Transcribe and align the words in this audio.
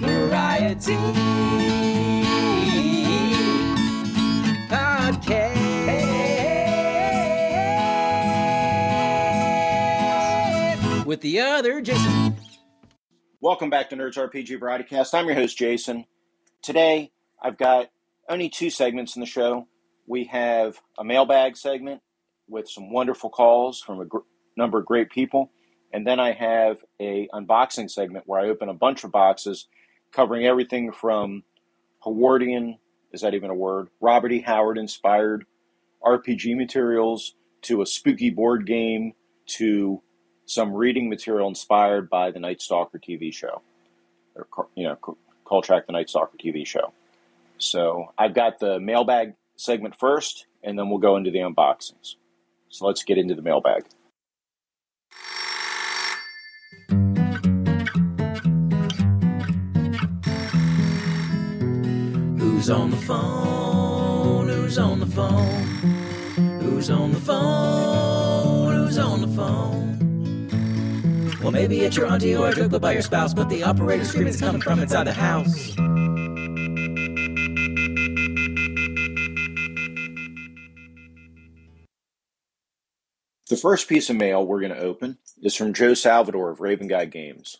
Variety 0.00 0.96
Podcast 10.20 11.06
with 11.06 11.20
the 11.22 11.40
other 11.40 11.80
Jason. 11.80 12.36
Welcome 13.40 13.70
back 13.70 13.88
to 13.90 13.96
Nerds 13.96 14.16
RPG 14.18 14.60
Variety 14.60 14.84
Cast. 14.84 15.14
I'm 15.14 15.24
your 15.26 15.34
host, 15.34 15.56
Jason. 15.56 16.04
Today, 16.62 17.12
I've 17.42 17.56
got 17.56 17.88
only 18.28 18.50
two 18.50 18.68
segments 18.68 19.16
in 19.16 19.20
the 19.20 19.26
show. 19.26 19.66
We 20.06 20.24
have 20.24 20.80
a 20.98 21.04
mailbag 21.04 21.56
segment 21.56 22.02
with 22.48 22.68
some 22.68 22.92
wonderful 22.92 23.30
calls 23.30 23.80
from 23.80 24.00
a 24.00 24.04
gr- 24.04 24.18
number 24.56 24.78
of 24.80 24.84
great 24.84 25.08
people, 25.10 25.50
and 25.92 26.06
then 26.06 26.20
I 26.20 26.32
have 26.32 26.84
a 27.00 27.28
unboxing 27.32 27.90
segment 27.90 28.26
where 28.26 28.40
I 28.40 28.48
open 28.48 28.68
a 28.68 28.74
bunch 28.74 29.04
of 29.04 29.10
boxes 29.10 29.66
covering 30.12 30.46
everything 30.46 30.92
from 30.92 31.42
Howardian, 32.04 32.78
is 33.12 33.22
that 33.22 33.34
even 33.34 33.50
a 33.50 33.54
word? 33.54 33.88
Robert 34.00 34.32
E. 34.32 34.40
Howard 34.40 34.78
inspired 34.78 35.46
RPG 36.02 36.56
materials 36.56 37.34
to 37.62 37.82
a 37.82 37.86
spooky 37.86 38.30
board 38.30 38.66
game 38.66 39.14
to 39.46 40.00
some 40.46 40.72
reading 40.72 41.08
material 41.08 41.48
inspired 41.48 42.08
by 42.08 42.30
the 42.30 42.40
Night 42.40 42.60
Stalker 42.60 42.98
TV 42.98 43.32
show, 43.32 43.62
or 44.34 44.68
you 44.74 44.84
know, 44.84 44.96
Kolchak 45.44 45.86
the 45.86 45.92
Night 45.92 46.08
Stalker 46.08 46.36
TV 46.38 46.66
show. 46.66 46.92
So 47.58 48.12
I've 48.16 48.34
got 48.34 48.58
the 48.58 48.80
mailbag 48.80 49.34
segment 49.56 49.96
first, 49.98 50.46
and 50.62 50.78
then 50.78 50.88
we'll 50.88 50.98
go 50.98 51.16
into 51.16 51.30
the 51.30 51.38
unboxings. 51.38 52.14
So 52.68 52.86
let's 52.86 53.04
get 53.04 53.18
into 53.18 53.34
the 53.34 53.42
mailbag. 53.42 53.84
Who's 62.60 62.68
on 62.68 62.90
the 62.90 62.96
phone? 62.98 64.46
Who's 64.46 64.76
on 64.76 65.00
the 65.00 65.06
phone? 65.06 65.64
Who's 66.60 66.90
on 66.90 67.12
the 67.12 67.20
phone? 67.20 68.74
Who's 68.74 68.98
on 68.98 69.22
the 69.22 69.28
phone? 69.28 70.48
Well, 71.40 71.52
maybe 71.52 71.80
it's 71.80 71.96
your 71.96 72.04
auntie 72.04 72.36
or 72.36 72.50
a 72.50 72.54
joke 72.54 72.78
by 72.78 72.92
your 72.92 73.00
spouse, 73.00 73.32
but 73.32 73.48
the 73.48 73.62
operator 73.62 74.04
screaming 74.04 74.34
is 74.34 74.38
coming 74.38 74.60
from 74.60 74.78
inside 74.78 75.06
the 75.06 75.14
house. 75.14 75.74
The 83.48 83.56
first 83.56 83.88
piece 83.88 84.10
of 84.10 84.16
mail 84.16 84.44
we're 84.44 84.60
going 84.60 84.74
to 84.74 84.80
open 84.80 85.16
is 85.42 85.54
from 85.54 85.72
Joe 85.72 85.94
Salvador 85.94 86.50
of 86.50 86.60
Raven 86.60 86.88
Guy 86.88 87.06
Games. 87.06 87.56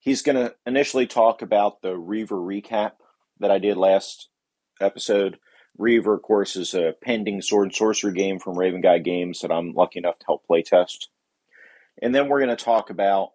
He's 0.00 0.22
going 0.22 0.34
to 0.34 0.56
initially 0.66 1.06
talk 1.06 1.42
about 1.42 1.80
the 1.80 1.96
Reaver 1.96 2.38
recap 2.38 2.94
that 3.40 3.50
I 3.50 3.58
did 3.58 3.76
last 3.76 4.28
episode. 4.80 5.38
Reaver, 5.78 6.14
of 6.14 6.22
course, 6.22 6.56
is 6.56 6.74
a 6.74 6.94
pending 7.02 7.42
sword 7.42 7.66
and 7.66 7.74
sorcery 7.74 8.12
game 8.12 8.38
from 8.38 8.58
Raven 8.58 8.80
Guy 8.80 8.98
Games 8.98 9.40
that 9.40 9.52
I'm 9.52 9.72
lucky 9.72 9.98
enough 9.98 10.18
to 10.18 10.26
help 10.26 10.44
playtest. 10.48 11.06
And 12.02 12.14
then 12.14 12.28
we're 12.28 12.44
going 12.44 12.56
to 12.56 12.64
talk 12.64 12.90
about 12.90 13.30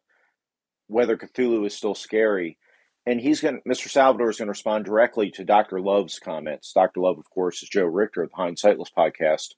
whether 0.87 1.17
Cthulhu 1.17 1.65
is 1.65 1.75
still 1.75 1.95
scary. 1.95 2.57
And 3.05 3.19
he's 3.21 3.41
going 3.41 3.61
Mr. 3.67 3.89
Salvador 3.89 4.29
is 4.29 4.37
going 4.37 4.47
to 4.47 4.51
respond 4.51 4.85
directly 4.85 5.31
to 5.31 5.43
Dr. 5.43 5.79
Love's 5.79 6.19
comments. 6.19 6.73
Dr. 6.73 7.01
Love, 7.01 7.19
of 7.19 7.29
course, 7.29 7.61
is 7.61 7.69
Joe 7.69 7.85
Richter 7.85 8.23
of 8.23 8.31
the 8.31 8.35
Hindsightless 8.35 8.91
podcast, 8.95 9.53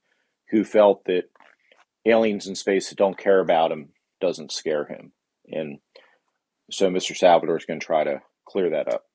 who 0.50 0.64
felt 0.64 1.04
that 1.06 1.30
aliens 2.04 2.46
in 2.46 2.54
space 2.54 2.88
that 2.88 2.98
don't 2.98 3.18
care 3.18 3.40
about 3.40 3.72
him 3.72 3.90
doesn't 4.20 4.52
scare 4.52 4.84
him. 4.84 5.12
And 5.50 5.78
so 6.70 6.90
Mr. 6.90 7.16
Salvador 7.16 7.56
is 7.56 7.64
going 7.64 7.80
to 7.80 7.86
try 7.86 8.04
to 8.04 8.20
clear 8.46 8.70
that 8.70 8.92
up. 8.92 9.07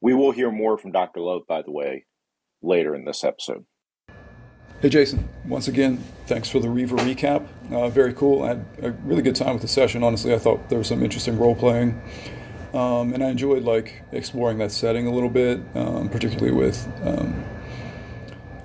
We 0.00 0.14
will 0.14 0.32
hear 0.32 0.50
more 0.50 0.76
from 0.76 0.92
Dr. 0.92 1.20
Love, 1.20 1.42
by 1.48 1.62
the 1.62 1.70
way, 1.70 2.04
later 2.62 2.94
in 2.94 3.04
this 3.04 3.24
episode. 3.24 3.64
Hey, 4.82 4.90
Jason. 4.90 5.26
Once 5.46 5.68
again, 5.68 6.04
thanks 6.26 6.50
for 6.50 6.60
the 6.60 6.68
Reaver 6.68 6.96
recap. 6.98 7.46
Uh, 7.70 7.88
very 7.88 8.12
cool. 8.12 8.42
I 8.42 8.48
had 8.48 8.66
a 8.82 8.90
really 8.90 9.22
good 9.22 9.34
time 9.34 9.54
with 9.54 9.62
the 9.62 9.68
session. 9.68 10.02
Honestly, 10.02 10.34
I 10.34 10.38
thought 10.38 10.68
there 10.68 10.78
was 10.78 10.88
some 10.88 11.02
interesting 11.02 11.38
role 11.38 11.54
playing. 11.54 12.00
Um, 12.74 13.14
and 13.14 13.24
I 13.24 13.30
enjoyed 13.30 13.62
like 13.62 14.02
exploring 14.12 14.58
that 14.58 14.70
setting 14.70 15.06
a 15.06 15.10
little 15.10 15.30
bit, 15.30 15.60
um, 15.74 16.10
particularly 16.10 16.52
with 16.52 16.86
um, 17.02 17.42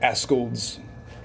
Askold's 0.03 0.79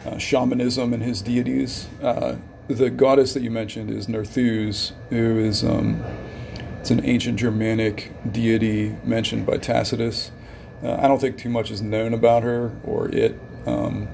uh, 0.05 0.19
shamanism 0.19 0.93
and 0.93 1.03
his 1.03 1.21
deities. 1.21 1.89
Uh, 2.01 2.37
the 2.69 2.91
goddess 2.91 3.35
that 3.35 3.43
you 3.43 3.51
mentioned 3.51 3.91
is 3.91 4.07
Nerthus, 4.07 4.93
who 5.11 5.39
is 5.39 5.65
um, 5.65 6.01
it's 6.87 6.93
an 6.93 7.05
ancient 7.05 7.37
Germanic 7.37 8.13
deity 8.31 8.95
mentioned 9.03 9.45
by 9.45 9.57
Tacitus. 9.57 10.31
Uh, 10.85 10.95
I 10.95 11.09
don't 11.09 11.21
think 11.21 11.37
too 11.37 11.49
much 11.49 11.73
is 11.73 11.83
known 11.83 12.15
about 12.15 12.45
her 12.45 12.77
or 12.85 13.09
it. 13.09 13.37
Um, 13.67 14.07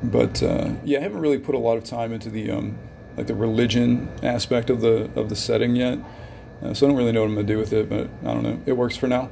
but 0.00 0.40
uh, 0.44 0.74
yeah, 0.84 1.00
I 1.00 1.02
haven't 1.02 1.18
really 1.18 1.40
put 1.40 1.56
a 1.56 1.58
lot 1.58 1.76
of 1.76 1.82
time 1.82 2.12
into 2.12 2.30
the 2.30 2.52
um, 2.52 2.78
like 3.16 3.26
the 3.26 3.34
religion 3.34 4.08
aspect 4.22 4.70
of 4.70 4.80
the 4.80 5.10
of 5.16 5.28
the 5.28 5.34
setting 5.34 5.74
yet. 5.74 5.98
Uh, 6.62 6.72
so 6.72 6.86
I 6.86 6.90
don't 6.90 6.96
really 6.96 7.10
know 7.10 7.22
what 7.22 7.30
I'm 7.30 7.34
gonna 7.34 7.48
do 7.48 7.58
with 7.58 7.72
it, 7.72 7.88
but 7.88 8.08
I 8.22 8.32
don't 8.32 8.44
know. 8.44 8.62
It 8.64 8.74
works 8.74 8.96
for 8.96 9.08
now. 9.08 9.28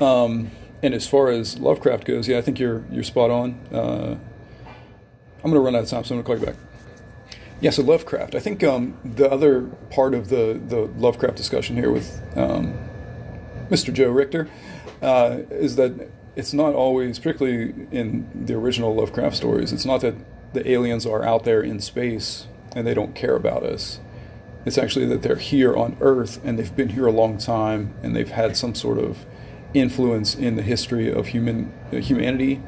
Um, 0.00 0.50
and 0.82 0.92
as 0.92 1.06
far 1.06 1.28
as 1.28 1.56
Lovecraft 1.60 2.04
goes, 2.04 2.26
yeah, 2.26 2.38
I 2.38 2.40
think 2.40 2.58
you're 2.58 2.82
you're 2.90 3.04
spot 3.04 3.30
on. 3.30 3.60
Uh, 3.72 4.16
I'm 5.44 5.52
gonna 5.52 5.60
run 5.60 5.76
out 5.76 5.84
of 5.84 5.88
time, 5.88 6.02
so 6.02 6.16
I'm 6.16 6.20
gonna 6.20 6.36
call 6.36 6.44
you 6.44 6.52
back. 6.52 6.67
Yeah, 7.60 7.70
so 7.70 7.82
Lovecraft. 7.82 8.34
I 8.36 8.38
think 8.38 8.62
um, 8.62 8.96
the 9.04 9.30
other 9.30 9.62
part 9.90 10.14
of 10.14 10.28
the 10.28 10.60
the 10.64 10.82
Lovecraft 10.96 11.36
discussion 11.36 11.76
here 11.76 11.90
with 11.90 12.22
um, 12.36 12.78
Mr. 13.68 13.92
Joe 13.92 14.10
Richter 14.10 14.48
uh, 15.02 15.38
is 15.50 15.76
that 15.76 16.08
it's 16.36 16.52
not 16.52 16.74
always, 16.74 17.18
particularly 17.18 17.74
in 17.90 18.30
the 18.46 18.54
original 18.54 18.94
Lovecraft 18.94 19.36
stories, 19.36 19.72
it's 19.72 19.84
not 19.84 20.02
that 20.02 20.14
the 20.52 20.70
aliens 20.70 21.04
are 21.04 21.24
out 21.24 21.44
there 21.44 21.60
in 21.60 21.80
space 21.80 22.46
and 22.76 22.86
they 22.86 22.94
don't 22.94 23.14
care 23.14 23.34
about 23.34 23.64
us. 23.64 23.98
It's 24.64 24.78
actually 24.78 25.06
that 25.06 25.22
they're 25.22 25.36
here 25.36 25.76
on 25.76 25.96
Earth 26.00 26.40
and 26.44 26.58
they've 26.58 26.74
been 26.74 26.90
here 26.90 27.06
a 27.06 27.12
long 27.12 27.38
time 27.38 27.94
and 28.02 28.14
they've 28.14 28.30
had 28.30 28.56
some 28.56 28.74
sort 28.74 28.98
of 28.98 29.26
influence 29.74 30.34
in 30.34 30.56
the 30.56 30.62
history 30.62 31.12
of 31.12 31.28
human 31.28 31.72
uh, 31.92 31.96
humanity, 31.96 32.62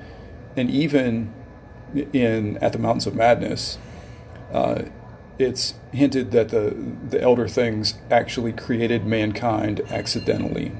and 0.56 0.70
even 0.70 1.32
in 2.12 2.56
at 2.58 2.72
the 2.72 2.78
Mountains 2.78 3.06
of 3.06 3.14
Madness, 3.14 3.78
uh, 4.52 4.82
it's 5.38 5.74
hinted 5.92 6.32
that 6.32 6.50
the 6.50 6.76
the 7.08 7.20
elder 7.20 7.48
things 7.48 7.94
actually 8.10 8.52
created 8.52 9.06
mankind 9.06 9.80
accidentally. 9.88 10.72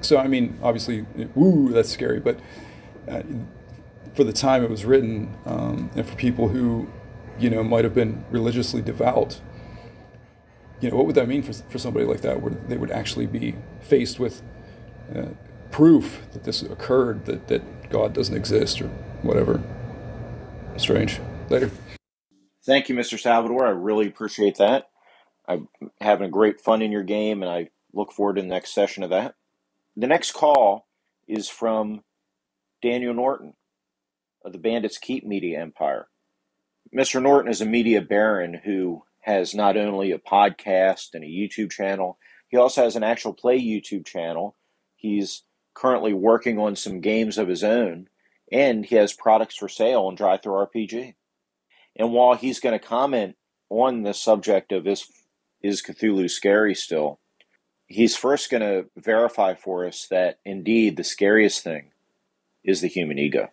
So 0.00 0.18
I 0.18 0.26
mean, 0.26 0.58
obviously, 0.62 1.06
woo, 1.34 1.72
that's 1.72 1.90
scary. 1.90 2.20
But 2.20 2.40
uh, 3.08 3.22
for 4.14 4.24
the 4.24 4.32
time 4.32 4.64
it 4.64 4.70
was 4.70 4.84
written, 4.84 5.36
um, 5.44 5.90
and 5.94 6.06
for 6.06 6.16
people 6.16 6.48
who, 6.48 6.88
you 7.38 7.50
know, 7.50 7.62
might 7.62 7.84
have 7.84 7.94
been 7.94 8.24
religiously 8.30 8.80
devout, 8.80 9.40
you 10.80 10.90
know, 10.90 10.96
what 10.96 11.06
would 11.06 11.14
that 11.16 11.28
mean 11.28 11.42
for 11.42 11.52
for 11.52 11.78
somebody 11.78 12.06
like 12.06 12.22
that, 12.22 12.40
where 12.40 12.52
they 12.68 12.76
would 12.76 12.90
actually 12.90 13.26
be 13.26 13.54
faced 13.80 14.18
with 14.18 14.42
uh, 15.14 15.26
proof 15.70 16.22
that 16.32 16.44
this 16.44 16.62
occurred, 16.62 17.26
that 17.26 17.48
that 17.48 17.90
God 17.90 18.14
doesn't 18.14 18.34
exist 18.34 18.80
or 18.80 18.88
whatever. 19.22 19.62
Strange. 20.76 21.20
Later. 21.48 21.70
Thank 22.66 22.88
you, 22.88 22.96
Mr. 22.96 23.18
Salvador. 23.18 23.64
I 23.64 23.70
really 23.70 24.08
appreciate 24.08 24.56
that. 24.58 24.90
I'm 25.48 25.68
having 26.00 26.26
a 26.26 26.30
great 26.30 26.60
fun 26.60 26.82
in 26.82 26.90
your 26.90 27.04
game, 27.04 27.44
and 27.44 27.50
I 27.50 27.68
look 27.94 28.10
forward 28.10 28.36
to 28.36 28.42
the 28.42 28.48
next 28.48 28.74
session 28.74 29.04
of 29.04 29.10
that. 29.10 29.36
The 29.96 30.08
next 30.08 30.32
call 30.32 30.88
is 31.28 31.48
from 31.48 32.02
Daniel 32.82 33.14
Norton 33.14 33.54
of 34.44 34.52
the 34.52 34.58
Bandits 34.58 34.98
Keep 34.98 35.24
Media 35.24 35.60
Empire. 35.60 36.08
Mr. 36.94 37.22
Norton 37.22 37.52
is 37.52 37.60
a 37.60 37.66
media 37.66 38.02
baron 38.02 38.60
who 38.64 39.04
has 39.20 39.54
not 39.54 39.76
only 39.76 40.10
a 40.10 40.18
podcast 40.18 41.14
and 41.14 41.22
a 41.22 41.28
YouTube 41.28 41.70
channel, 41.70 42.18
he 42.48 42.56
also 42.56 42.82
has 42.82 42.96
an 42.96 43.04
actual 43.04 43.32
play 43.32 43.60
YouTube 43.60 44.04
channel. 44.04 44.56
He's 44.96 45.44
currently 45.72 46.12
working 46.12 46.58
on 46.58 46.74
some 46.74 47.00
games 47.00 47.38
of 47.38 47.46
his 47.46 47.62
own, 47.62 48.08
and 48.50 48.84
he 48.84 48.96
has 48.96 49.12
products 49.12 49.56
for 49.56 49.68
sale 49.68 50.02
on 50.02 50.16
Drive 50.16 50.42
Through 50.42 50.66
RPG. 50.66 51.14
And 51.98 52.12
while 52.12 52.34
he's 52.34 52.60
going 52.60 52.78
to 52.78 52.84
comment 52.84 53.36
on 53.70 54.02
the 54.02 54.14
subject 54.14 54.72
of 54.72 54.86
is 54.86 55.10
is 55.62 55.82
Cthulhu 55.82 56.30
scary 56.30 56.74
still, 56.74 57.18
he's 57.86 58.16
first 58.16 58.50
going 58.50 58.60
to 58.60 58.86
verify 58.96 59.54
for 59.54 59.86
us 59.86 60.06
that 60.10 60.38
indeed 60.44 60.96
the 60.96 61.04
scariest 61.04 61.64
thing 61.64 61.90
is 62.62 62.80
the 62.80 62.88
human 62.88 63.18
ego. 63.18 63.50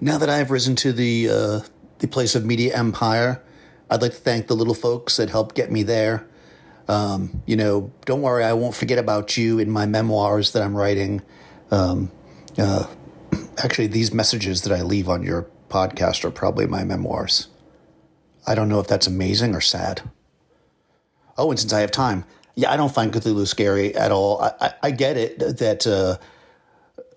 Now 0.00 0.18
that 0.18 0.30
I've 0.30 0.50
risen 0.50 0.76
to 0.76 0.92
the 0.92 1.28
uh, 1.28 1.60
the 1.98 2.08
place 2.08 2.34
of 2.34 2.44
media 2.44 2.76
empire, 2.76 3.42
I'd 3.90 4.02
like 4.02 4.12
to 4.12 4.18
thank 4.18 4.46
the 4.46 4.56
little 4.56 4.74
folks 4.74 5.16
that 5.16 5.30
helped 5.30 5.54
get 5.54 5.70
me 5.70 5.82
there. 5.82 6.26
Um, 6.88 7.42
you 7.46 7.56
know, 7.56 7.92
don't 8.04 8.22
worry, 8.22 8.42
I 8.42 8.52
won't 8.52 8.74
forget 8.74 8.98
about 8.98 9.36
you 9.36 9.58
in 9.58 9.70
my 9.70 9.86
memoirs 9.86 10.52
that 10.52 10.62
I'm 10.62 10.76
writing. 10.76 11.22
Um, 11.70 12.10
uh, 12.58 12.86
actually, 13.58 13.88
these 13.88 14.12
messages 14.12 14.62
that 14.62 14.72
I 14.72 14.82
leave 14.82 15.08
on 15.08 15.22
your 15.22 15.48
podcast 15.70 16.24
are 16.24 16.30
probably 16.30 16.66
my 16.66 16.84
memoirs. 16.84 17.48
I 18.46 18.54
don't 18.54 18.68
know 18.68 18.80
if 18.80 18.88
that's 18.88 19.06
amazing 19.06 19.54
or 19.54 19.60
sad. 19.60 20.02
Oh, 21.38 21.50
and 21.50 21.58
since 21.58 21.72
I 21.72 21.80
have 21.80 21.90
time, 21.90 22.24
yeah, 22.54 22.70
I 22.70 22.76
don't 22.76 22.92
find 22.92 23.12
Cthulhu 23.12 23.46
scary 23.46 23.94
at 23.94 24.12
all. 24.12 24.42
I, 24.42 24.52
I, 24.60 24.72
I 24.84 24.90
get 24.90 25.16
it 25.16 25.38
that 25.38 25.86
uh, 25.86 26.18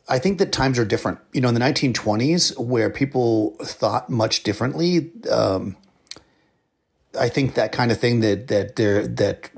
I 0.08 0.20
think 0.20 0.38
that 0.40 0.52
times 0.52 0.80
are 0.80 0.86
different. 0.86 1.20
You 1.34 1.42
know, 1.42 1.50
in 1.50 1.54
the 1.54 1.60
1920s, 1.60 2.58
where 2.58 2.90
people 2.90 3.56
thought 3.62 4.10
much 4.10 4.44
differently, 4.44 5.12
um, 5.30 5.76
I 7.20 7.30
think 7.30 7.56
that 7.56 7.72
kind 7.72 7.92
of 7.92 8.00
thing 8.00 8.22
that 8.22 8.48
that 8.48 8.76
there 8.76 9.08
that 9.08 9.50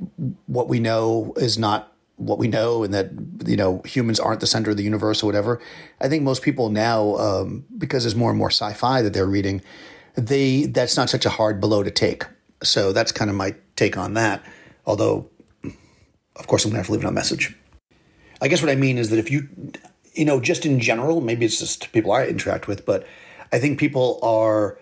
what 0.48 0.68
we 0.68 0.80
know 0.80 1.34
is 1.38 1.58
not 1.58 1.95
what 2.18 2.38
we 2.38 2.48
know, 2.48 2.84
and 2.84 2.94
that 2.94 3.12
you 3.46 3.58
know 3.58 3.82
humans 3.86 4.20
aren't 4.20 4.40
the 4.40 4.48
center 4.48 4.72
of 4.72 4.78
the 4.78 4.84
universe 4.84 5.24
or 5.24 5.26
whatever. 5.26 5.62
I 6.00 6.08
think 6.08 6.24
most 6.24 6.42
people 6.42 6.70
now, 6.70 7.16
um, 7.18 7.66
because 7.78 8.04
there's 8.04 8.16
more 8.16 8.30
and 8.30 8.40
more 8.40 8.52
sci-fi 8.52 9.02
that 9.02 9.14
they're 9.14 9.26
reading, 9.26 9.62
they 10.16 10.66
that's 10.66 10.98
not 10.98 11.10
such 11.10 11.26
a 11.26 11.30
hard 11.30 11.60
blow 11.60 11.84
to 11.84 11.92
take. 11.92 12.24
So 12.64 12.94
that's 12.94 13.12
kind 13.12 13.30
of 13.30 13.36
my 13.36 13.56
take 13.76 13.98
on 13.98 14.14
that. 14.14 14.44
Although, 14.86 15.30
of 16.36 16.48
course, 16.48 16.64
I'm 16.64 16.72
gonna 16.72 16.80
have 16.80 16.88
to 16.88 16.94
leave 16.94 17.04
it 17.04 17.08
on 17.08 17.14
message. 17.14 17.56
I 18.42 18.48
guess 18.48 18.62
what 18.62 18.72
I 18.72 18.76
mean 18.76 18.98
is 18.98 19.10
that 19.10 19.20
if 19.20 19.32
you, 19.32 19.48
you 20.14 20.26
know, 20.26 20.40
just 20.40 20.66
in 20.66 20.80
general, 20.80 21.22
maybe 21.22 21.46
it's 21.46 21.60
just 21.60 21.92
people 21.92 22.12
I 22.12 22.26
interact 22.26 22.68
with, 22.68 22.86
but 22.86 23.08
I 23.52 23.60
think 23.60 23.80
people 23.80 24.20
are 24.22 24.78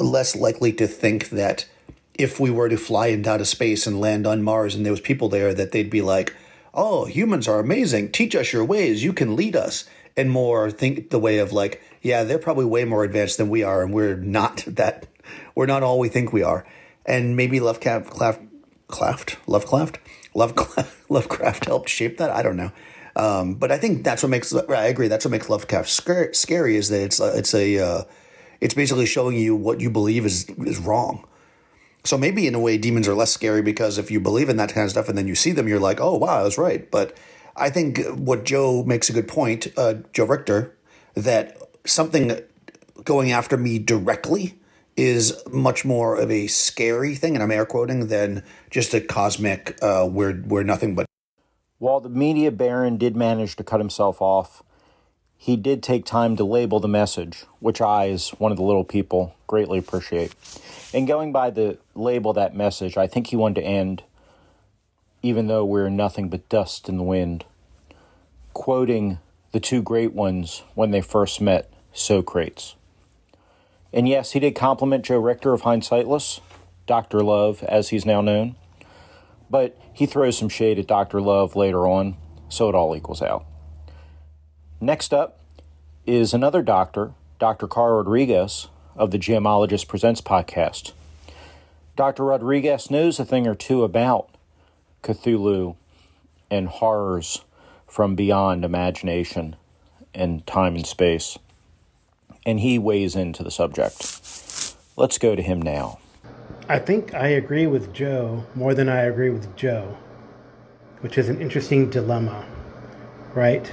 less 0.00 0.36
likely 0.36 0.72
to 0.74 0.86
think 0.86 1.30
that 1.30 1.66
if 2.14 2.40
we 2.40 2.50
were 2.50 2.68
to 2.68 2.76
fly 2.76 3.06
into 3.08 3.30
outer 3.30 3.44
space 3.44 3.86
and 3.86 4.00
land 4.00 4.26
on 4.26 4.42
Mars 4.42 4.74
and 4.74 4.84
there 4.84 4.92
was 4.92 5.00
people 5.00 5.28
there, 5.28 5.54
that 5.54 5.72
they'd 5.72 5.88
be 5.88 6.02
like, 6.02 6.34
"Oh, 6.74 7.06
humans 7.06 7.48
are 7.48 7.60
amazing. 7.60 8.12
Teach 8.12 8.34
us 8.34 8.52
your 8.52 8.64
ways. 8.64 9.02
You 9.02 9.12
can 9.12 9.36
lead 9.36 9.56
us." 9.56 9.84
And 10.16 10.30
more 10.30 10.70
think 10.70 11.10
the 11.10 11.18
way 11.20 11.38
of 11.38 11.52
like, 11.52 11.80
yeah, 12.02 12.24
they're 12.24 12.38
probably 12.38 12.64
way 12.64 12.84
more 12.84 13.04
advanced 13.04 13.38
than 13.38 13.48
we 13.48 13.62
are, 13.62 13.82
and 13.82 13.92
we're 13.92 14.16
not 14.16 14.64
that. 14.66 15.06
We're 15.54 15.66
not 15.66 15.82
all 15.82 15.98
we 15.98 16.08
think 16.08 16.32
we 16.32 16.42
are. 16.42 16.66
And 17.06 17.36
maybe 17.36 17.60
Lovecraft, 17.60 18.10
Claft, 18.10 18.40
Claft, 18.88 19.36
Lovecraft, 19.46 19.98
Lovecraft, 20.34 20.96
Lovecraft 21.10 21.64
helped 21.66 21.88
shape 21.88 22.18
that. 22.18 22.30
I 22.30 22.42
don't 22.42 22.56
know. 22.56 22.72
Um, 23.16 23.54
but 23.54 23.72
I 23.72 23.78
think 23.78 24.04
that's 24.04 24.22
what 24.22 24.30
makes. 24.30 24.54
I 24.54 24.86
agree. 24.86 25.08
That's 25.08 25.24
what 25.24 25.32
makes 25.32 25.48
Lovecraft 25.48 25.88
scary. 25.88 26.34
Scary 26.34 26.76
is 26.76 26.88
that 26.88 27.02
it's 27.02 27.20
a, 27.20 27.36
it's 27.36 27.54
a 27.54 27.78
uh, 27.78 28.04
it's 28.60 28.74
basically 28.74 29.06
showing 29.06 29.36
you 29.36 29.56
what 29.56 29.80
you 29.80 29.90
believe 29.90 30.24
is 30.24 30.48
is 30.58 30.78
wrong. 30.78 31.26
So 32.08 32.16
maybe 32.16 32.46
in 32.46 32.54
a 32.54 32.58
way, 32.58 32.78
demons 32.78 33.06
are 33.06 33.14
less 33.14 33.30
scary 33.30 33.60
because 33.60 33.98
if 33.98 34.10
you 34.10 34.18
believe 34.18 34.48
in 34.48 34.56
that 34.56 34.72
kind 34.72 34.86
of 34.86 34.90
stuff 34.90 35.10
and 35.10 35.18
then 35.18 35.28
you 35.28 35.34
see 35.34 35.52
them, 35.52 35.68
you're 35.68 35.78
like, 35.78 36.00
oh 36.00 36.16
wow, 36.16 36.40
I 36.40 36.42
was 36.42 36.56
right. 36.56 36.90
But 36.90 37.14
I 37.54 37.68
think 37.68 37.98
what 38.14 38.46
Joe 38.46 38.82
makes 38.82 39.10
a 39.10 39.12
good 39.12 39.28
point, 39.28 39.66
uh, 39.76 39.96
Joe 40.14 40.24
Richter, 40.24 40.74
that 41.12 41.58
something 41.84 42.40
going 43.04 43.30
after 43.30 43.58
me 43.58 43.78
directly 43.78 44.58
is 44.96 45.34
much 45.52 45.84
more 45.84 46.16
of 46.16 46.30
a 46.30 46.46
scary 46.46 47.14
thing, 47.14 47.34
and 47.34 47.42
I'm 47.42 47.50
air 47.50 47.66
quoting, 47.66 48.06
than 48.06 48.42
just 48.70 48.94
a 48.94 49.02
cosmic 49.02 49.76
uh, 49.82 50.08
we're, 50.10 50.40
we're 50.46 50.62
nothing 50.62 50.94
but. 50.94 51.04
While 51.76 52.00
the 52.00 52.08
media 52.08 52.50
baron 52.50 52.96
did 52.96 53.16
manage 53.16 53.54
to 53.56 53.64
cut 53.64 53.80
himself 53.80 54.22
off, 54.22 54.62
he 55.40 55.56
did 55.56 55.82
take 55.82 56.04
time 56.04 56.36
to 56.36 56.44
label 56.44 56.80
the 56.80 56.88
message, 56.88 57.44
which 57.60 57.80
I, 57.80 58.10
as 58.10 58.30
one 58.30 58.50
of 58.50 58.58
the 58.58 58.64
little 58.64 58.84
people, 58.84 59.36
greatly 59.46 59.78
appreciate. 59.78 60.34
And 60.92 61.06
going 61.06 61.30
by 61.30 61.50
the 61.50 61.78
label 61.94 62.32
that 62.32 62.56
message, 62.56 62.96
I 62.96 63.06
think 63.06 63.28
he 63.28 63.36
wanted 63.36 63.60
to 63.60 63.66
end, 63.66 64.02
even 65.22 65.46
though 65.46 65.64
we're 65.64 65.90
nothing 65.90 66.28
but 66.28 66.48
dust 66.48 66.88
in 66.88 66.96
the 66.96 67.04
wind, 67.04 67.44
quoting 68.52 69.18
the 69.52 69.60
two 69.60 69.80
great 69.80 70.12
ones 70.12 70.64
when 70.74 70.90
they 70.90 71.00
first 71.00 71.40
met, 71.40 71.72
Socrates. 71.92 72.74
And 73.92 74.08
yes, 74.08 74.32
he 74.32 74.40
did 74.40 74.56
compliment 74.56 75.04
Joe 75.04 75.18
Richter 75.18 75.52
of 75.52 75.62
Hindsightless, 75.62 76.40
Dr. 76.86 77.20
Love, 77.22 77.62
as 77.62 77.90
he's 77.90 78.04
now 78.04 78.20
known. 78.20 78.56
But 79.48 79.80
he 79.94 80.04
throws 80.04 80.36
some 80.36 80.48
shade 80.48 80.80
at 80.80 80.88
Dr. 80.88 81.20
Love 81.20 81.54
later 81.54 81.86
on, 81.86 82.16
so 82.48 82.68
it 82.68 82.74
all 82.74 82.94
equals 82.96 83.22
out. 83.22 83.46
Next 84.80 85.12
up 85.12 85.40
is 86.06 86.32
another 86.32 86.62
doctor, 86.62 87.10
Dr. 87.40 87.66
Carl 87.66 87.96
Rodriguez 87.96 88.68
of 88.94 89.10
the 89.10 89.18
Gemologist 89.18 89.88
Presents 89.88 90.20
podcast. 90.20 90.92
Dr. 91.96 92.24
Rodriguez 92.24 92.88
knows 92.88 93.18
a 93.18 93.24
thing 93.24 93.48
or 93.48 93.56
two 93.56 93.82
about 93.82 94.28
Cthulhu 95.02 95.74
and 96.48 96.68
horrors 96.68 97.44
from 97.88 98.14
beyond 98.14 98.64
imagination 98.64 99.56
and 100.14 100.46
time 100.46 100.76
and 100.76 100.86
space. 100.86 101.36
And 102.46 102.60
he 102.60 102.78
weighs 102.78 103.16
into 103.16 103.42
the 103.42 103.50
subject. 103.50 103.96
Let's 104.96 105.18
go 105.18 105.34
to 105.34 105.42
him 105.42 105.60
now. 105.60 105.98
I 106.68 106.78
think 106.78 107.14
I 107.14 107.28
agree 107.28 107.66
with 107.66 107.92
Joe 107.92 108.44
more 108.54 108.74
than 108.74 108.88
I 108.88 109.00
agree 109.00 109.30
with 109.30 109.56
Joe, 109.56 109.98
which 111.00 111.18
is 111.18 111.28
an 111.28 111.40
interesting 111.40 111.90
dilemma, 111.90 112.46
right? 113.34 113.68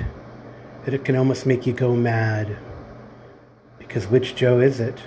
That 0.86 0.94
it 0.94 1.04
can 1.04 1.16
almost 1.16 1.46
make 1.46 1.66
you 1.66 1.74
go 1.74 1.96
mad. 1.96 2.58
Because 3.80 4.08
which 4.08 4.36
Joe 4.36 4.60
is 4.60 4.80
it? 4.80 5.00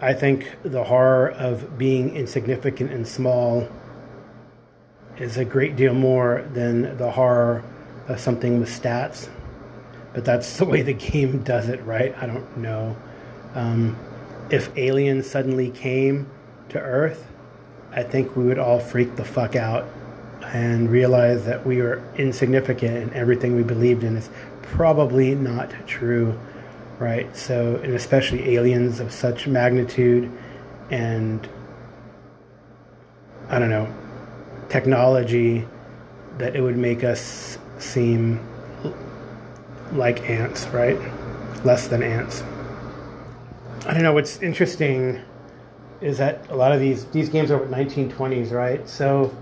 I 0.00 0.12
think 0.12 0.56
the 0.62 0.84
horror 0.84 1.30
of 1.30 1.78
being 1.78 2.14
insignificant 2.14 2.92
and 2.92 3.08
small 3.08 3.66
is 5.16 5.38
a 5.38 5.44
great 5.44 5.74
deal 5.74 5.94
more 5.94 6.46
than 6.52 6.98
the 6.98 7.10
horror 7.10 7.64
of 8.08 8.20
something 8.20 8.60
with 8.60 8.68
stats. 8.68 9.30
But 10.12 10.24
that's 10.24 10.58
the 10.58 10.66
way 10.66 10.82
the 10.82 10.92
game 10.92 11.42
does 11.42 11.68
it, 11.68 11.82
right? 11.84 12.14
I 12.20 12.26
don't 12.26 12.58
know. 12.58 12.96
Um, 13.54 13.98
if 14.50 14.76
aliens 14.76 15.28
suddenly 15.28 15.70
came 15.70 16.30
to 16.68 16.78
Earth, 16.78 17.26
I 17.90 18.02
think 18.02 18.36
we 18.36 18.44
would 18.44 18.58
all 18.58 18.78
freak 18.78 19.16
the 19.16 19.24
fuck 19.24 19.56
out 19.56 19.86
and 20.56 20.90
realize 20.90 21.44
that 21.44 21.66
we 21.66 21.80
are 21.80 22.02
insignificant 22.16 22.96
and 22.96 23.12
everything 23.12 23.54
we 23.54 23.62
believed 23.62 24.02
in 24.02 24.16
is 24.16 24.30
probably 24.62 25.34
not 25.34 25.70
true, 25.86 26.38
right? 26.98 27.36
So, 27.36 27.76
and 27.84 27.92
especially 27.92 28.54
aliens 28.56 28.98
of 28.98 29.12
such 29.12 29.46
magnitude 29.46 30.32
and 30.90 31.46
I 33.50 33.58
don't 33.58 33.68
know, 33.68 33.92
technology 34.70 35.66
that 36.38 36.56
it 36.56 36.62
would 36.62 36.78
make 36.78 37.04
us 37.04 37.58
seem 37.78 38.40
like 39.92 40.28
ants, 40.28 40.66
right? 40.68 40.98
Less 41.66 41.86
than 41.86 42.02
ants. 42.02 42.42
I 43.84 43.92
don't 43.92 44.02
know. 44.02 44.14
What's 44.14 44.40
interesting 44.40 45.20
is 46.00 46.16
that 46.16 46.48
a 46.48 46.56
lot 46.56 46.72
of 46.72 46.80
these 46.80 47.04
these 47.06 47.28
games 47.28 47.50
are 47.50 47.60
1920s, 47.60 48.52
right? 48.52 48.88
So 48.88 49.36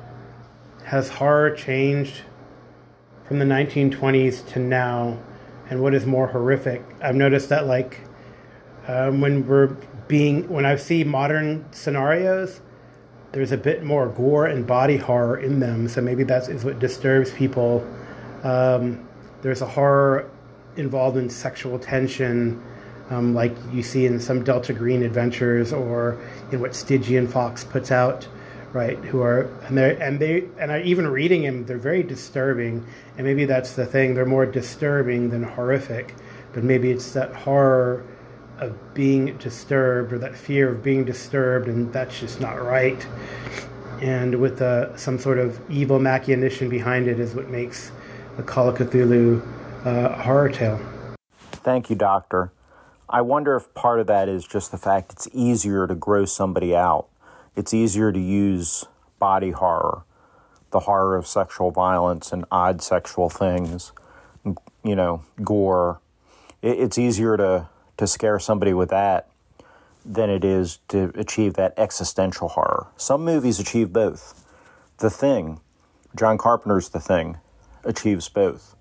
has 0.85 1.09
horror 1.09 1.51
changed 1.51 2.23
from 3.27 3.39
the 3.39 3.45
1920s 3.45 4.47
to 4.53 4.59
now? 4.59 5.19
And 5.71 5.83
what 5.83 5.95
is 5.95 6.07
more 6.07 6.27
horrific? 6.27 6.83
I've 7.03 7.15
noticed 7.15 7.49
that 7.49 7.67
like 7.67 8.01
um, 8.87 9.21
when 9.21 9.47
we're 9.47 9.77
being 10.09 10.49
when 10.49 10.67
I 10.67 10.77
see 10.77 11.05
modern 11.05 11.65
scenarios, 11.73 12.61
there's 13.33 13.53
a 13.53 13.57
bit 13.57 13.83
more 13.83 14.09
gore 14.09 14.47
and 14.47 14.67
body 14.67 14.97
horror 14.97 15.39
in 15.39 15.59
them. 15.59 15.89
So 15.89 16.01
maybe 16.01 16.23
that 16.25 16.49
is 16.49 16.65
what 16.65 16.79
disturbs 16.79 17.33
people. 17.33 17.87
Um, 18.43 19.09
there's 19.43 19.63
a 19.63 19.67
horror 19.67 20.31
involved 20.77 21.17
in 21.17 21.31
sexual 21.31 21.79
tension, 21.79 22.63
um, 23.11 23.35
like 23.35 23.57
you 23.73 23.83
see 23.83 24.07
in 24.07 24.21
some 24.21 24.45
Delta 24.45 24.73
Green 24.73 25.03
adventures 25.03 25.73
or 25.73 26.19
in 26.53 26.61
what 26.61 26.75
Stygian 26.75 27.27
Fox 27.27 27.65
puts 27.65 27.91
out, 27.91 28.29
right? 28.75 28.99
Who 28.99 29.23
are 29.23 29.43
and 29.67 29.79
they 29.79 29.97
and 29.97 30.19
they 30.19 30.45
and 30.59 30.71
I, 30.71 30.83
even 30.83 31.07
reading 31.07 31.43
them, 31.43 31.65
they're 31.65 31.79
very 31.79 32.03
disturbing. 32.03 32.85
And 33.17 33.27
maybe 33.27 33.47
that's 33.47 33.73
the 33.73 33.87
thing; 33.87 34.15
they're 34.15 34.27
more 34.27 34.45
disturbing 34.45 35.31
than 35.31 35.45
horrific. 35.45 36.15
But 36.53 36.65
maybe 36.65 36.91
it's 36.91 37.13
that 37.13 37.33
horror 37.33 38.05
of 38.59 38.95
being 38.95 39.37
disturbed 39.39 40.13
or 40.13 40.19
that 40.19 40.37
fear 40.37 40.69
of 40.69 40.83
being 40.83 41.05
disturbed, 41.05 41.69
and 41.69 41.93
that's 41.93 42.21
just 42.21 42.41
not 42.41 42.63
right. 42.63 43.07
And 44.01 44.41
with 44.41 44.61
uh, 44.61 44.97
some 44.97 45.19
sort 45.19 45.39
of 45.39 45.59
evil 45.71 45.99
machination 45.99 46.69
behind 46.69 47.07
it 47.07 47.19
is 47.19 47.35
what 47.35 47.49
makes 47.49 47.91
the 48.37 48.43
Call 48.43 48.69
of 48.69 48.77
Cthulhu 48.77 49.41
uh, 49.85 50.23
horror 50.23 50.49
tale. 50.49 50.81
Thank 51.39 51.91
you, 51.91 51.97
Doctor. 51.97 52.53
I 53.09 53.21
wonder 53.21 53.57
if 53.57 53.73
part 53.75 54.01
of 54.01 54.09
that 54.09 54.29
is 54.29 54.45
just 54.47 54.73
the 54.73 54.79
fact 54.79 55.13
it's 55.13 55.29
easier 55.33 55.87
to 55.87 55.95
grow 55.95 56.25
somebody 56.25 56.75
out 56.75 57.09
it's 57.57 57.73
easier 57.73 58.13
to 58.13 58.21
use 58.21 58.85
body 59.19 59.51
horror, 59.51 60.03
the 60.71 60.81
horror 60.81 61.17
of 61.17 61.27
sexual 61.27 61.71
violence 61.71 62.33
and 62.33 62.45
odd 62.51 62.83
sexual 62.83 63.31
things, 63.31 63.93
you 64.83 64.97
know, 64.97 65.23
gore. 65.43 66.01
It's 66.63 66.99
easier 66.99 67.37
to, 67.37 67.69
to 67.97 68.07
scare 68.07 68.39
somebody 68.39 68.75
with 68.75 68.91
that 68.91 69.29
than 70.05 70.29
it 70.31 70.45
is 70.45 70.79
to 70.89 71.13
achieve 71.15 71.55
that 71.55 71.75
existential 71.79 72.49
horror. 72.49 72.89
Some 72.97 73.25
movies 73.25 73.59
achieve 73.59 73.93
both. 73.93 74.45
The 74.99 75.11
Thing, 75.11 75.61
John 76.15 76.39
Carpenter's 76.39 76.91
The 76.91 77.01
Thing, 77.01 77.39
achieves 77.85 78.29
both. 78.29 78.77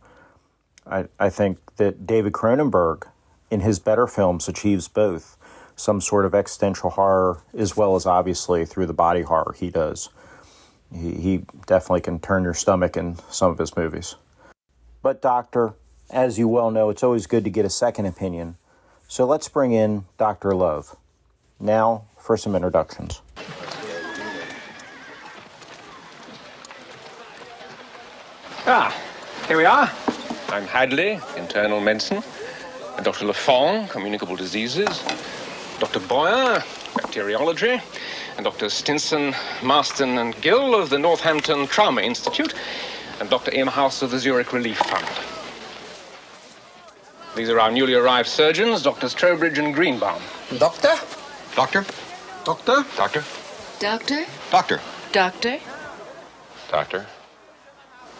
I, 0.85 1.05
I 1.19 1.29
think 1.29 1.59
that 1.77 2.05
David 2.05 2.33
Cronenberg, 2.33 3.07
in 3.49 3.61
his 3.61 3.79
better 3.79 4.07
films, 4.07 4.47
achieves 4.47 4.87
both 4.87 5.37
some 5.75 6.01
sort 6.01 6.25
of 6.25 6.35
existential 6.35 6.91
horror 6.91 7.41
as 7.57 7.75
well 7.75 7.95
as 7.95 8.05
obviously 8.05 8.65
through 8.65 8.85
the 8.85 8.93
body 8.93 9.21
horror 9.21 9.55
he 9.57 9.69
does. 9.69 10.09
He, 10.93 11.13
he 11.13 11.45
definitely 11.65 12.01
can 12.01 12.19
turn 12.19 12.43
your 12.43 12.53
stomach 12.53 12.97
in 12.97 13.17
some 13.29 13.51
of 13.51 13.57
his 13.57 13.75
movies. 13.75 14.15
But, 15.01 15.21
Doctor, 15.21 15.73
as 16.09 16.37
you 16.37 16.47
well 16.47 16.71
know, 16.71 16.89
it's 16.89 17.03
always 17.03 17.27
good 17.27 17.43
to 17.43 17.49
get 17.49 17.65
a 17.65 17.69
second 17.69 18.05
opinion. 18.05 18.57
So 19.07 19.25
let's 19.25 19.49
bring 19.49 19.73
in 19.73 20.05
Dr. 20.17 20.53
Love. 20.55 20.95
Now 21.59 22.05
for 22.17 22.37
some 22.37 22.55
introductions. 22.55 23.21
Ah, 28.65 28.95
here 29.47 29.57
we 29.57 29.65
are. 29.65 29.91
I'm 30.49 30.63
Hadley, 30.63 31.19
internal 31.35 31.81
medicine. 31.81 32.23
And 32.95 33.03
Dr. 33.03 33.25
Lafong, 33.25 33.89
communicable 33.89 34.35
diseases. 34.35 35.03
Dr. 35.79 35.99
Boyer, 36.01 36.63
bacteriology. 36.95 37.81
And 38.35 38.43
Dr. 38.45 38.69
Stinson, 38.69 39.35
Marston, 39.61 40.17
and 40.17 40.39
Gill 40.41 40.73
of 40.75 40.89
the 40.89 40.97
Northampton 40.97 41.67
Trauma 41.67 42.01
Institute. 42.01 42.53
And 43.19 43.29
Dr. 43.29 43.51
Imhouse 43.51 44.01
of 44.01 44.11
the 44.11 44.19
Zurich 44.19 44.53
Relief 44.53 44.77
Fund. 44.77 45.05
These 47.35 47.49
are 47.49 47.59
our 47.59 47.71
newly 47.71 47.93
arrived 47.93 48.29
surgeons, 48.29 48.83
Doctors 48.83 49.13
Trowbridge 49.13 49.57
and 49.57 49.73
Greenbaum. 49.73 50.21
Doctor? 50.57 50.93
Doctor? 51.55 51.85
Doctor? 52.43 52.85
Doctor? 52.95 53.23
Doctor? 53.79 54.25
Doctor? 54.51 54.79
Doctor? 55.11 55.59
Doctor? 56.71 57.05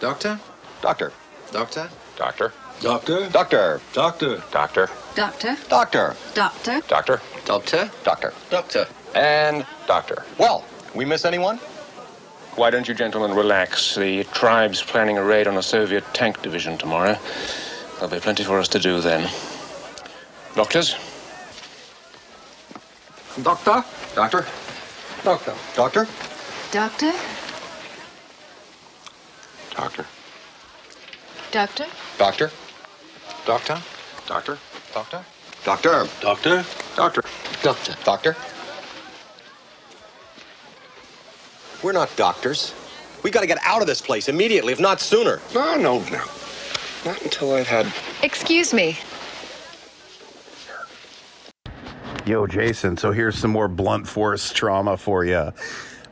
Doctor? 0.00 0.40
Doctor? 0.80 1.12
Doctor? 1.52 1.90
Doctor? 2.16 2.52
Doctor? 2.80 3.28
Doctor? 3.30 3.80
Doctor? 3.92 4.42
Doctor? 4.50 4.90
Doctor? 5.14 5.56
Doctor? 5.68 6.16
Doctor? 6.34 6.80
Doctor? 6.88 7.20
Doctor? 7.44 7.90
Doctor? 8.04 8.32
Doctor? 8.50 8.86
And 9.14 9.64
Doctor. 9.86 10.24
Well, 10.38 10.64
we 10.92 11.04
miss 11.04 11.24
anyone? 11.24 11.58
Why 12.56 12.70
don't 12.70 12.88
you 12.88 12.94
gentlemen 12.94 13.36
relax? 13.36 13.94
The 13.94 14.24
tribe's 14.32 14.82
planning 14.82 15.16
a 15.18 15.22
raid 15.22 15.46
on 15.46 15.56
a 15.56 15.62
Soviet 15.62 16.02
tank 16.14 16.42
division 16.42 16.76
tomorrow. 16.78 17.16
There'll 17.94 18.08
be 18.10 18.18
plenty 18.18 18.42
for 18.42 18.58
us 18.58 18.66
to 18.68 18.80
do 18.80 19.00
then. 19.00 19.30
Doctors? 20.56 20.96
Doctor? 23.42 23.84
Doctor? 24.14 24.46
Doctor? 25.22 25.54
Doctor? 25.74 26.08
Doctor? 26.72 27.12
Doctor. 29.76 30.06
Doctor? 31.52 31.86
Doctor? 31.86 31.86
Doctor? 32.18 32.50
Doctor? 33.46 33.78
Doctor? 34.26 34.58
Doctor? 34.94 35.24
Doctor? 35.64 36.08
Doctor? 36.20 36.64
Doctor? 36.94 37.22
Doctor? 37.64 37.96
Doctor. 38.04 38.36
We're 41.82 41.90
not 41.90 42.14
doctors. 42.14 42.72
We 43.24 43.32
gotta 43.32 43.48
get 43.48 43.58
out 43.64 43.80
of 43.80 43.88
this 43.88 44.00
place 44.00 44.28
immediately, 44.28 44.72
if 44.72 44.78
not 44.78 45.00
sooner. 45.00 45.40
No, 45.52 45.74
no, 45.74 45.98
no. 45.98 46.24
Not 47.04 47.20
until 47.22 47.54
I've 47.54 47.66
had. 47.66 47.92
Excuse 48.22 48.72
me. 48.72 48.96
Yo, 52.24 52.46
Jason, 52.46 52.96
so 52.96 53.10
here's 53.10 53.36
some 53.36 53.50
more 53.50 53.66
blunt 53.66 54.06
force 54.06 54.52
trauma 54.52 54.96
for 54.96 55.24
you. 55.24 55.52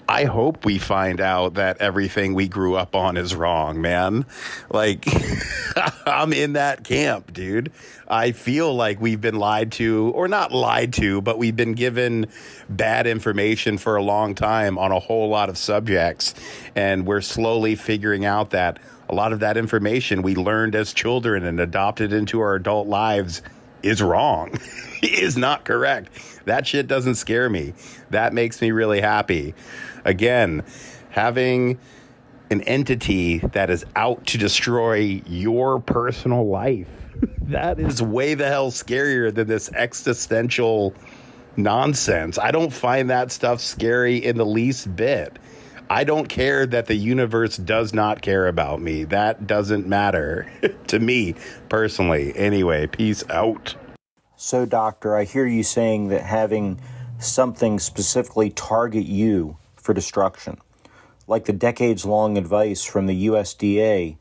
I 0.08 0.24
hope 0.24 0.64
we 0.64 0.78
find 0.78 1.20
out 1.20 1.54
that 1.54 1.78
everything 1.78 2.34
we 2.34 2.48
grew 2.48 2.74
up 2.74 2.96
on 2.96 3.16
is 3.16 3.36
wrong, 3.36 3.80
man. 3.80 4.26
Like, 4.70 5.06
I'm 6.06 6.32
in 6.32 6.54
that 6.54 6.84
camp, 6.84 7.32
dude. 7.32 7.72
I 8.08 8.32
feel 8.32 8.74
like 8.74 9.00
we've 9.00 9.20
been 9.20 9.36
lied 9.36 9.72
to, 9.72 10.12
or 10.14 10.28
not 10.28 10.52
lied 10.52 10.92
to, 10.94 11.20
but 11.20 11.38
we've 11.38 11.56
been 11.56 11.72
given 11.72 12.26
bad 12.68 13.06
information 13.06 13.78
for 13.78 13.96
a 13.96 14.02
long 14.02 14.34
time 14.34 14.78
on 14.78 14.92
a 14.92 14.98
whole 14.98 15.28
lot 15.28 15.48
of 15.48 15.56
subjects. 15.56 16.34
And 16.74 17.06
we're 17.06 17.20
slowly 17.20 17.74
figuring 17.74 18.24
out 18.24 18.50
that 18.50 18.78
a 19.08 19.14
lot 19.14 19.32
of 19.32 19.40
that 19.40 19.56
information 19.56 20.22
we 20.22 20.34
learned 20.34 20.74
as 20.74 20.92
children 20.92 21.44
and 21.44 21.60
adopted 21.60 22.12
into 22.12 22.40
our 22.40 22.54
adult 22.54 22.88
lives 22.88 23.42
is 23.82 24.00
wrong, 24.00 24.58
is 25.02 25.36
not 25.36 25.64
correct. 25.64 26.10
That 26.44 26.66
shit 26.66 26.86
doesn't 26.86 27.16
scare 27.16 27.48
me. 27.48 27.74
That 28.10 28.32
makes 28.32 28.60
me 28.60 28.70
really 28.70 29.00
happy. 29.00 29.54
Again, 30.04 30.64
having 31.10 31.78
an 32.52 32.60
entity 32.62 33.38
that 33.38 33.70
is 33.70 33.84
out 33.96 34.24
to 34.26 34.38
destroy 34.38 35.20
your 35.26 35.80
personal 35.80 36.46
life, 36.46 36.88
that 37.42 37.80
is 37.80 38.00
way 38.00 38.34
the 38.34 38.46
hell 38.46 38.70
scarier 38.70 39.34
than 39.34 39.48
this 39.48 39.70
existential 39.72 40.94
nonsense. 41.56 42.38
I 42.38 42.50
don't 42.50 42.72
find 42.72 43.10
that 43.10 43.32
stuff 43.32 43.60
scary 43.60 44.16
in 44.18 44.36
the 44.36 44.46
least 44.46 44.94
bit. 44.94 45.38
I 45.90 46.04
don't 46.04 46.28
care 46.28 46.64
that 46.66 46.86
the 46.86 46.94
universe 46.94 47.58
does 47.58 47.92
not 47.92 48.22
care 48.22 48.46
about 48.46 48.80
me. 48.80 49.04
That 49.04 49.46
doesn't 49.46 49.86
matter 49.86 50.50
to 50.86 50.98
me 50.98 51.34
personally. 51.68 52.32
Anyway, 52.36 52.86
peace 52.86 53.24
out. 53.28 53.74
So, 54.36 54.64
Doctor, 54.64 55.14
I 55.14 55.24
hear 55.24 55.46
you 55.46 55.62
saying 55.62 56.08
that 56.08 56.22
having 56.22 56.80
something 57.18 57.78
specifically 57.78 58.50
target 58.50 59.04
you 59.04 59.58
for 59.76 59.92
destruction, 59.92 60.58
like 61.32 61.46
the 61.46 61.52
decades 61.54 62.04
long 62.04 62.36
advice 62.36 62.84
from 62.84 63.06
the 63.06 63.26
USDA, 63.26 64.18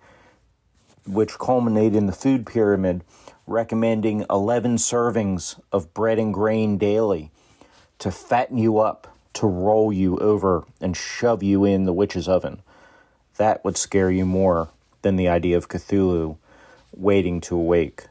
which 1.05 1.37
culminated 1.37 1.93
in 1.93 2.05
the 2.05 2.13
food 2.13 2.45
pyramid 2.45 3.03
recommending 3.45 4.25
11 4.29 4.77
servings 4.77 5.59
of 5.73 5.93
bread 5.93 6.17
and 6.17 6.33
grain 6.33 6.77
daily 6.77 7.29
to 7.99 8.11
fatten 8.11 8.57
you 8.57 8.79
up, 8.79 9.13
to 9.33 9.45
roll 9.45 9.91
you 9.91 10.17
over, 10.19 10.63
and 10.79 10.95
shove 10.95 11.43
you 11.43 11.65
in 11.65 11.83
the 11.83 11.91
witch's 11.91 12.29
oven. 12.29 12.61
That 13.35 13.61
would 13.65 13.75
scare 13.75 14.09
you 14.09 14.25
more 14.25 14.69
than 15.01 15.17
the 15.17 15.27
idea 15.27 15.57
of 15.57 15.67
Cthulhu 15.67 16.37
waiting 16.95 17.41
to 17.41 17.57
awake, 17.57 18.05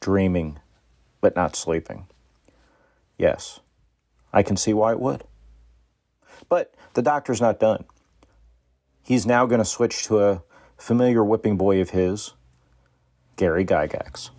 dreaming, 0.00 0.58
but 1.20 1.36
not 1.36 1.54
sleeping. 1.54 2.06
Yes, 3.16 3.60
I 4.32 4.42
can 4.42 4.56
see 4.56 4.72
why 4.72 4.90
it 4.90 5.00
would. 5.00 5.22
But 6.48 6.74
the 6.94 7.02
doctor's 7.02 7.40
not 7.40 7.60
done. 7.60 7.84
He's 9.02 9.26
now 9.26 9.46
going 9.46 9.58
to 9.58 9.64
switch 9.64 10.04
to 10.04 10.20
a 10.20 10.42
familiar 10.76 11.24
whipping 11.24 11.56
boy 11.56 11.80
of 11.80 11.90
his, 11.90 12.34
Gary 13.36 13.64
Gygax. 13.64 14.30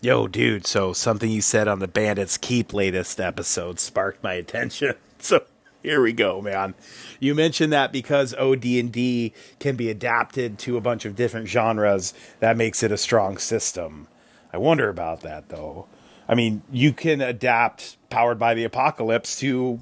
Yo, 0.00 0.28
dude, 0.28 0.66
so 0.66 0.92
something 0.92 1.30
you 1.30 1.42
said 1.42 1.66
on 1.66 1.80
the 1.80 1.88
Bandits 1.88 2.38
Keep 2.38 2.72
latest 2.72 3.20
episode 3.20 3.80
sparked 3.80 4.22
my 4.22 4.34
attention. 4.34 4.94
So 5.20 5.42
here 5.82 6.00
we 6.00 6.12
go, 6.12 6.40
man. 6.40 6.76
You 7.18 7.34
mentioned 7.34 7.72
that 7.72 7.90
because 7.90 8.34
OD&D 8.34 9.32
can 9.58 9.74
be 9.74 9.90
adapted 9.90 10.60
to 10.60 10.76
a 10.76 10.80
bunch 10.80 11.04
of 11.04 11.16
different 11.16 11.48
genres, 11.48 12.14
that 12.38 12.56
makes 12.56 12.84
it 12.84 12.92
a 12.92 12.96
strong 12.96 13.36
system. 13.36 14.06
I 14.52 14.58
wonder 14.58 14.88
about 14.88 15.22
that 15.22 15.48
though. 15.48 15.88
I 16.28 16.36
mean, 16.36 16.62
you 16.70 16.92
can 16.92 17.20
adapt 17.20 17.96
Powered 18.10 18.38
by 18.38 18.54
the 18.54 18.62
Apocalypse 18.62 19.40
to 19.40 19.80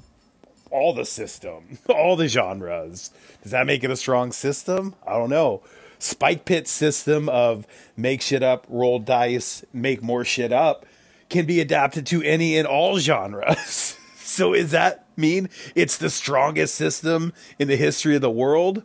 all 0.71 0.93
the 0.93 1.05
system, 1.05 1.79
all 1.89 2.15
the 2.15 2.27
genres. 2.27 3.11
Does 3.43 3.51
that 3.51 3.67
make 3.67 3.83
it 3.83 3.91
a 3.91 3.97
strong 3.97 4.31
system? 4.31 4.95
I 5.05 5.13
don't 5.13 5.29
know. 5.29 5.61
Spike 5.99 6.45
Pit 6.45 6.67
system 6.67 7.27
of 7.29 7.65
make 7.95 8.21
shit 8.21 8.43
up, 8.43 8.67
roll 8.69 8.99
dice, 8.99 9.65
make 9.73 10.03
more 10.03 10.23
shit 10.23 10.51
up 10.51 10.85
can 11.29 11.45
be 11.45 11.59
adapted 11.59 12.05
to 12.07 12.23
any 12.23 12.57
and 12.57 12.67
all 12.67 12.99
genres. 12.99 13.97
so 14.17 14.53
is 14.53 14.71
that 14.71 15.05
mean 15.15 15.49
it's 15.75 15.97
the 15.97 16.09
strongest 16.09 16.75
system 16.75 17.33
in 17.57 17.67
the 17.67 17.75
history 17.75 18.15
of 18.15 18.21
the 18.21 18.31
world? 18.31 18.83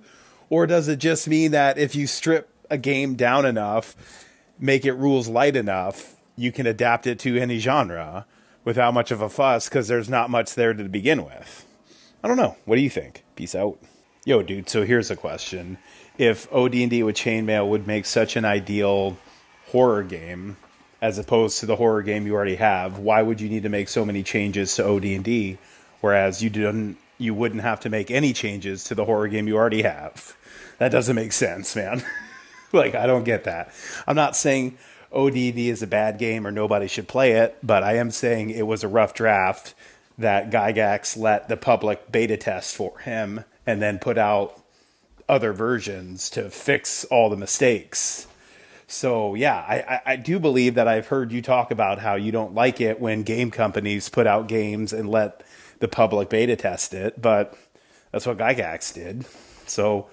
Or 0.50 0.66
does 0.66 0.88
it 0.88 0.96
just 0.96 1.28
mean 1.28 1.50
that 1.52 1.78
if 1.78 1.94
you 1.94 2.06
strip 2.06 2.50
a 2.70 2.76
game 2.76 3.14
down 3.14 3.46
enough, 3.46 3.96
make 4.58 4.84
it 4.84 4.92
rules 4.92 5.28
light 5.28 5.56
enough, 5.56 6.16
you 6.36 6.52
can 6.52 6.66
adapt 6.66 7.06
it 7.06 7.18
to 7.20 7.38
any 7.38 7.58
genre 7.58 8.26
without 8.64 8.94
much 8.94 9.10
of 9.10 9.20
a 9.20 9.28
fuss 9.28 9.68
because 9.68 9.88
there's 9.88 10.10
not 10.10 10.30
much 10.30 10.54
there 10.54 10.74
to 10.74 10.84
begin 10.84 11.24
with? 11.24 11.66
I 12.22 12.28
don't 12.28 12.36
know. 12.36 12.56
What 12.64 12.76
do 12.76 12.82
you 12.82 12.90
think? 12.90 13.24
Peace 13.34 13.54
out. 13.54 13.78
Yo, 14.24 14.42
dude. 14.42 14.68
So 14.68 14.84
here's 14.84 15.10
a 15.10 15.16
question: 15.16 15.78
If 16.18 16.52
OD&D 16.52 17.02
with 17.02 17.16
chainmail 17.16 17.68
would 17.68 17.86
make 17.86 18.06
such 18.06 18.36
an 18.36 18.44
ideal 18.44 19.16
horror 19.66 20.04
game, 20.04 20.56
as 21.00 21.18
opposed 21.18 21.58
to 21.58 21.66
the 21.66 21.76
horror 21.76 22.02
game 22.02 22.26
you 22.26 22.34
already 22.34 22.54
have, 22.54 22.98
why 22.98 23.22
would 23.22 23.40
you 23.40 23.48
need 23.48 23.64
to 23.64 23.68
make 23.68 23.88
so 23.88 24.04
many 24.04 24.22
changes 24.22 24.76
to 24.76 24.86
OD&D, 24.86 25.58
whereas 26.00 26.42
you 26.42 26.48
didn't, 26.48 26.96
you 27.18 27.34
wouldn't 27.34 27.62
have 27.62 27.80
to 27.80 27.90
make 27.90 28.10
any 28.10 28.32
changes 28.32 28.84
to 28.84 28.94
the 28.94 29.04
horror 29.04 29.26
game 29.26 29.48
you 29.48 29.56
already 29.56 29.82
have. 29.82 30.36
That 30.78 30.92
doesn't 30.92 31.16
make 31.16 31.32
sense, 31.32 31.74
man. 31.74 32.04
like, 32.72 32.94
I 32.94 33.06
don't 33.06 33.24
get 33.24 33.44
that. 33.44 33.72
I'm 34.06 34.14
not 34.14 34.36
saying 34.36 34.78
ODD 35.12 35.58
is 35.58 35.82
a 35.82 35.88
bad 35.88 36.18
game 36.18 36.46
or 36.46 36.52
nobody 36.52 36.86
should 36.86 37.08
play 37.08 37.32
it, 37.32 37.58
but 37.64 37.82
I 37.82 37.96
am 37.96 38.12
saying 38.12 38.50
it 38.50 38.66
was 38.66 38.84
a 38.84 38.88
rough 38.88 39.12
draft 39.12 39.74
that 40.18 40.50
Gygax 40.50 41.16
let 41.16 41.48
the 41.48 41.56
public 41.56 42.12
beta 42.12 42.36
test 42.36 42.76
for 42.76 42.98
him 42.98 43.44
and 43.66 43.80
then 43.80 43.98
put 43.98 44.18
out 44.18 44.60
other 45.28 45.52
versions 45.52 46.28
to 46.30 46.50
fix 46.50 47.04
all 47.06 47.30
the 47.30 47.36
mistakes. 47.36 48.26
So 48.86 49.34
yeah, 49.34 49.56
I, 49.56 50.00
I, 50.12 50.16
do 50.16 50.38
believe 50.38 50.74
that 50.74 50.86
I've 50.86 51.06
heard 51.06 51.32
you 51.32 51.40
talk 51.40 51.70
about 51.70 51.98
how 51.98 52.16
you 52.16 52.30
don't 52.30 52.54
like 52.54 52.78
it 52.78 53.00
when 53.00 53.22
game 53.22 53.50
companies 53.50 54.10
put 54.10 54.26
out 54.26 54.48
games 54.48 54.92
and 54.92 55.08
let 55.08 55.42
the 55.78 55.88
public 55.88 56.28
beta 56.28 56.56
test 56.56 56.92
it, 56.92 57.20
but 57.20 57.56
that's 58.10 58.26
what 58.26 58.36
Gygax 58.36 58.92
did. 58.92 59.24
So 59.66 60.08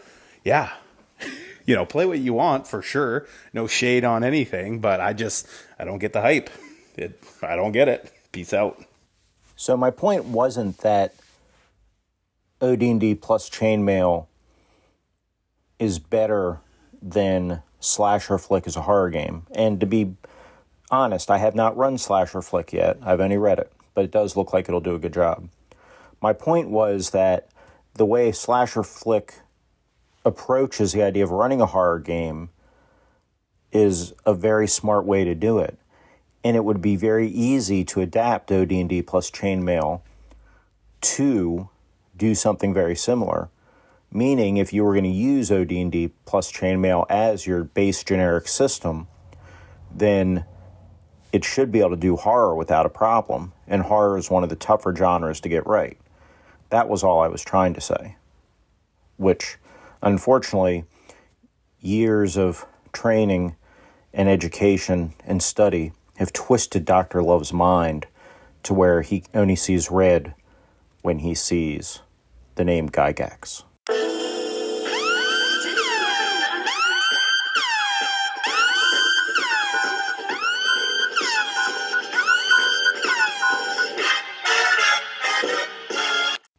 yeah, 0.46 0.72
you 1.66 1.76
know, 1.76 1.86
play 1.86 2.06
what 2.06 2.20
you 2.20 2.34
want 2.34 2.68
for 2.68 2.82
sure. 2.82 3.28
No 3.54 3.68
shade 3.68 4.06
on 4.06 4.24
anything, 4.24 4.80
but 4.80 5.02
I 5.02 5.12
just 5.12 5.46
I 5.78 5.84
don't 5.84 6.00
get 6.00 6.14
the 6.14 6.22
hype. 6.22 6.50
It, 6.96 7.22
I 7.44 7.58
don't 7.58 7.74
get 7.74 7.90
it. 7.90 8.12
Peace 8.32 8.54
out. 8.54 8.82
So 9.60 9.76
my 9.76 9.92
point 9.92 10.24
wasn't 10.24 10.78
that 10.78 11.14
OD&D 12.62 13.16
plus 13.16 13.50
chainmail 13.50 14.28
is 15.78 16.00
better 16.00 16.62
than 17.02 17.62
Slasher 17.82 18.38
Flick 18.38 18.68
as 18.68 18.78
a 18.78 18.84
horror 18.84 19.10
game. 19.10 19.46
And 19.54 19.82
to 19.82 19.86
be 19.86 20.16
honest, 20.90 21.30
I 21.30 21.40
have 21.40 21.56
not 21.56 21.76
run 21.76 21.98
Slasher 21.98 22.42
Flick 22.42 22.72
yet. 22.72 23.00
I've 23.04 23.20
only 23.20 23.38
read 23.38 23.60
it, 23.60 23.70
but 23.94 24.06
it 24.06 24.12
does 24.12 24.38
look 24.38 24.54
like 24.54 24.70
it'll 24.70 24.80
do 24.80 24.96
a 24.96 25.00
good 25.00 25.14
job. 25.14 25.50
My 26.22 26.32
point 26.32 26.70
was 26.70 27.10
that 27.10 27.50
the 27.96 28.06
way 28.06 28.32
Slasher 28.32 28.84
Flick 28.84 29.42
approaches 30.24 30.94
the 30.94 31.04
idea 31.04 31.26
of 31.26 31.32
running 31.32 31.60
a 31.60 31.66
horror 31.66 32.00
game 32.00 32.48
is 33.74 34.14
a 34.26 34.34
very 34.34 34.70
smart 34.70 35.04
way 35.04 35.26
to 35.26 35.36
do 35.36 35.60
it. 35.60 35.78
And 36.44 36.56
it 36.56 36.64
would 36.64 36.82
be 36.82 36.96
very 36.96 37.28
easy 37.28 37.84
to 37.86 38.02
adapt 38.02 38.52
OD&D 38.52 39.02
plus 39.04 39.30
chainmail 39.30 40.02
to 41.02 41.70
do 42.16 42.36
something 42.36 42.74
very 42.74 42.96
similar. 42.96 43.50
Meaning, 44.12 44.58
if 44.58 44.74
you 44.74 44.84
were 44.84 44.94
going 44.94 45.04
to 45.04 45.10
use 45.10 45.52
OD&D 45.52 46.12
plus 46.26 46.52
chainmail 46.52 47.06
as 47.10 47.46
your 47.46 47.64
base 47.64 48.04
generic 48.04 48.48
system, 48.48 49.08
then 49.94 50.46
it 51.32 51.46
should 51.46 51.72
be 51.72 51.80
able 51.80 51.92
to 51.92 51.96
do 51.96 52.16
horror 52.16 52.56
without 52.56 52.86
a 52.86 52.90
problem. 52.90 53.54
And 53.68 53.84
horror 53.84 54.18
is 54.18 54.32
one 54.32 54.44
of 54.44 54.50
the 54.50 54.56
tougher 54.56 54.96
genres 54.96 55.40
to 55.42 55.50
get 55.50 55.68
right. 55.68 55.98
That 56.70 56.90
was 56.90 57.04
all 57.04 57.20
I 57.20 57.28
was 57.28 57.44
trying 57.44 57.74
to 57.76 57.82
say. 57.82 58.16
Which, 59.18 59.58
unfortunately, 60.02 60.86
years 61.80 62.38
of 62.38 62.66
training 62.92 63.56
and 64.14 64.28
education 64.28 65.14
and 65.24 65.44
study 65.44 65.92
have 66.20 66.34
twisted 66.34 66.84
Dr. 66.84 67.24
Love's 67.24 67.54
mind 67.54 68.06
to 68.64 68.74
where 68.74 69.02
he 69.02 69.24
only 69.34 69.56
sees 69.56 69.90
red 69.90 70.36
when 71.02 71.20
he 71.20 71.34
sees 71.34 72.02
the 72.56 72.66
name 72.66 72.90
Gygax. 72.90 73.64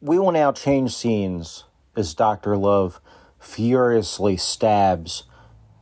We 0.01 0.17
will 0.17 0.31
now 0.31 0.51
change 0.51 0.95
scenes 0.95 1.65
as 1.95 2.15
Dr. 2.15 2.57
Love 2.57 2.99
furiously 3.39 4.37
stabs 4.37 5.23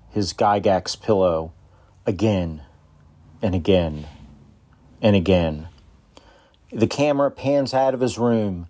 his 0.09 0.33
Gygax 0.33 1.01
pillow 1.01 1.53
again 2.05 2.63
and 3.41 3.55
again 3.55 4.07
and 5.01 5.15
again. 5.15 5.67
The 6.71 6.87
camera 6.87 7.31
pans 7.31 7.73
out 7.73 7.93
of 7.93 7.99
his 7.99 8.17
room, 8.17 8.67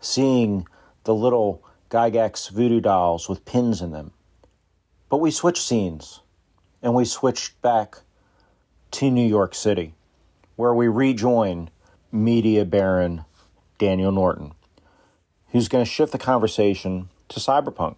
seeing 0.00 0.66
the 1.04 1.14
little 1.14 1.62
Gygax 1.90 2.50
voodoo 2.50 2.80
dolls 2.80 3.28
with 3.28 3.44
pins 3.44 3.82
in 3.82 3.92
them. 3.92 4.12
But 5.08 5.18
we 5.18 5.30
switch 5.30 5.60
scenes, 5.60 6.20
and 6.82 6.94
we 6.94 7.04
switch 7.04 7.60
back 7.60 7.96
to 8.92 9.10
New 9.10 9.26
York 9.26 9.54
City, 9.54 9.94
where 10.56 10.74
we 10.74 10.88
rejoin 10.88 11.70
media 12.10 12.64
baron 12.64 13.24
Daniel 13.78 14.12
Norton 14.12 14.52
who's 15.54 15.68
going 15.68 15.84
to 15.84 15.90
shift 15.90 16.10
the 16.10 16.18
conversation 16.18 17.08
to 17.28 17.38
cyberpunk. 17.38 17.94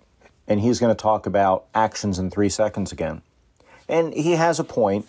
And 0.46 0.60
he's 0.60 0.78
going 0.78 0.94
to 0.94 1.02
talk 1.02 1.24
about 1.24 1.64
actions 1.74 2.18
in 2.18 2.30
three 2.30 2.50
seconds 2.50 2.92
again. 2.92 3.22
And 3.88 4.12
he 4.12 4.32
has 4.32 4.60
a 4.60 4.64
point. 4.64 5.06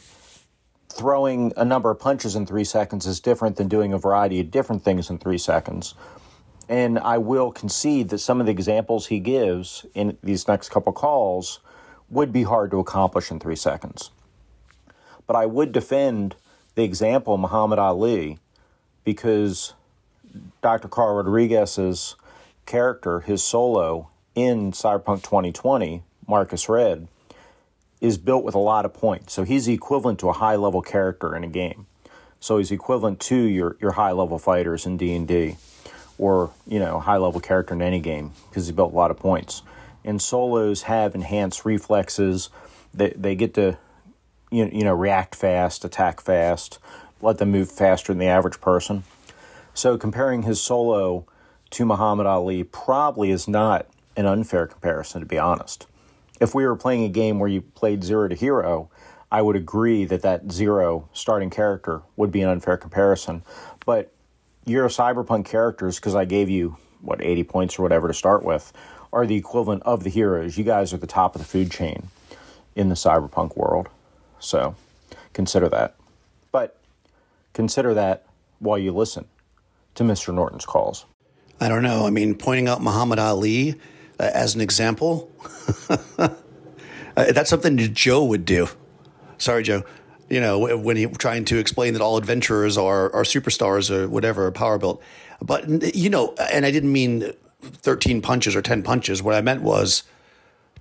Throwing 0.89 1.53
a 1.57 1.65
number 1.65 1.91
of 1.91 1.99
punches 1.99 2.35
in 2.35 2.45
three 2.45 2.63
seconds 2.63 3.05
is 3.05 3.19
different 3.19 3.57
than 3.57 3.67
doing 3.67 3.93
a 3.93 3.97
variety 3.97 4.39
of 4.39 4.51
different 4.51 4.83
things 4.83 5.09
in 5.09 5.17
three 5.17 5.37
seconds. 5.37 5.93
And 6.69 6.99
I 6.99 7.17
will 7.17 7.51
concede 7.51 8.09
that 8.09 8.17
some 8.19 8.39
of 8.39 8.45
the 8.45 8.51
examples 8.51 9.07
he 9.07 9.19
gives 9.19 9.85
in 9.93 10.17
these 10.23 10.47
next 10.47 10.69
couple 10.69 10.93
calls 10.93 11.59
would 12.09 12.31
be 12.31 12.43
hard 12.43 12.71
to 12.71 12.79
accomplish 12.79 13.31
in 13.31 13.39
three 13.39 13.55
seconds. 13.55 14.11
But 15.25 15.35
I 15.35 15.45
would 15.45 15.71
defend 15.71 16.35
the 16.75 16.83
example 16.83 17.37
Muhammad 17.37 17.79
Ali 17.79 18.39
because 19.03 19.73
Dr. 20.61 20.87
Carl 20.87 21.15
Rodriguez's 21.15 22.15
character, 22.65 23.21
his 23.21 23.43
solo 23.43 24.09
in 24.35 24.71
Cyberpunk 24.71 25.23
2020, 25.23 26.03
Marcus 26.27 26.69
Red, 26.69 27.07
is 27.99 28.17
built 28.17 28.43
with 28.43 28.55
a 28.55 28.59
lot 28.59 28.85
of 28.85 28.93
points. 28.93 29.33
So 29.33 29.43
he's 29.43 29.67
equivalent 29.67 30.19
to 30.19 30.29
a 30.29 30.33
high 30.33 30.55
level 30.55 30.81
character 30.81 31.35
in 31.35 31.43
a 31.43 31.47
game. 31.47 31.87
So 32.39 32.57
he's 32.57 32.71
equivalent 32.71 33.19
to 33.21 33.35
your, 33.35 33.77
your 33.81 33.93
high 33.93 34.11
level 34.11 34.37
fighters 34.37 34.85
in 34.85 34.97
D 34.97 35.15
and 35.15 35.27
D, 35.27 35.57
or 36.17 36.51
you 36.67 36.79
know 36.79 36.99
high 36.99 37.17
level 37.17 37.39
character 37.39 37.73
in 37.73 37.81
any 37.81 37.99
game 37.99 38.31
because 38.49 38.67
he 38.67 38.73
built 38.73 38.93
a 38.93 38.95
lot 38.95 39.11
of 39.11 39.17
points. 39.17 39.63
And 40.05 40.21
solos 40.21 40.83
have 40.83 41.15
enhanced 41.15 41.65
reflexes. 41.65 42.49
They 42.93 43.09
they 43.15 43.35
get 43.35 43.55
to 43.55 43.77
you 44.51 44.69
you 44.71 44.83
know 44.83 44.93
react 44.93 45.35
fast, 45.35 45.83
attack 45.83 46.21
fast, 46.21 46.77
let 47.21 47.39
them 47.39 47.51
move 47.51 47.71
faster 47.71 48.13
than 48.13 48.19
the 48.19 48.27
average 48.27 48.61
person. 48.61 49.03
So 49.73 49.97
comparing 49.97 50.43
his 50.43 50.61
solo 50.61 51.25
to 51.71 51.85
Muhammad 51.85 52.27
Ali 52.27 52.63
probably 52.63 53.31
is 53.31 53.47
not 53.47 53.87
an 54.15 54.25
unfair 54.25 54.67
comparison, 54.67 55.21
to 55.21 55.27
be 55.27 55.37
honest. 55.37 55.86
If 56.39 56.53
we 56.53 56.65
were 56.65 56.75
playing 56.75 57.03
a 57.03 57.09
game 57.09 57.39
where 57.39 57.49
you 57.49 57.61
played 57.61 58.03
zero 58.03 58.27
to 58.27 58.35
hero, 58.35 58.89
I 59.31 59.41
would 59.41 59.55
agree 59.55 60.05
that 60.05 60.21
that 60.21 60.51
zero 60.51 61.09
starting 61.13 61.49
character 61.49 62.01
would 62.15 62.31
be 62.31 62.41
an 62.41 62.49
unfair 62.49 62.77
comparison. 62.77 63.43
But 63.85 64.11
your 64.65 64.87
cyberpunk 64.87 65.45
characters, 65.45 65.95
because 65.95 66.15
I 66.15 66.25
gave 66.25 66.49
you, 66.49 66.77
what, 67.01 67.21
80 67.21 67.43
points 67.43 67.79
or 67.79 67.83
whatever 67.83 68.07
to 68.07 68.13
start 68.13 68.43
with, 68.43 68.71
are 69.11 69.25
the 69.25 69.35
equivalent 69.35 69.83
of 69.83 70.03
the 70.03 70.09
heroes. 70.09 70.57
You 70.57 70.63
guys 70.63 70.93
are 70.93 70.97
the 70.97 71.07
top 71.07 71.35
of 71.35 71.41
the 71.41 71.47
food 71.47 71.71
chain 71.71 72.07
in 72.75 72.89
the 72.89 72.95
cyberpunk 72.95 73.57
world. 73.57 73.89
So 74.39 74.75
consider 75.33 75.69
that. 75.69 75.95
But 76.51 76.77
consider 77.53 77.93
that 77.95 78.25
while 78.59 78.77
you 78.77 78.91
listen 78.91 79.25
to 79.95 80.03
Mr. 80.03 80.33
Norton's 80.33 80.65
calls. 80.65 81.05
I 81.59 81.69
don't 81.69 81.81
know. 81.81 82.05
I 82.05 82.11
mean, 82.11 82.35
pointing 82.35 82.67
out 82.67 82.81
Muhammad 82.81 83.17
Ali 83.17 83.75
uh, 84.19 84.29
as 84.33 84.55
an 84.55 84.61
example, 84.61 85.31
uh, 85.89 86.29
that's 87.15 87.49
something 87.49 87.77
Joe 87.93 88.23
would 88.25 88.45
do. 88.45 88.67
Sorry, 89.37 89.63
Joe. 89.63 89.83
You 90.29 90.41
know, 90.41 90.77
when 90.77 90.97
he 90.97 91.05
trying 91.05 91.45
to 91.45 91.57
explain 91.57 91.93
that 91.93 92.01
all 92.01 92.17
adventurers 92.17 92.77
are 92.77 93.13
are 93.13 93.23
superstars 93.23 93.89
or 93.89 94.09
whatever, 94.09 94.51
power 94.51 94.77
built. 94.77 95.01
But 95.41 95.95
you 95.95 96.09
know, 96.09 96.35
and 96.51 96.65
I 96.65 96.71
didn't 96.71 96.91
mean 96.91 97.31
thirteen 97.61 98.21
punches 98.21 98.55
or 98.55 98.61
ten 98.61 98.83
punches. 98.83 99.23
What 99.23 99.35
I 99.35 99.41
meant 99.41 99.61
was 99.61 100.03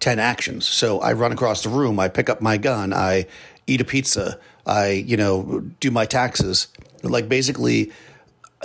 ten 0.00 0.18
actions. 0.18 0.66
So 0.66 1.00
I 1.00 1.12
run 1.12 1.32
across 1.32 1.62
the 1.62 1.68
room, 1.68 2.00
I 2.00 2.08
pick 2.08 2.28
up 2.28 2.40
my 2.40 2.56
gun, 2.56 2.92
I 2.92 3.26
eat 3.66 3.80
a 3.80 3.84
pizza, 3.84 4.38
I 4.66 4.90
you 4.90 5.16
know 5.16 5.60
do 5.80 5.90
my 5.90 6.06
taxes. 6.06 6.68
Like 7.02 7.28
basically 7.28 7.92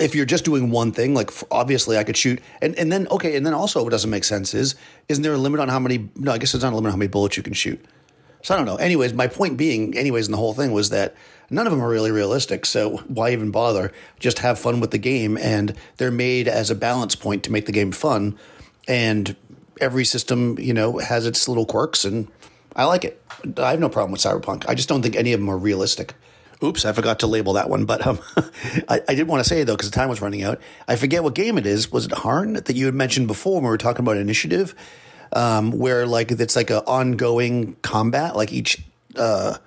if 0.01 0.15
you're 0.15 0.25
just 0.25 0.43
doing 0.43 0.71
one 0.71 0.91
thing, 0.91 1.13
like 1.13 1.31
obviously 1.51 1.97
I 1.97 2.03
could 2.03 2.17
shoot, 2.17 2.41
and, 2.61 2.75
and 2.75 2.91
then 2.91 3.07
okay, 3.09 3.35
and 3.35 3.45
then 3.45 3.53
also 3.53 3.83
what 3.83 3.91
doesn't 3.91 4.09
make 4.09 4.23
sense 4.23 4.53
is 4.53 4.75
isn't 5.07 5.23
there 5.23 5.33
a 5.33 5.37
limit 5.37 5.59
on 5.59 5.69
how 5.69 5.79
many? 5.79 6.09
No, 6.15 6.31
I 6.31 6.37
guess 6.37 6.51
there's 6.51 6.63
not 6.63 6.73
a 6.73 6.75
limit 6.75 6.87
on 6.87 6.93
how 6.93 6.97
many 6.97 7.09
bullets 7.09 7.37
you 7.37 7.43
can 7.43 7.53
shoot. 7.53 7.83
So 8.43 8.55
I 8.55 8.57
don't 8.57 8.65
know. 8.65 8.77
Anyways, 8.77 9.13
my 9.13 9.27
point 9.27 9.57
being, 9.57 9.95
anyways, 9.95 10.27
in 10.27 10.31
the 10.31 10.37
whole 10.37 10.53
thing 10.53 10.71
was 10.71 10.89
that 10.89 11.15
none 11.49 11.67
of 11.67 11.71
them 11.71 11.81
are 11.81 11.89
really 11.89 12.11
realistic. 12.11 12.65
So 12.65 12.97
why 13.07 13.31
even 13.31 13.51
bother? 13.51 13.91
Just 14.19 14.39
have 14.39 14.57
fun 14.57 14.79
with 14.79 14.91
the 14.91 14.97
game, 14.97 15.37
and 15.37 15.75
they're 15.97 16.11
made 16.11 16.47
as 16.47 16.71
a 16.71 16.75
balance 16.75 17.15
point 17.15 17.43
to 17.43 17.51
make 17.51 17.67
the 17.67 17.71
game 17.71 17.91
fun. 17.91 18.37
And 18.87 19.35
every 19.79 20.05
system, 20.05 20.57
you 20.59 20.73
know, 20.73 20.97
has 20.97 21.25
its 21.27 21.47
little 21.47 21.65
quirks, 21.65 22.03
and 22.03 22.27
I 22.75 22.85
like 22.85 23.03
it. 23.05 23.21
I 23.57 23.71
have 23.71 23.79
no 23.79 23.89
problem 23.89 24.11
with 24.11 24.21
Cyberpunk. 24.21 24.65
I 24.67 24.75
just 24.75 24.89
don't 24.89 25.01
think 25.01 25.15
any 25.15 25.33
of 25.33 25.39
them 25.39 25.49
are 25.49 25.57
realistic. 25.57 26.15
Oops, 26.63 26.85
I 26.85 26.93
forgot 26.93 27.19
to 27.19 27.27
label 27.27 27.53
that 27.53 27.69
one. 27.69 27.85
But 27.85 28.05
um, 28.05 28.19
I, 28.87 29.01
I 29.07 29.15
did 29.15 29.27
want 29.27 29.43
to 29.43 29.49
say 29.49 29.63
though, 29.63 29.75
because 29.75 29.89
the 29.89 29.95
time 29.95 30.09
was 30.09 30.21
running 30.21 30.43
out. 30.43 30.59
I 30.87 30.95
forget 30.95 31.23
what 31.23 31.33
game 31.33 31.57
it 31.57 31.65
is. 31.65 31.91
Was 31.91 32.05
it 32.05 32.11
Harn 32.11 32.53
that 32.53 32.75
you 32.75 32.85
had 32.85 32.95
mentioned 32.95 33.27
before 33.27 33.55
when 33.55 33.63
we 33.63 33.69
were 33.69 33.77
talking 33.77 34.05
about 34.05 34.17
initiative, 34.17 34.75
um, 35.33 35.71
where 35.71 36.05
like 36.05 36.31
it's 36.31 36.55
like 36.55 36.69
an 36.69 36.83
ongoing 36.87 37.75
combat, 37.81 38.35
like 38.35 38.53
each 38.53 38.83
uh, 39.15 39.57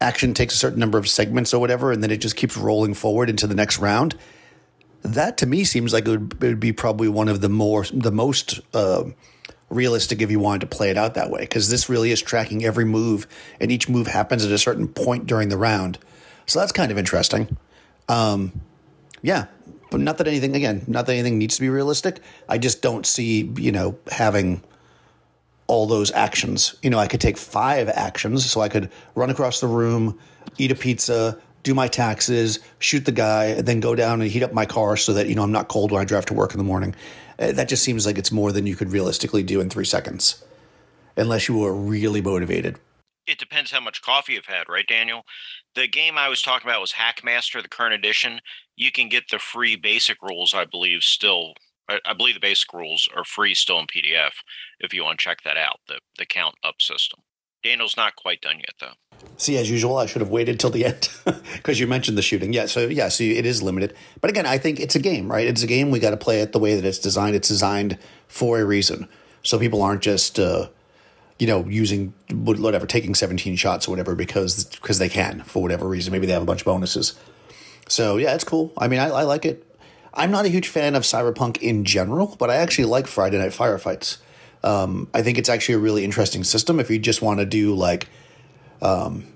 action 0.00 0.34
takes 0.34 0.54
a 0.54 0.58
certain 0.58 0.78
number 0.78 0.98
of 0.98 1.08
segments 1.08 1.52
or 1.52 1.60
whatever, 1.60 1.92
and 1.92 2.02
then 2.02 2.10
it 2.10 2.18
just 2.18 2.36
keeps 2.36 2.56
rolling 2.56 2.94
forward 2.94 3.28
into 3.28 3.46
the 3.46 3.54
next 3.54 3.78
round. 3.78 4.16
That 5.02 5.38
to 5.38 5.46
me 5.46 5.64
seems 5.64 5.92
like 5.92 6.08
it 6.08 6.10
would, 6.10 6.32
it 6.42 6.46
would 6.46 6.60
be 6.60 6.72
probably 6.72 7.08
one 7.08 7.28
of 7.28 7.40
the 7.40 7.48
more 7.48 7.84
the 7.92 8.10
most 8.10 8.60
uh, 8.74 9.04
realistic 9.70 10.22
if 10.22 10.30
you 10.30 10.40
wanted 10.40 10.62
to 10.62 10.76
play 10.76 10.90
it 10.90 10.96
out 10.96 11.14
that 11.14 11.30
way, 11.30 11.40
because 11.40 11.68
this 11.68 11.88
really 11.88 12.10
is 12.10 12.22
tracking 12.22 12.64
every 12.64 12.84
move, 12.84 13.26
and 13.60 13.70
each 13.70 13.88
move 13.88 14.06
happens 14.06 14.44
at 14.44 14.50
a 14.50 14.58
certain 14.58 14.88
point 14.88 15.26
during 15.26 15.50
the 15.50 15.58
round. 15.58 15.98
So 16.48 16.58
that's 16.58 16.72
kind 16.72 16.90
of 16.90 16.98
interesting. 16.98 17.56
Um, 18.08 18.60
yeah, 19.22 19.46
but 19.90 20.00
not 20.00 20.18
that 20.18 20.26
anything 20.26 20.56
again, 20.56 20.82
not 20.88 21.06
that 21.06 21.12
anything 21.12 21.38
needs 21.38 21.56
to 21.56 21.60
be 21.60 21.68
realistic. 21.68 22.20
I 22.48 22.58
just 22.58 22.82
don't 22.82 23.06
see 23.06 23.52
you 23.56 23.70
know 23.70 23.96
having 24.10 24.62
all 25.66 25.86
those 25.86 26.10
actions. 26.12 26.74
You 26.82 26.88
know, 26.88 26.98
I 26.98 27.06
could 27.06 27.20
take 27.20 27.36
five 27.36 27.88
actions, 27.90 28.50
so 28.50 28.62
I 28.62 28.68
could 28.70 28.90
run 29.14 29.28
across 29.28 29.60
the 29.60 29.66
room, 29.66 30.18
eat 30.56 30.70
a 30.70 30.74
pizza, 30.74 31.38
do 31.62 31.74
my 31.74 31.86
taxes, 31.86 32.60
shoot 32.78 33.04
the 33.04 33.12
guy, 33.12 33.46
and 33.46 33.66
then 33.66 33.80
go 33.80 33.94
down 33.94 34.22
and 34.22 34.30
heat 34.30 34.42
up 34.42 34.54
my 34.54 34.64
car 34.64 34.96
so 34.96 35.12
that 35.12 35.28
you 35.28 35.34
know 35.34 35.42
I'm 35.42 35.52
not 35.52 35.68
cold 35.68 35.92
when 35.92 36.00
I 36.00 36.06
drive 36.06 36.24
to 36.26 36.34
work 36.34 36.52
in 36.52 36.58
the 36.58 36.64
morning. 36.64 36.94
Uh, 37.38 37.52
That 37.52 37.68
just 37.68 37.84
seems 37.84 38.06
like 38.06 38.16
it's 38.16 38.32
more 38.32 38.52
than 38.52 38.66
you 38.66 38.74
could 38.74 38.90
realistically 38.90 39.42
do 39.42 39.60
in 39.60 39.68
three 39.68 39.84
seconds, 39.84 40.42
unless 41.18 41.46
you 41.46 41.58
were 41.58 41.74
really 41.74 42.22
motivated. 42.22 42.78
It 43.26 43.38
depends 43.38 43.70
how 43.70 43.80
much 43.80 44.00
coffee 44.00 44.32
you've 44.32 44.46
had, 44.46 44.70
right, 44.70 44.86
Daniel? 44.86 45.26
The 45.74 45.86
game 45.86 46.18
I 46.18 46.28
was 46.28 46.42
talking 46.42 46.68
about 46.68 46.80
was 46.80 46.92
Hackmaster, 46.92 47.62
the 47.62 47.68
current 47.68 47.94
edition. 47.94 48.40
You 48.76 48.90
can 48.90 49.08
get 49.08 49.24
the 49.30 49.38
free 49.38 49.76
basic 49.76 50.22
rules, 50.22 50.54
I 50.54 50.64
believe, 50.64 51.02
still. 51.02 51.54
I 51.88 52.12
believe 52.12 52.34
the 52.34 52.40
basic 52.40 52.72
rules 52.74 53.08
are 53.16 53.24
free 53.24 53.54
still 53.54 53.78
in 53.78 53.86
PDF 53.86 54.32
if 54.78 54.92
you 54.92 55.04
want 55.04 55.18
to 55.18 55.24
check 55.24 55.38
that 55.44 55.56
out, 55.56 55.80
the, 55.88 56.00
the 56.18 56.26
count 56.26 56.56
up 56.62 56.82
system. 56.82 57.20
Daniel's 57.62 57.96
not 57.96 58.14
quite 58.14 58.40
done 58.40 58.58
yet, 58.58 58.74
though. 58.80 58.92
See, 59.36 59.56
as 59.56 59.70
usual, 59.70 59.96
I 59.96 60.06
should 60.06 60.20
have 60.20 60.30
waited 60.30 60.60
till 60.60 60.70
the 60.70 60.84
end 60.84 61.08
because 61.54 61.80
you 61.80 61.86
mentioned 61.86 62.16
the 62.16 62.22
shooting. 62.22 62.52
Yeah, 62.52 62.66
so 62.66 62.86
yeah, 62.86 63.08
so 63.08 63.24
it 63.24 63.46
is 63.46 63.62
limited. 63.62 63.94
But 64.20 64.30
again, 64.30 64.46
I 64.46 64.58
think 64.58 64.78
it's 64.80 64.94
a 64.94 65.00
game, 65.00 65.30
right? 65.30 65.46
It's 65.46 65.62
a 65.62 65.66
game. 65.66 65.90
We 65.90 65.98
got 65.98 66.10
to 66.10 66.16
play 66.16 66.40
it 66.40 66.52
the 66.52 66.58
way 66.58 66.74
that 66.76 66.84
it's 66.84 66.98
designed. 66.98 67.34
It's 67.34 67.48
designed 67.48 67.98
for 68.28 68.60
a 68.60 68.64
reason, 68.64 69.08
so 69.42 69.58
people 69.58 69.82
aren't 69.82 70.02
just 70.02 70.38
uh, 70.38 70.68
you 71.38 71.46
know 71.46 71.64
using 71.66 72.14
whatever, 72.30 72.86
taking 72.86 73.14
seventeen 73.14 73.56
shots 73.56 73.88
or 73.88 73.92
whatever 73.92 74.14
because 74.14 74.64
because 74.64 74.98
they 74.98 75.08
can 75.08 75.42
for 75.42 75.62
whatever 75.62 75.88
reason. 75.88 76.12
Maybe 76.12 76.26
they 76.26 76.32
have 76.32 76.42
a 76.42 76.46
bunch 76.46 76.62
of 76.62 76.66
bonuses. 76.66 77.18
So 77.88 78.16
yeah, 78.16 78.34
it's 78.34 78.44
cool. 78.44 78.72
I 78.76 78.88
mean, 78.88 79.00
I, 79.00 79.08
I 79.08 79.22
like 79.22 79.44
it. 79.44 79.64
I'm 80.14 80.30
not 80.30 80.44
a 80.44 80.48
huge 80.48 80.68
fan 80.68 80.94
of 80.94 81.04
Cyberpunk 81.04 81.58
in 81.58 81.84
general, 81.84 82.36
but 82.38 82.50
I 82.50 82.56
actually 82.56 82.86
like 82.86 83.06
Friday 83.06 83.38
Night 83.38 83.52
Firefights. 83.52 84.18
Um, 84.64 85.08
I 85.14 85.22
think 85.22 85.38
it's 85.38 85.48
actually 85.48 85.76
a 85.76 85.78
really 85.78 86.04
interesting 86.04 86.42
system 86.42 86.80
if 86.80 86.90
you 86.90 86.98
just 86.98 87.22
want 87.22 87.38
to 87.38 87.46
do 87.46 87.74
like 87.74 88.08
um, 88.82 89.26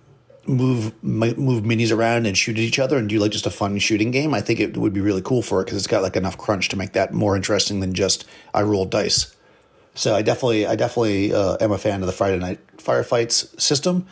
move 0.47 0.93
move 1.03 1.63
minis 1.63 1.95
around 1.97 2.27
and 2.27 2.37
shoot 2.37 2.57
at 2.57 2.63
each 2.63 2.79
other 2.79 2.97
and 2.97 3.09
do 3.09 3.19
like 3.19 3.31
just 3.31 3.47
a 3.47 3.51
fun 3.51 3.79
shooting 3.79 4.11
game. 4.11 4.35
I 4.35 4.41
think 4.41 4.61
it 4.61 4.77
would 4.77 4.93
be 4.93 5.01
really 5.01 5.23
cool 5.23 5.43
for 5.43 5.61
it 5.61 5.67
because 5.67 5.79
it's 5.79 5.87
got 5.87 6.03
like 6.03 6.17
enough 6.17 6.37
crunch 6.37 6.69
to 6.71 6.77
make 6.77 6.93
that 6.93 7.13
more 7.13 7.37
interesting 7.37 7.81
than 7.81 7.95
just 7.95 8.25
I 8.53 8.63
roll 8.63 8.85
dice. 8.85 9.35
So 9.95 10.15
I 10.15 10.23
definitely 10.23 10.67
I 10.67 10.75
definitely 10.75 11.35
uh, 11.35 11.57
am 11.61 11.73
a 11.73 11.79
fan 11.79 12.01
of 12.01 12.07
the 12.07 12.13
Friday 12.13 12.39
Night 12.39 12.61
Firefights 12.79 13.61
system, 13.61 14.07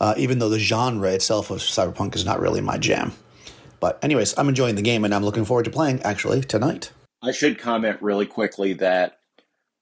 uh, 0.00 0.14
even 0.16 0.38
though 0.38 0.48
the 0.48 0.58
genre 0.58 1.10
itself 1.12 1.50
of 1.50 1.58
Cyberpunk 1.58 2.14
is 2.16 2.24
not 2.24 2.40
really 2.40 2.60
my 2.60 2.78
jam. 2.78 3.12
But 3.78 3.98
anyways, 4.02 4.36
I'm 4.36 4.48
enjoying 4.48 4.74
the 4.74 4.82
game 4.82 5.04
and 5.04 5.14
I'm 5.14 5.24
looking 5.24 5.44
forward 5.44 5.64
to 5.64 5.70
playing 5.70 6.02
actually 6.02 6.42
tonight. 6.42 6.92
I 7.22 7.32
should 7.32 7.58
comment 7.58 8.00
really 8.02 8.26
quickly 8.26 8.72
that, 8.74 9.18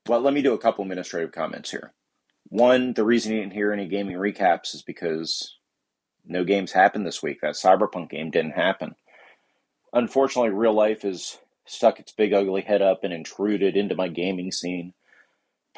well, 0.08 0.20
let 0.20 0.34
me 0.34 0.42
do 0.42 0.54
a 0.54 0.58
couple 0.58 0.82
administrative 0.82 1.32
comments 1.32 1.70
here. 1.70 1.92
One, 2.48 2.92
the 2.94 3.04
reason 3.04 3.32
you 3.32 3.40
didn't 3.40 3.52
hear 3.52 3.72
any 3.72 3.86
gaming 3.86 4.16
recaps 4.16 4.74
is 4.74 4.82
because 4.82 5.56
no 6.24 6.44
games 6.44 6.72
happened 6.72 7.06
this 7.06 7.22
week. 7.22 7.40
That 7.40 7.54
Cyberpunk 7.54 8.10
game 8.10 8.30
didn't 8.30 8.52
happen. 8.52 8.94
Unfortunately, 9.92 10.50
real 10.50 10.72
life 10.72 11.02
has 11.02 11.38
stuck 11.66 12.00
its 12.00 12.12
big 12.12 12.32
ugly 12.32 12.62
head 12.62 12.82
up 12.82 13.04
and 13.04 13.12
intruded 13.12 13.76
into 13.76 13.94
my 13.94 14.08
gaming 14.08 14.52
scene. 14.52 14.94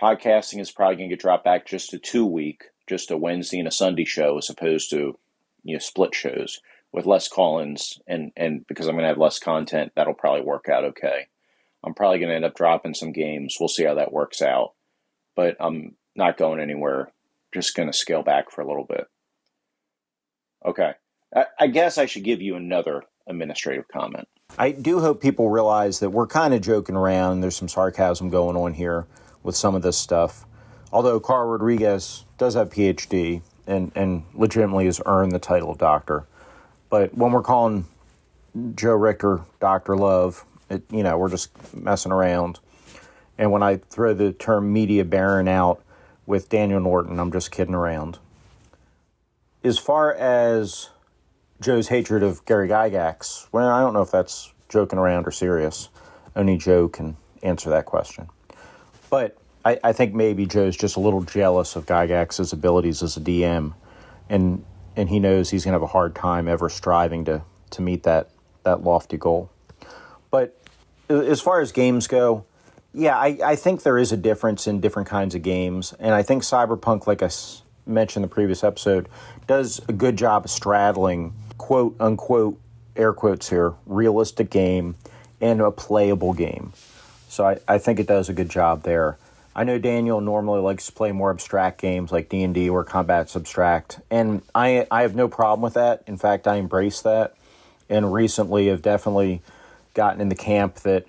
Podcasting 0.00 0.60
is 0.60 0.70
probably 0.70 0.96
going 0.96 1.10
to 1.10 1.16
get 1.16 1.20
dropped 1.20 1.44
back 1.44 1.66
just 1.66 1.90
to 1.90 1.98
two 1.98 2.24
week, 2.24 2.64
just 2.86 3.10
a 3.10 3.18
Wednesday 3.18 3.58
and 3.58 3.68
a 3.68 3.72
Sunday 3.72 4.06
show, 4.06 4.38
as 4.38 4.48
opposed 4.48 4.88
to 4.90 5.18
you 5.62 5.74
know 5.74 5.78
split 5.78 6.14
shows 6.14 6.60
with 6.90 7.04
less 7.04 7.28
call-ins 7.28 8.00
and 8.06 8.32
and 8.34 8.66
because 8.66 8.86
I'm 8.86 8.94
going 8.94 9.02
to 9.02 9.08
have 9.08 9.18
less 9.18 9.38
content, 9.38 9.92
that'll 9.94 10.14
probably 10.14 10.40
work 10.40 10.68
out 10.70 10.84
okay. 10.84 11.26
I'm 11.84 11.92
probably 11.92 12.18
going 12.18 12.30
to 12.30 12.36
end 12.36 12.44
up 12.46 12.56
dropping 12.56 12.94
some 12.94 13.12
games. 13.12 13.58
We'll 13.60 13.68
see 13.68 13.84
how 13.84 13.94
that 13.94 14.12
works 14.12 14.40
out, 14.40 14.72
but 15.36 15.56
I'm 15.60 15.96
not 16.16 16.38
going 16.38 16.60
anywhere. 16.60 17.12
Just 17.52 17.76
going 17.76 17.90
to 17.90 17.96
scale 17.96 18.22
back 18.22 18.50
for 18.50 18.62
a 18.62 18.66
little 18.66 18.84
bit. 18.84 19.06
Okay, 20.64 20.92
I, 21.36 21.44
I 21.58 21.66
guess 21.66 21.98
I 21.98 22.06
should 22.06 22.24
give 22.24 22.40
you 22.40 22.56
another 22.56 23.02
administrative 23.26 23.88
comment. 23.88 24.28
I 24.58 24.72
do 24.72 25.00
hope 25.00 25.20
people 25.20 25.50
realize 25.50 26.00
that 26.00 26.10
we're 26.10 26.26
kind 26.26 26.54
of 26.54 26.62
joking 26.62 26.96
around. 26.96 27.40
There's 27.42 27.56
some 27.56 27.68
sarcasm 27.68 28.30
going 28.30 28.56
on 28.56 28.72
here 28.72 29.06
with 29.42 29.56
some 29.56 29.74
of 29.74 29.82
this 29.82 29.96
stuff. 29.96 30.46
Although 30.92 31.20
Carl 31.20 31.48
Rodriguez 31.48 32.24
does 32.38 32.54
have 32.54 32.70
PhD 32.70 33.42
and, 33.66 33.92
and 33.94 34.24
legitimately 34.34 34.86
has 34.86 35.00
earned 35.06 35.32
the 35.32 35.38
title 35.38 35.70
of 35.70 35.78
doctor. 35.78 36.26
But 36.88 37.14
when 37.16 37.32
we're 37.32 37.42
calling 37.42 37.86
Joe 38.74 38.94
Richter 38.94 39.42
Dr. 39.60 39.96
Love, 39.96 40.44
it, 40.68 40.82
you 40.90 41.02
know, 41.02 41.16
we're 41.16 41.30
just 41.30 41.50
messing 41.74 42.12
around. 42.12 42.58
And 43.38 43.52
when 43.52 43.62
I 43.62 43.76
throw 43.76 44.12
the 44.12 44.32
term 44.32 44.72
media 44.72 45.04
baron 45.04 45.48
out 45.48 45.82
with 46.26 46.48
Daniel 46.48 46.80
Norton, 46.80 47.18
I'm 47.18 47.32
just 47.32 47.50
kidding 47.50 47.74
around. 47.74 48.18
As 49.62 49.78
far 49.78 50.14
as 50.14 50.90
Joe's 51.60 51.88
hatred 51.88 52.22
of 52.22 52.44
Gary 52.44 52.68
Gygax, 52.68 53.46
well, 53.52 53.68
I 53.68 53.80
don't 53.80 53.94
know 53.94 54.02
if 54.02 54.10
that's 54.10 54.52
joking 54.68 54.98
around 54.98 55.26
or 55.26 55.30
serious. 55.30 55.88
Only 56.34 56.56
Joe 56.56 56.88
can 56.88 57.16
answer 57.42 57.70
that 57.70 57.86
question. 57.86 58.28
But 59.10 59.36
I, 59.64 59.78
I 59.84 59.92
think 59.92 60.14
maybe 60.14 60.46
Joe's 60.46 60.76
just 60.76 60.96
a 60.96 61.00
little 61.00 61.22
jealous 61.22 61.76
of 61.76 61.86
Gygax's 61.86 62.52
abilities 62.52 63.02
as 63.02 63.16
a 63.16 63.20
DM, 63.20 63.74
and 64.28 64.64
and 64.96 65.08
he 65.08 65.18
knows 65.18 65.50
he's 65.50 65.64
going 65.64 65.72
to 65.72 65.76
have 65.76 65.82
a 65.82 65.92
hard 65.92 66.14
time 66.14 66.48
ever 66.48 66.68
striving 66.68 67.24
to 67.26 67.42
to 67.70 67.82
meet 67.82 68.04
that 68.04 68.30
that 68.62 68.82
lofty 68.84 69.16
goal. 69.16 69.50
But 70.30 70.56
as 71.08 71.40
far 71.40 71.60
as 71.60 71.72
games 71.72 72.06
go, 72.06 72.44
yeah, 72.92 73.16
I, 73.16 73.38
I 73.44 73.56
think 73.56 73.82
there 73.82 73.98
is 73.98 74.12
a 74.12 74.16
difference 74.16 74.66
in 74.66 74.80
different 74.80 75.08
kinds 75.08 75.34
of 75.34 75.42
games, 75.42 75.92
and 75.98 76.14
I 76.14 76.22
think 76.22 76.42
Cyberpunk, 76.42 77.06
like 77.06 77.22
I 77.22 77.26
s- 77.26 77.62
mentioned 77.86 78.24
in 78.24 78.28
the 78.30 78.34
previous 78.34 78.62
episode, 78.62 79.08
does 79.46 79.80
a 79.88 79.92
good 79.92 80.16
job 80.16 80.44
of 80.44 80.50
straddling 80.50 81.34
quote 81.58 81.96
unquote 82.00 82.58
air 82.96 83.12
quotes 83.12 83.48
here 83.48 83.74
realistic 83.86 84.50
game 84.50 84.94
and 85.40 85.60
a 85.60 85.70
playable 85.70 86.32
game. 86.32 86.72
So 87.30 87.46
I, 87.46 87.58
I 87.68 87.78
think 87.78 88.00
it 88.00 88.08
does 88.08 88.28
a 88.28 88.32
good 88.32 88.48
job 88.48 88.82
there. 88.82 89.16
I 89.54 89.62
know 89.62 89.78
Daniel 89.78 90.20
normally 90.20 90.60
likes 90.60 90.86
to 90.86 90.92
play 90.92 91.12
more 91.12 91.30
abstract 91.30 91.80
games 91.80 92.10
like 92.10 92.28
D 92.28 92.42
and 92.42 92.52
D 92.52 92.70
where 92.70 92.82
combat's 92.82 93.36
abstract, 93.36 94.00
and 94.10 94.42
I 94.52 94.86
I 94.90 95.02
have 95.02 95.14
no 95.14 95.28
problem 95.28 95.62
with 95.62 95.74
that. 95.74 96.02
In 96.08 96.16
fact, 96.16 96.48
I 96.48 96.56
embrace 96.56 97.02
that, 97.02 97.36
and 97.88 98.12
recently 98.12 98.66
have 98.66 98.82
definitely 98.82 99.42
gotten 99.94 100.20
in 100.20 100.28
the 100.28 100.34
camp 100.34 100.76
that 100.80 101.06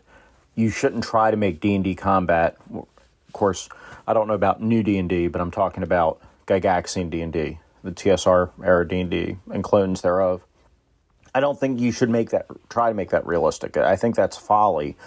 you 0.53 0.69
shouldn't 0.69 1.03
try 1.03 1.31
to 1.31 1.37
make 1.37 1.59
D 1.59 1.73
and 1.73 1.83
D 1.83 1.95
combat. 1.95 2.55
Of 2.71 3.33
course, 3.33 3.67
I 4.07 4.13
don't 4.13 4.27
know 4.27 4.35
about 4.35 4.61
new 4.61 4.83
D 4.83 4.99
and 4.99 5.09
D, 5.09 5.27
but 5.27 5.41
I'm 5.41 5.51
talking 5.51 5.81
about 5.81 6.21
Gygaxian 6.45 7.09
D 7.09 7.21
and 7.21 7.33
D, 7.33 7.57
the 7.83 7.91
TSR 7.91 8.51
era 8.63 8.87
D 8.87 8.99
and 8.99 9.09
D, 9.09 9.37
and 9.51 9.63
clones 9.63 10.01
thereof. 10.01 10.45
I 11.33 11.39
don't 11.39 11.59
think 11.59 11.79
you 11.79 11.91
should 11.91 12.11
make 12.11 12.29
that 12.29 12.45
try 12.69 12.89
to 12.89 12.95
make 12.95 13.09
that 13.09 13.25
realistic. 13.25 13.75
I 13.75 13.95
think 13.95 14.15
that's 14.15 14.37
folly 14.37 14.97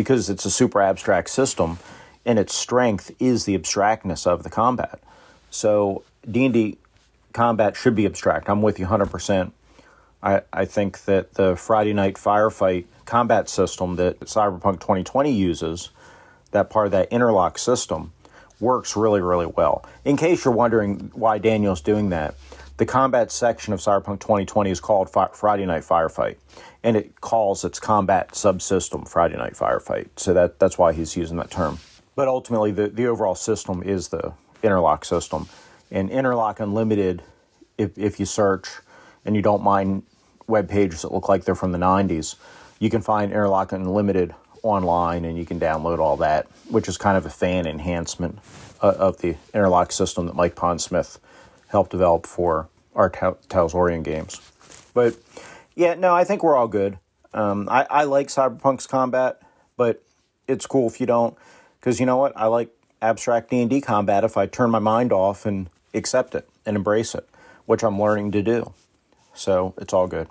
because 0.00 0.30
it's 0.30 0.46
a 0.46 0.50
super 0.50 0.80
abstract 0.80 1.28
system 1.28 1.78
and 2.24 2.38
its 2.38 2.54
strength 2.54 3.10
is 3.18 3.44
the 3.44 3.54
abstractness 3.54 4.26
of 4.26 4.44
the 4.44 4.48
combat. 4.48 4.98
So 5.50 6.04
D&D 6.30 6.78
combat 7.34 7.76
should 7.76 7.94
be 7.94 8.06
abstract. 8.06 8.48
I'm 8.48 8.62
with 8.62 8.78
you 8.78 8.86
100%. 8.86 9.52
I, 10.22 10.40
I 10.54 10.64
think 10.64 11.04
that 11.04 11.34
the 11.34 11.54
Friday 11.54 11.92
night 11.92 12.14
firefight 12.14 12.86
combat 13.04 13.50
system 13.50 13.96
that 13.96 14.20
Cyberpunk 14.20 14.80
2020 14.80 15.30
uses, 15.30 15.90
that 16.52 16.70
part 16.70 16.86
of 16.86 16.92
that 16.92 17.12
interlock 17.12 17.58
system, 17.58 18.12
works 18.58 18.96
really, 18.96 19.20
really 19.20 19.46
well. 19.46 19.84
In 20.06 20.16
case 20.16 20.46
you're 20.46 20.54
wondering 20.54 21.10
why 21.12 21.36
Daniel's 21.36 21.82
doing 21.82 22.08
that, 22.08 22.34
the 22.80 22.86
combat 22.86 23.30
section 23.30 23.74
of 23.74 23.80
Cyberpunk 23.80 24.20
2020 24.20 24.70
is 24.70 24.80
called 24.80 25.10
Fi- 25.10 25.28
Friday 25.34 25.66
Night 25.66 25.82
Firefight, 25.82 26.36
and 26.82 26.96
it 26.96 27.20
calls 27.20 27.62
its 27.62 27.78
combat 27.78 28.30
subsystem 28.32 29.06
Friday 29.06 29.36
Night 29.36 29.52
Firefight. 29.52 30.08
So 30.16 30.32
that 30.32 30.58
that's 30.58 30.78
why 30.78 30.94
he's 30.94 31.14
using 31.14 31.36
that 31.36 31.50
term. 31.50 31.78
But 32.16 32.26
ultimately, 32.26 32.70
the, 32.70 32.88
the 32.88 33.06
overall 33.06 33.34
system 33.34 33.82
is 33.82 34.08
the 34.08 34.32
interlock 34.62 35.04
system. 35.04 35.46
And 35.90 36.08
interlock 36.08 36.58
unlimited, 36.58 37.22
if, 37.76 37.98
if 37.98 38.18
you 38.18 38.24
search 38.24 38.68
and 39.26 39.36
you 39.36 39.42
don't 39.42 39.62
mind 39.62 40.04
web 40.46 40.66
pages 40.66 41.02
that 41.02 41.12
look 41.12 41.28
like 41.28 41.44
they're 41.44 41.54
from 41.54 41.72
the 41.72 41.78
90s. 41.78 42.36
You 42.78 42.88
can 42.88 43.02
find 43.02 43.30
Interlock 43.30 43.72
Unlimited 43.72 44.34
online 44.62 45.26
and 45.26 45.36
you 45.36 45.44
can 45.44 45.60
download 45.60 45.98
all 45.98 46.16
that, 46.16 46.46
which 46.70 46.88
is 46.88 46.96
kind 46.96 47.18
of 47.18 47.26
a 47.26 47.30
fan 47.30 47.66
enhancement 47.66 48.38
uh, 48.80 48.94
of 48.96 49.18
the 49.18 49.36
Interlock 49.52 49.92
system 49.92 50.24
that 50.26 50.34
Mike 50.34 50.54
Pondsmith 50.54 51.18
helped 51.70 51.90
develop 51.90 52.26
for 52.26 52.68
R. 52.94 53.10
Talsorian 53.10 54.02
games. 54.02 54.40
But 54.92 55.16
yeah, 55.74 55.94
no, 55.94 56.14
I 56.14 56.24
think 56.24 56.42
we're 56.42 56.56
all 56.56 56.68
good. 56.68 56.98
Um, 57.32 57.68
I, 57.70 57.86
I 57.88 58.04
like 58.04 58.26
Cyberpunk's 58.28 58.86
combat, 58.86 59.40
but 59.76 60.02
it's 60.48 60.66
cool 60.66 60.88
if 60.88 61.00
you 61.00 61.06
don't, 61.06 61.36
because 61.78 62.00
you 62.00 62.06
know 62.06 62.16
what? 62.16 62.32
I 62.36 62.46
like 62.46 62.70
abstract 63.00 63.50
D 63.50 63.60
and 63.60 63.70
D 63.70 63.80
combat 63.80 64.24
if 64.24 64.36
I 64.36 64.46
turn 64.46 64.70
my 64.70 64.80
mind 64.80 65.12
off 65.12 65.46
and 65.46 65.70
accept 65.94 66.34
it 66.34 66.48
and 66.66 66.76
embrace 66.76 67.14
it, 67.14 67.28
which 67.66 67.84
I'm 67.84 68.00
learning 68.00 68.32
to 68.32 68.42
do. 68.42 68.74
So 69.32 69.74
it's 69.78 69.92
all 69.92 70.08
good. 70.08 70.28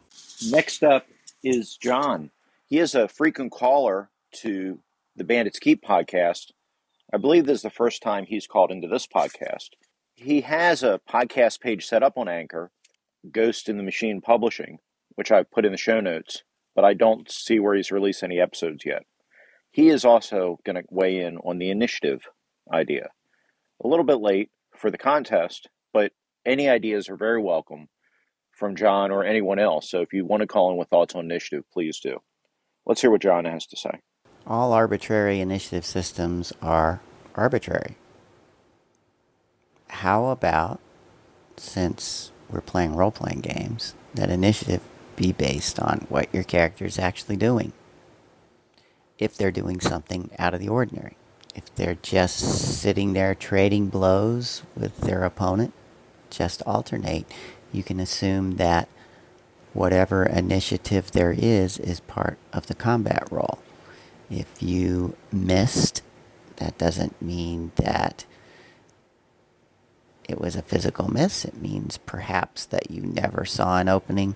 Next 0.52 0.84
up 0.84 1.08
is 1.42 1.78
John. 1.78 2.32
He 2.68 2.80
is 2.80 2.96
a 2.96 3.08
frequent 3.08 3.52
caller 3.52 4.10
to 4.42 4.80
the 5.16 5.24
Bandits 5.24 5.58
Keep 5.58 5.84
podcast. 5.84 6.52
I 7.14 7.18
believe 7.18 7.46
this 7.46 7.60
is 7.60 7.64
the 7.64 7.70
first 7.70 8.04
time 8.04 8.26
he's 8.26 8.46
called 8.46 8.72
into 8.72 8.88
this 8.88 9.08
podcast. 9.08 9.70
He 10.22 10.42
has 10.42 10.84
a 10.84 11.00
podcast 11.10 11.62
page 11.62 11.86
set 11.86 12.04
up 12.04 12.18
on 12.18 12.28
Anchor, 12.28 12.72
Ghost 13.32 13.70
in 13.70 13.78
the 13.78 13.84
Machine 13.84 14.20
Publishing, 14.20 14.80
which 15.16 15.32
I 15.32 15.44
put 15.44 15.64
in 15.64 15.72
the 15.72 15.78
show 15.78 16.02
notes, 16.02 16.44
but 16.76 16.84
I 16.84 16.94
don't 16.94 17.32
see 17.32 17.58
where 17.58 17.74
he's 17.74 17.90
released 17.90 18.22
any 18.22 18.38
episodes 18.38 18.84
yet. 18.86 19.04
He 19.72 19.88
is 19.88 20.04
also 20.04 20.60
going 20.66 20.76
to 20.76 20.84
weigh 20.90 21.22
in 21.22 21.38
on 21.38 21.58
the 21.58 21.70
initiative 21.70 22.28
idea. 22.70 23.12
A 23.82 23.88
little 23.88 24.04
bit 24.04 24.20
late 24.20 24.50
for 24.76 24.92
the 24.92 24.98
contest, 24.98 25.70
but 25.94 26.12
any 26.46 26.68
ideas 26.68 27.08
are 27.08 27.16
very 27.16 27.42
welcome 27.42 27.88
from 28.52 28.76
John 28.76 29.12
or 29.12 29.24
anyone 29.24 29.58
else. 29.58 29.90
So 29.90 30.02
if 30.02 30.12
you 30.12 30.26
want 30.26 30.42
to 30.42 30.48
call 30.48 30.70
in 30.70 30.78
with 30.78 30.90
thoughts 30.90 31.16
on 31.16 31.24
initiative, 31.24 31.64
please 31.72 31.98
do. 32.02 32.18
Let's 32.86 33.00
hear 33.00 33.12
what 33.12 33.22
John 33.22 33.46
has 33.46 33.66
to 33.68 33.78
say. 33.78 34.02
All 34.46 34.74
arbitrary 34.74 35.40
initiative 35.40 35.86
systems 35.86 36.52
are 36.62 37.00
arbitrary. 37.36 37.96
How 39.90 40.28
about, 40.28 40.80
since 41.58 42.32
we're 42.50 42.62
playing 42.62 42.96
role 42.96 43.12
playing 43.12 43.42
games, 43.42 43.96
that 44.14 44.30
initiative 44.30 44.82
be 45.16 45.32
based 45.32 45.80
on 45.80 46.06
what 46.10 46.34
your 46.34 46.44
character 46.44 46.86
is 46.86 46.98
actually 47.00 47.38
doing? 47.38 47.74
If 49.18 49.36
they're 49.36 49.52
doing 49.52 49.80
something 49.82 50.30
out 50.40 50.54
of 50.54 50.62
the 50.62 50.70
ordinary. 50.70 51.18
If 51.56 51.74
they're 51.76 51.98
just 52.02 52.40
sitting 52.40 53.14
there 53.14 53.36
trading 53.36 53.90
blows 53.90 54.64
with 54.76 54.98
their 55.02 55.24
opponent, 55.24 55.74
just 56.30 56.62
alternate. 56.62 57.26
You 57.74 57.84
can 57.84 58.00
assume 58.00 58.56
that 58.58 58.88
whatever 59.74 60.24
initiative 60.24 61.12
there 61.12 61.34
is 61.38 61.78
is 61.78 62.00
part 62.02 62.38
of 62.54 62.68
the 62.68 62.76
combat 62.76 63.28
roll. 63.32 63.60
If 64.30 64.62
you 64.62 65.16
missed, 65.32 66.02
that 66.58 66.78
doesn't 66.78 67.22
mean 67.22 67.72
that 67.76 68.26
it 70.30 70.40
was 70.40 70.56
a 70.56 70.62
physical 70.62 71.10
miss. 71.10 71.46
It 71.46 71.58
means 71.58 71.98
perhaps 71.98 72.66
that 72.66 72.92
you 72.92 73.02
never 73.02 73.46
saw 73.46 73.80
an 73.80 73.90
opening 73.90 74.36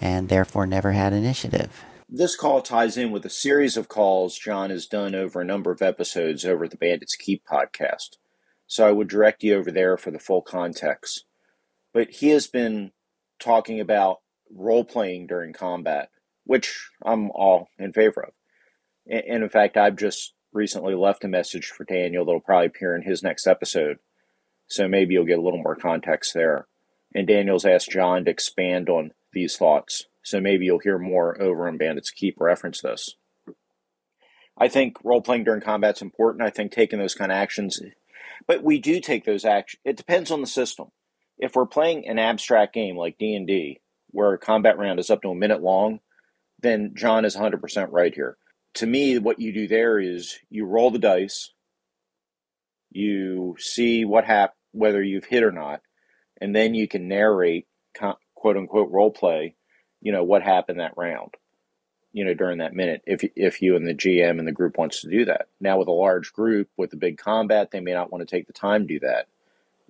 and 0.00 0.28
therefore 0.28 0.66
never 0.66 0.92
had 0.92 1.12
initiative. 1.12 1.84
This 2.08 2.36
call 2.36 2.62
ties 2.62 2.96
in 2.96 3.10
with 3.10 3.24
a 3.26 3.30
series 3.30 3.76
of 3.76 3.88
calls 3.88 4.38
John 4.38 4.70
has 4.70 4.86
done 4.86 5.14
over 5.14 5.40
a 5.40 5.44
number 5.44 5.72
of 5.72 5.82
episodes 5.82 6.44
over 6.44 6.68
the 6.68 6.76
Bandits 6.76 7.16
Keep 7.16 7.44
podcast. 7.44 8.16
So 8.66 8.86
I 8.86 8.92
would 8.92 9.08
direct 9.08 9.42
you 9.42 9.56
over 9.56 9.70
there 9.70 9.96
for 9.96 10.10
the 10.10 10.18
full 10.18 10.42
context. 10.42 11.24
But 11.92 12.10
he 12.10 12.28
has 12.28 12.46
been 12.46 12.92
talking 13.40 13.80
about 13.80 14.20
role 14.54 14.84
playing 14.84 15.26
during 15.26 15.52
combat, 15.52 16.10
which 16.44 16.90
I'm 17.04 17.30
all 17.30 17.68
in 17.78 17.92
favor 17.92 18.22
of. 18.22 18.32
And 19.08 19.42
in 19.42 19.48
fact, 19.48 19.76
I've 19.76 19.96
just 19.96 20.34
recently 20.52 20.94
left 20.94 21.24
a 21.24 21.28
message 21.28 21.66
for 21.66 21.84
Daniel 21.84 22.24
that'll 22.24 22.40
probably 22.40 22.66
appear 22.66 22.94
in 22.94 23.02
his 23.02 23.22
next 23.22 23.46
episode. 23.46 23.98
So 24.68 24.88
maybe 24.88 25.14
you'll 25.14 25.24
get 25.24 25.38
a 25.38 25.42
little 25.42 25.62
more 25.62 25.76
context 25.76 26.34
there. 26.34 26.66
And 27.14 27.26
Daniel's 27.26 27.64
asked 27.64 27.90
John 27.90 28.24
to 28.24 28.30
expand 28.30 28.88
on 28.88 29.12
these 29.32 29.56
thoughts. 29.56 30.06
So 30.22 30.40
maybe 30.40 30.66
you'll 30.66 30.80
hear 30.80 30.98
more 30.98 31.40
over 31.40 31.68
on 31.68 31.78
Bandits 31.78 32.10
Keep 32.10 32.40
reference 32.40 32.80
this. 32.80 33.14
I 34.58 34.68
think 34.68 34.96
role 35.04 35.20
playing 35.20 35.44
during 35.44 35.60
combat 35.60 35.96
is 35.96 36.02
important. 36.02 36.42
I 36.42 36.50
think 36.50 36.72
taking 36.72 36.98
those 36.98 37.14
kind 37.14 37.30
of 37.30 37.36
actions, 37.36 37.80
but 38.46 38.62
we 38.62 38.78
do 38.78 39.00
take 39.00 39.24
those 39.24 39.44
actions. 39.44 39.80
It 39.84 39.96
depends 39.96 40.30
on 40.30 40.40
the 40.40 40.46
system. 40.46 40.88
If 41.38 41.54
we're 41.54 41.66
playing 41.66 42.08
an 42.08 42.18
abstract 42.18 42.74
game 42.74 42.96
like 42.96 43.18
D 43.18 43.34
and 43.34 43.46
D, 43.46 43.80
where 44.10 44.32
a 44.32 44.38
combat 44.38 44.78
round 44.78 44.98
is 44.98 45.10
up 45.10 45.22
to 45.22 45.28
a 45.28 45.34
minute 45.34 45.62
long, 45.62 46.00
then 46.60 46.92
John 46.94 47.24
is 47.24 47.36
100% 47.36 47.88
right 47.90 48.14
here. 48.14 48.38
To 48.74 48.86
me, 48.86 49.18
what 49.18 49.40
you 49.40 49.52
do 49.52 49.68
there 49.68 49.98
is 49.98 50.38
you 50.48 50.64
roll 50.64 50.90
the 50.90 50.98
dice, 50.98 51.52
you 52.90 53.56
see 53.58 54.04
what 54.04 54.24
hap- 54.24 54.56
whether 54.72 55.02
you've 55.02 55.24
hit 55.26 55.42
or 55.42 55.52
not, 55.52 55.80
and 56.40 56.54
then 56.54 56.74
you 56.74 56.88
can 56.88 57.08
narrate 57.08 57.66
quote 58.34 58.56
unquote 58.56 58.90
role 58.90 59.10
play 59.10 59.54
you 60.02 60.12
know 60.12 60.22
what 60.22 60.42
happened 60.42 60.80
that 60.80 60.96
round 60.96 61.34
you 62.12 62.24
know 62.24 62.34
during 62.34 62.58
that 62.58 62.74
minute 62.74 63.02
if 63.06 63.22
if 63.36 63.62
you 63.62 63.76
and 63.76 63.86
the 63.86 63.94
GM 63.94 64.38
and 64.38 64.48
the 64.48 64.52
group 64.52 64.78
wants 64.78 65.02
to 65.02 65.10
do 65.10 65.26
that. 65.26 65.48
Now 65.60 65.78
with 65.78 65.88
a 65.88 65.92
large 65.92 66.32
group 66.32 66.68
with 66.76 66.92
a 66.94 66.96
big 66.96 67.18
combat, 67.18 67.70
they 67.70 67.80
may 67.80 67.92
not 67.92 68.10
want 68.10 68.26
to 68.26 68.36
take 68.36 68.46
the 68.46 68.54
time 68.54 68.88
to 68.88 68.94
do 68.94 69.00
that. 69.00 69.28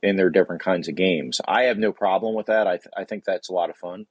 And 0.03 0.19
there 0.19 0.27
are 0.27 0.31
different 0.31 0.63
kinds 0.63 0.89
of 0.89 0.97
games. 0.97 1.41
I 1.47 1.65
have 1.65 1.79
no 1.79 1.93
problem 1.93 2.35
with 2.35 2.47
that. 2.47 2.67
I 2.67 2.79
th- 2.79 2.93
I 2.97 3.05
think 3.05 3.25
that's 3.25 3.49
a 3.49 3.55
lot 3.55 3.71
of 3.71 3.77
fun. 3.77 4.07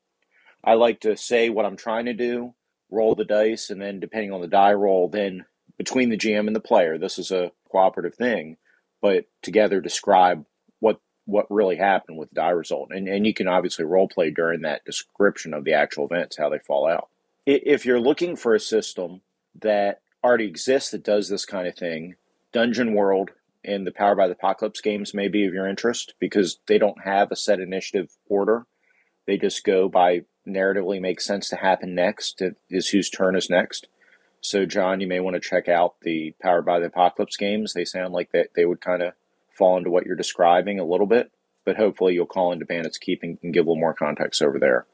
I 0.64 0.76
like 0.76 1.02
to 1.02 1.18
say 1.18 1.50
what 1.50 1.66
I'm 1.66 1.78
trying 1.78 2.06
to 2.06 2.14
do, 2.14 2.56
roll 2.90 3.16
the 3.16 3.26
dice, 3.26 3.70
and 3.70 3.82
then 3.82 4.00
depending 4.00 4.32
on 4.32 4.42
the 4.42 4.48
die 4.48 4.74
roll, 4.74 5.10
then 5.10 5.46
between 5.78 6.10
the 6.10 6.18
GM 6.18 6.48
and 6.48 6.56
the 6.56 6.62
player, 6.62 6.98
this 6.98 7.20
is 7.20 7.32
a 7.32 7.52
cooperative 7.70 8.16
thing, 8.16 8.58
but 9.06 9.26
together 9.44 9.82
describe 9.82 10.44
what 10.80 11.00
what 11.26 11.46
really 11.52 11.76
happened 11.76 12.18
with 12.18 12.30
the 12.30 12.36
die 12.36 12.50
result. 12.50 12.90
And, 12.90 13.08
and 13.08 13.28
you 13.28 13.36
can 13.36 13.48
obviously 13.48 13.86
role 13.86 14.08
play 14.08 14.32
during 14.32 14.62
that 14.62 14.84
description 14.84 15.54
of 15.54 15.64
the 15.64 15.74
actual 15.74 16.06
events, 16.06 16.38
how 16.38 16.50
they 16.50 16.58
fall 16.58 16.88
out. 16.88 17.10
If 17.46 17.86
you're 17.86 18.00
looking 18.00 18.36
for 18.36 18.56
a 18.56 18.60
system 18.60 19.22
that 19.62 20.02
already 20.24 20.48
exists 20.48 20.90
that 20.90 21.04
does 21.04 21.30
this 21.30 21.46
kind 21.46 21.68
of 21.68 21.76
thing, 21.76 22.16
Dungeon 22.52 22.96
World 22.96 23.30
and 23.64 23.86
the 23.86 23.92
Power 23.92 24.16
by 24.16 24.26
the 24.26 24.34
Apocalypse 24.34 24.82
games 24.82 25.14
may 25.14 25.28
be 25.28 25.46
of 25.46 25.54
your 25.54 25.68
interest 25.68 26.16
because 26.20 26.58
they 26.66 26.80
don't 26.80 27.04
have 27.04 27.32
a 27.32 27.36
set 27.36 27.60
initiative 27.60 28.10
order. 28.28 28.66
They 29.28 29.38
just 29.38 29.64
go 29.64 29.88
by 29.88 30.22
narratively 30.48 31.00
makes 31.00 31.28
sense 31.28 31.48
to 31.50 31.58
happen 31.58 31.94
next 31.94 32.42
is 32.72 32.90
whose 32.90 33.12
turn 33.12 33.36
is 33.36 33.52
next. 33.52 33.88
So, 34.46 34.68
John, 34.68 35.02
you 35.02 35.08
may 35.08 35.20
want 35.20 35.34
to 35.34 35.40
check 35.40 35.68
out 35.68 36.02
the 36.04 36.36
Powered 36.40 36.68
by 36.68 36.78
the 36.78 36.86
Apocalypse 36.86 37.36
games. 37.36 37.74
They 37.74 37.84
sound 37.84 38.14
like 38.14 38.32
that 38.32 38.50
they 38.56 38.64
would 38.64 38.80
kind 38.80 39.02
of 39.02 39.14
fall 39.58 39.76
into 39.76 39.90
what 39.90 40.06
you're 40.06 40.16
describing 40.16 40.80
a 40.80 40.86
little 40.86 41.08
bit, 41.08 41.32
but 41.66 41.78
hopefully 41.78 42.14
you'll 42.14 42.28
call 42.28 42.52
into 42.52 42.64
Bandits 42.64 43.00
Keeping 43.00 43.40
and 43.42 43.56
give 43.56 43.66
a 43.66 43.70
little 43.70 43.82
more 43.82 43.96
context 43.96 44.44
over 44.44 44.60
there 44.60 44.86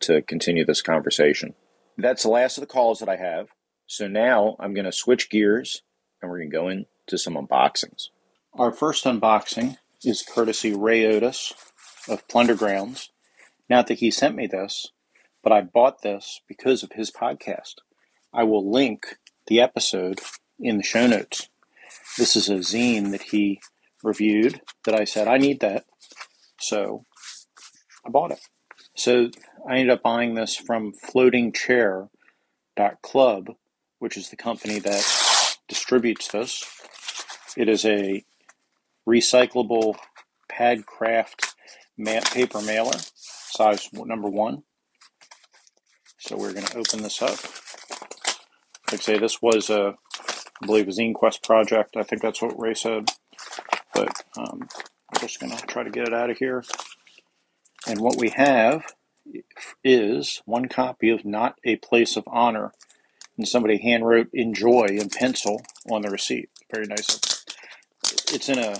to 0.00 0.22
continue 0.22 0.64
this 0.64 0.80
conversation. 0.80 1.52
That's 1.98 2.22
the 2.22 2.30
last 2.30 2.56
of 2.56 2.62
the 2.62 2.66
calls 2.66 3.00
that 3.00 3.10
I 3.10 3.16
have. 3.16 3.48
So 3.86 4.08
now 4.08 4.56
I'm 4.58 4.72
going 4.72 4.86
to 4.86 4.92
switch 4.92 5.28
gears 5.28 5.82
and 6.22 6.30
we're 6.30 6.38
going 6.38 6.50
to 6.50 6.56
go 6.56 6.68
into 6.68 7.18
some 7.18 7.34
unboxings. 7.34 8.08
Our 8.54 8.72
first 8.72 9.04
unboxing 9.04 9.76
is 10.02 10.22
courtesy 10.22 10.74
Ray 10.74 11.04
Otis 11.04 11.52
of 12.08 12.26
Plunder 12.26 12.54
Grounds. 12.54 13.10
Not 13.68 13.86
that 13.88 13.98
he 13.98 14.10
sent 14.10 14.34
me 14.34 14.46
this, 14.46 14.92
but 15.42 15.52
I 15.52 15.60
bought 15.60 16.00
this 16.00 16.40
because 16.48 16.82
of 16.82 16.92
his 16.92 17.10
podcast. 17.10 17.74
I 18.32 18.44
will 18.44 18.70
link 18.70 19.18
the 19.46 19.60
episode 19.60 20.20
in 20.58 20.76
the 20.76 20.82
show 20.82 21.06
notes. 21.06 21.48
This 22.16 22.36
is 22.36 22.48
a 22.48 22.56
zine 22.56 23.10
that 23.12 23.22
he 23.22 23.60
reviewed 24.02 24.60
that 24.84 24.94
I 24.94 25.04
said, 25.04 25.28
I 25.28 25.38
need 25.38 25.60
that. 25.60 25.84
So 26.60 27.06
I 28.04 28.10
bought 28.10 28.32
it. 28.32 28.40
So 28.94 29.30
I 29.68 29.76
ended 29.76 29.90
up 29.90 30.02
buying 30.02 30.34
this 30.34 30.56
from 30.56 30.92
floatingchair.club, 30.92 33.54
which 33.98 34.16
is 34.16 34.30
the 34.30 34.36
company 34.36 34.78
that 34.80 35.56
distributes 35.68 36.28
this. 36.28 36.64
It 37.56 37.68
is 37.68 37.84
a 37.84 38.24
recyclable 39.06 39.96
pad 40.48 40.86
kraft 40.86 41.54
paper 42.32 42.60
mailer, 42.60 42.98
size 43.14 43.88
number 43.92 44.28
one. 44.28 44.64
So 46.18 46.36
we're 46.36 46.52
going 46.52 46.66
to 46.66 46.78
open 46.78 47.02
this 47.02 47.22
up. 47.22 47.38
Like 48.90 49.02
say, 49.02 49.18
this 49.18 49.42
was 49.42 49.70
a, 49.70 49.94
I 50.62 50.66
believe, 50.66 50.88
a 50.88 50.92
Zine 50.92 51.14
Quest 51.14 51.42
project. 51.44 51.96
I 51.96 52.02
think 52.02 52.22
that's 52.22 52.40
what 52.40 52.58
Ray 52.58 52.74
said 52.74 53.10
but 53.94 54.24
um, 54.36 54.68
I'm 55.12 55.20
just 55.20 55.40
going 55.40 55.56
to 55.56 55.66
try 55.66 55.82
to 55.82 55.90
get 55.90 56.06
it 56.06 56.14
out 56.14 56.30
of 56.30 56.38
here. 56.38 56.64
And 57.86 58.00
what 58.00 58.16
we 58.16 58.30
have 58.30 58.82
is 59.82 60.42
one 60.44 60.68
copy 60.68 61.10
of 61.10 61.24
Not 61.24 61.58
a 61.64 61.76
Place 61.76 62.16
of 62.16 62.24
Honor. 62.26 62.72
And 63.36 63.46
somebody 63.46 63.78
handwrote 63.78 64.28
enjoy 64.32 64.86
in 64.90 65.10
pencil 65.10 65.62
on 65.90 66.02
the 66.02 66.10
receipt. 66.10 66.50
Very 66.72 66.86
nice. 66.86 67.44
It's 68.32 68.48
in 68.48 68.58
a 68.58 68.76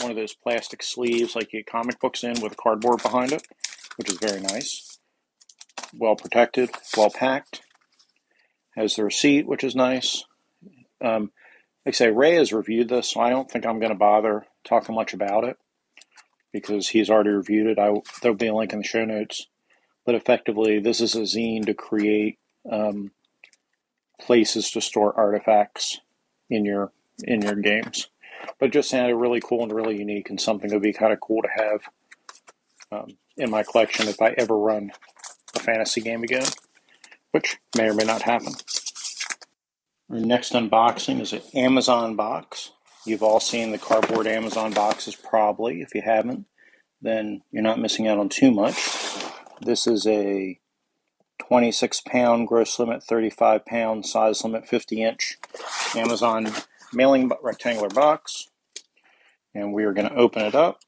one 0.00 0.10
of 0.10 0.16
those 0.16 0.34
plastic 0.34 0.82
sleeves 0.82 1.36
like 1.36 1.52
you 1.52 1.60
get 1.60 1.66
comic 1.66 2.00
books 2.00 2.24
in 2.24 2.40
with 2.40 2.56
cardboard 2.56 3.02
behind 3.02 3.32
it, 3.32 3.46
which 3.96 4.10
is 4.10 4.18
very 4.18 4.40
nice. 4.40 4.98
well 5.96 6.16
protected, 6.16 6.70
well 6.96 7.10
packed. 7.10 7.62
Has 8.76 8.96
the 8.96 9.04
receipt, 9.04 9.46
which 9.46 9.64
is 9.64 9.76
nice. 9.76 10.24
Um, 11.02 11.30
like 11.86 11.94
I 11.94 11.96
say, 11.96 12.10
Ray 12.10 12.34
has 12.34 12.52
reviewed 12.52 12.88
this, 12.88 13.10
so 13.10 13.20
I 13.20 13.30
don't 13.30 13.50
think 13.50 13.66
I'm 13.66 13.78
going 13.78 13.92
to 13.92 13.98
bother 13.98 14.46
talking 14.64 14.94
much 14.94 15.12
about 15.12 15.44
it 15.44 15.56
because 16.52 16.88
he's 16.88 17.10
already 17.10 17.30
reviewed 17.30 17.66
it. 17.66 17.78
I 17.78 17.92
there'll 18.22 18.36
be 18.36 18.46
a 18.46 18.54
link 18.54 18.72
in 18.72 18.78
the 18.78 18.84
show 18.84 19.04
notes. 19.04 19.46
But 20.06 20.14
effectively, 20.14 20.80
this 20.80 21.00
is 21.00 21.14
a 21.14 21.20
zine 21.20 21.66
to 21.66 21.74
create 21.74 22.38
um, 22.70 23.12
places 24.20 24.70
to 24.72 24.80
store 24.80 25.18
artifacts 25.18 26.00
in 26.50 26.64
your 26.64 26.92
in 27.22 27.42
your 27.42 27.56
games. 27.56 28.08
But 28.58 28.72
just 28.72 28.90
sounded 28.90 29.16
really 29.16 29.40
cool 29.40 29.62
and 29.62 29.72
really 29.72 29.98
unique, 29.98 30.30
and 30.30 30.40
something 30.40 30.68
that 30.68 30.76
would 30.76 30.82
be 30.82 30.92
kind 30.92 31.12
of 31.12 31.20
cool 31.20 31.42
to 31.42 31.48
have 31.48 31.80
um, 32.92 33.16
in 33.36 33.50
my 33.50 33.62
collection 33.62 34.08
if 34.08 34.20
I 34.20 34.34
ever 34.36 34.56
run 34.56 34.92
a 35.54 35.60
fantasy 35.60 36.00
game 36.00 36.22
again, 36.22 36.46
which 37.34 37.58
may 37.76 37.88
or 37.88 37.94
may 37.94 38.04
not 38.04 38.22
happen. 38.22 38.52
Our 40.08 40.20
next 40.20 40.52
unboxing 40.52 41.20
is 41.20 41.32
an 41.32 41.42
Amazon 41.52 42.14
box. 42.14 42.70
You've 43.04 43.24
all 43.24 43.40
seen 43.40 43.72
the 43.72 43.78
cardboard 43.78 44.28
Amazon 44.28 44.72
boxes, 44.72 45.16
probably. 45.16 45.82
If 45.82 45.96
you 45.96 46.02
haven't, 46.02 46.46
then 47.02 47.42
you're 47.50 47.64
not 47.64 47.80
missing 47.80 48.06
out 48.06 48.18
on 48.18 48.28
too 48.28 48.52
much. 48.52 48.76
This 49.60 49.88
is 49.88 50.06
a 50.06 50.60
26 51.40 52.02
pound 52.02 52.46
gross 52.46 52.78
limit, 52.78 53.02
35 53.02 53.66
pound 53.66 54.06
size 54.06 54.44
limit, 54.44 54.68
50 54.68 55.02
inch 55.02 55.36
Amazon 55.96 56.52
mailing 56.92 57.32
rectangular 57.42 57.88
box. 57.88 58.48
And 59.52 59.72
we 59.72 59.82
are 59.82 59.92
going 59.92 60.08
to 60.08 60.14
open 60.14 60.42
it 60.42 60.54
up 60.54 60.78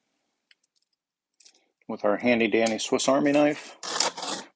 with 1.88 2.04
our 2.04 2.18
handy 2.18 2.46
dandy 2.46 2.78
Swiss 2.78 3.08
Army 3.08 3.32
knife. 3.32 3.76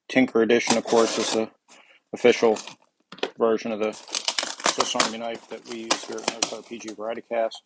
Tinker 0.09 0.42
Edition, 0.42 0.79
of 0.79 0.85
course, 0.85 1.18
is 1.18 1.33
the 1.33 1.50
official 2.12 2.58
version 3.38 3.72
of 3.72 3.80
the 3.80 3.92
Swiss 3.92 4.94
Army 4.96 5.18
knife 5.18 5.48
that 5.48 5.66
we 5.68 5.80
use 5.80 6.04
here 6.04 6.16
at 6.16 6.26
Nerds 6.26 6.62
RPG 6.62 6.96
Variety 6.96 7.22
Cast. 7.28 7.62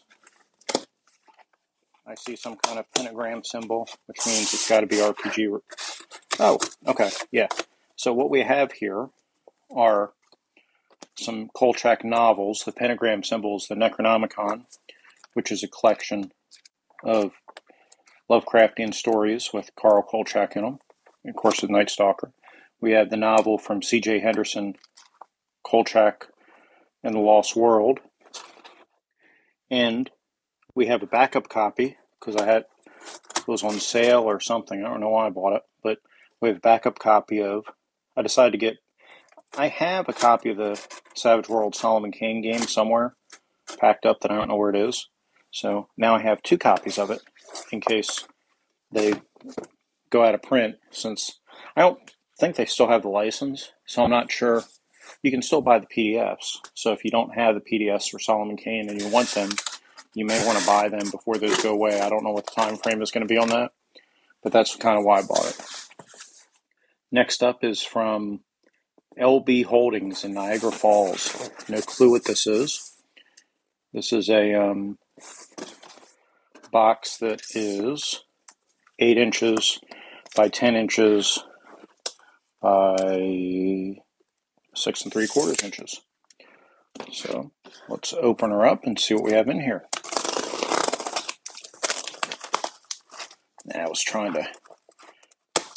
I 2.07 2.14
see 2.16 2.37
some 2.37 2.57
kind 2.57 2.78
of 2.78 2.92
pentagram 2.92 3.44
symbol, 3.44 3.88
which 4.07 4.26
means 4.26 4.52
it's 4.52 4.68
got 4.68 4.80
to 4.80 4.87
be 4.87 4.96
RPG. 4.96 5.59
Oh, 6.38 6.59
okay, 6.87 7.11
yeah. 7.33 7.48
So 7.96 8.12
what 8.12 8.28
we 8.28 8.42
have 8.42 8.72
here 8.72 9.09
are 9.74 10.12
some 11.16 11.48
Kolchak 11.54 12.04
novels. 12.04 12.64
The 12.64 12.72
pentagram 12.72 13.22
symbol 13.22 13.57
is 13.57 13.68
the 13.68 13.74
Necronomicon, 13.74 14.64
which 15.33 15.50
is 15.50 15.62
a 15.62 15.68
collection 15.68 16.33
of 17.02 17.33
Lovecraftian 18.30 18.92
stories 18.92 19.52
with 19.52 19.70
Carl 19.76 20.02
Kolchak 20.02 20.57
in 20.57 20.62
them. 20.62 20.78
Of 21.26 21.37
course, 21.37 21.61
the 21.61 21.68
Night 21.68 21.88
Stalker. 21.88 22.33
We 22.85 22.92
have 22.92 23.09
the 23.09 23.16
novel 23.16 23.57
from 23.57 23.81
C.J. 23.81 24.18
Henderson, 24.18 24.75
Kolchak 25.66 26.27
and 27.03 27.14
the 27.14 27.18
Lost 27.18 27.57
World. 27.57 28.01
And 29.70 30.11
we 30.75 30.88
have 30.88 31.03
a 31.03 31.07
backup 31.07 31.49
copy 31.49 31.97
because 32.20 32.37
I 32.37 32.44
had 32.44 32.66
it 33.38 33.49
was 33.49 33.64
on 33.64 33.81
sale 33.81 34.25
or 34.25 34.38
something. 34.38 34.85
I 34.85 34.88
don't 34.90 35.01
know 35.01 35.09
why 35.09 35.27
I 35.27 35.31
bought 35.31 35.57
it, 35.57 35.62
but 35.83 35.97
we 36.42 36.49
have 36.51 36.59
a 36.59 36.61
backup 36.61 36.99
copy 36.99 37.42
of. 37.42 37.64
I 38.18 38.20
decided 38.20 38.53
to 38.53 38.59
get. 38.59 38.77
I 39.57 39.68
have 39.68 40.11
a 40.11 40.12
copy 40.12 40.51
of 40.51 40.59
the 40.59 40.79
Savage 41.14 41.49
World 41.49 41.75
Solomon 41.75 42.12
Kane 42.12 42.42
game 42.42 42.64
somewhere, 42.64 43.16
packed 43.79 44.05
up 44.05 44.20
that 44.20 44.31
I 44.31 44.37
don't 44.37 44.49
know 44.49 44.57
where 44.57 44.68
it 44.68 44.77
is. 44.77 45.09
So 45.51 45.88
now 45.97 46.16
I 46.16 46.20
have 46.20 46.42
two 46.42 46.59
copies 46.59 46.99
of 46.99 47.11
it 47.11 47.23
in 47.73 47.81
case 47.81 48.29
they 48.92 49.14
go 50.11 50.23
out 50.23 50.35
of 50.35 50.42
print. 50.42 50.75
Since 50.90 51.40
I 51.75 51.81
don't 51.81 51.99
think 52.38 52.57
they 52.57 52.66
still 52.66 52.88
have 52.88 53.03
the 53.03 53.09
license, 53.09 53.73
so 53.87 54.05
I'm 54.05 54.11
not 54.11 54.31
sure. 54.31 54.64
You 55.23 55.31
can 55.31 55.42
still 55.42 55.61
buy 55.61 55.79
the 55.79 55.87
PDFs. 55.87 56.59
So 56.75 56.92
if 56.92 57.05
you 57.05 57.11
don't 57.11 57.35
have 57.35 57.55
the 57.55 57.61
PDFs 57.61 58.11
for 58.11 58.18
Solomon 58.18 58.57
Kane 58.57 58.88
and 58.88 59.01
you 59.01 59.09
want 59.09 59.29
them, 59.29 59.51
you 60.14 60.25
may 60.25 60.44
want 60.47 60.59
to 60.59 60.66
buy 60.66 60.88
them 60.88 61.11
before 61.11 61.37
those 61.37 61.62
go 61.62 61.73
away. 61.73 62.01
I 62.01 62.09
don't 62.09 62.25
know 62.25 62.31
what 62.31 62.47
the 62.47 62.53
time 62.53 62.77
frame 62.77 63.03
is 63.03 63.11
going 63.11 63.27
to 63.27 63.33
be 63.33 63.38
on 63.38 63.49
that, 63.49 63.73
but 64.42 64.53
that's 64.53 64.77
kind 64.77 64.99
of 64.99 65.05
why 65.05 65.18
I 65.18 65.23
bought 65.23 65.47
it. 65.47 65.61
Next 67.12 67.42
up 67.42 67.62
is 67.62 67.83
from 67.83 68.40
LB 69.18 69.66
Holdings 69.66 70.25
in 70.25 70.35
Niagara 70.35 70.73
Falls. 70.73 71.51
No 71.68 71.81
clue 71.81 72.11
what 72.11 72.25
this 72.25 72.47
is. 72.47 72.92
This 73.92 74.12
is 74.12 74.29
a 74.29 74.55
um, 74.55 74.99
box 76.73 77.18
that 77.18 77.42
is 77.55 78.25
8 78.99 79.16
inches 79.16 79.81
by 80.35 80.49
10 80.49 80.75
inches 80.75 81.44
by 82.64 83.94
6 84.74 85.03
and 85.03 85.12
3 85.12 85.27
quarters 85.29 85.62
inches. 85.62 86.00
So 87.12 87.53
let's 87.90 88.14
open 88.14 88.53
her 88.53 88.64
up 88.64 88.85
and 88.85 88.98
see 88.98 89.12
what 89.12 89.24
we 89.24 89.33
have 89.33 89.48
in 89.48 89.61
here. 89.61 89.85
I 93.74 93.87
was 93.87 94.00
trying 94.00 94.33
to 94.33 94.48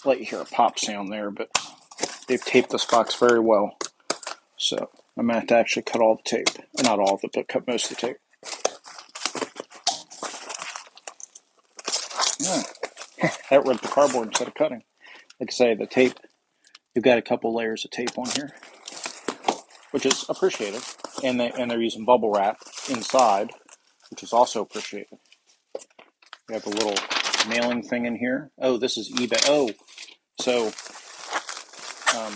let 0.06 0.19
you 0.19 0.26
hear 0.26 0.39
a 0.39 0.45
pop 0.45 0.80
sound 0.80 1.12
there, 1.12 1.30
but 1.30 1.50
they've 2.30 2.43
taped 2.43 2.69
this 2.69 2.86
box 2.86 3.15
very 3.15 3.41
well. 3.41 3.78
So 4.56 4.89
I'm 5.17 5.28
going 5.28 5.34
to 5.34 5.39
have 5.39 5.47
to 5.47 5.56
actually 5.56 5.84
cut 5.84 6.00
all 6.00 6.15
the 6.15 6.23
tape. 6.23 6.47
Not 6.82 7.00
all 7.00 7.15
of 7.15 7.23
it, 7.26 7.32
but 7.34 7.50
cut 7.50 7.67
most 7.67 7.91
of 7.91 7.97
the 7.97 8.08
tape. 8.08 8.17
Yeah. 12.39 12.63
that 13.50 13.65
ripped 13.65 13.82
the 13.82 13.89
cardboard 13.89 14.28
instead 14.28 14.47
of 14.47 14.56
cutting. 14.56 14.84
Like 15.39 15.50
I 15.50 15.52
say, 15.52 15.76
the 15.76 15.86
tape, 15.86 16.17
you've 16.98 17.04
got 17.04 17.20
a 17.20 17.22
couple 17.22 17.54
layers 17.54 17.86
of 17.86 17.92
tape 17.92 18.18
on 18.18 18.26
here, 18.32 18.52
which 19.92 20.04
is 20.04 20.26
appreciated. 20.30 20.82
And, 21.24 21.40
they, 21.40 21.52
and 21.52 21.70
they're 21.70 21.80
using 21.80 22.06
bubble 22.06 22.32
wrap 22.32 22.58
inside, 22.90 23.52
which 24.10 24.24
is 24.24 24.34
also 24.34 24.62
appreciated. 24.62 25.20
We 26.50 26.56
have 26.56 26.66
a 26.66 26.72
little 26.72 26.96
mailing 27.48 27.84
thing 27.84 28.08
in 28.08 28.16
here. 28.16 28.50
Oh, 28.60 28.78
this 28.78 28.98
is 28.98 29.14
eBay. 29.14 29.46
Oh, 29.48 29.70
so 30.42 30.72
um, 32.20 32.34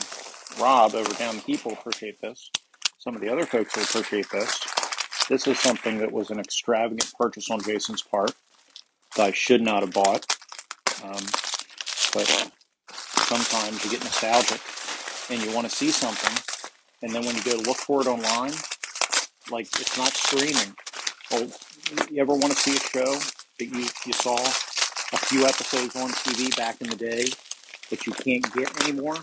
Rob 0.64 0.94
over 0.94 1.12
down 1.16 1.38
the 1.38 1.42
heap 1.42 1.66
will 1.66 1.74
appreciate 1.74 2.22
this. 2.22 2.52
Some 3.00 3.16
of 3.16 3.22
the 3.22 3.30
other 3.30 3.48
folks 3.48 3.76
will 3.76 3.82
appreciate 3.82 4.30
this. 4.30 4.64
This 5.28 5.48
is 5.48 5.58
something 5.58 5.98
that 5.98 6.12
was 6.12 6.30
an 6.30 6.40
extravagant 6.40 7.12
purchase 7.20 7.50
on 7.50 7.64
Jason's 7.64 8.04
part 8.04 8.34
that 9.16 9.26
I 9.26 9.32
should 9.32 9.64
not 9.64 9.82
have 9.82 9.92
bought. 9.94 10.38
Um, 11.04 11.26
but 12.14 12.52
sometimes 13.32 13.82
you 13.86 13.92
get 13.92 14.04
nostalgic 14.04 14.60
and 15.30 15.42
you 15.42 15.56
want 15.56 15.70
to 15.70 15.74
see 15.74 15.90
something, 15.90 16.36
and 17.02 17.16
then 17.16 17.26
when 17.26 17.34
you 17.34 17.42
go 17.44 17.52
to 17.52 17.64
look 17.64 17.78
for 17.78 18.02
it 18.02 18.08
online, 18.08 18.52
like 19.50 19.68
it's 19.80 19.98
not 19.98 20.12
streaming. 20.12 20.76
Well, 21.32 21.48
you 22.12 22.22
ever 22.22 22.34
want 22.34 22.52
to 22.52 22.60
see 22.60 22.76
a 22.76 22.80
show 22.80 23.16
that 23.60 23.66
you, 23.66 23.88
you 24.06 24.12
saw 24.12 24.36
a 24.36 25.18
few 25.18 25.46
episodes 25.46 25.96
on 25.96 26.10
TV 26.10 26.54
back 26.58 26.82
in 26.82 26.90
the 26.90 26.96
day 26.98 27.24
that 27.90 28.06
you 28.06 28.12
can't 28.12 28.54
get 28.54 28.84
anymore. 28.84 29.16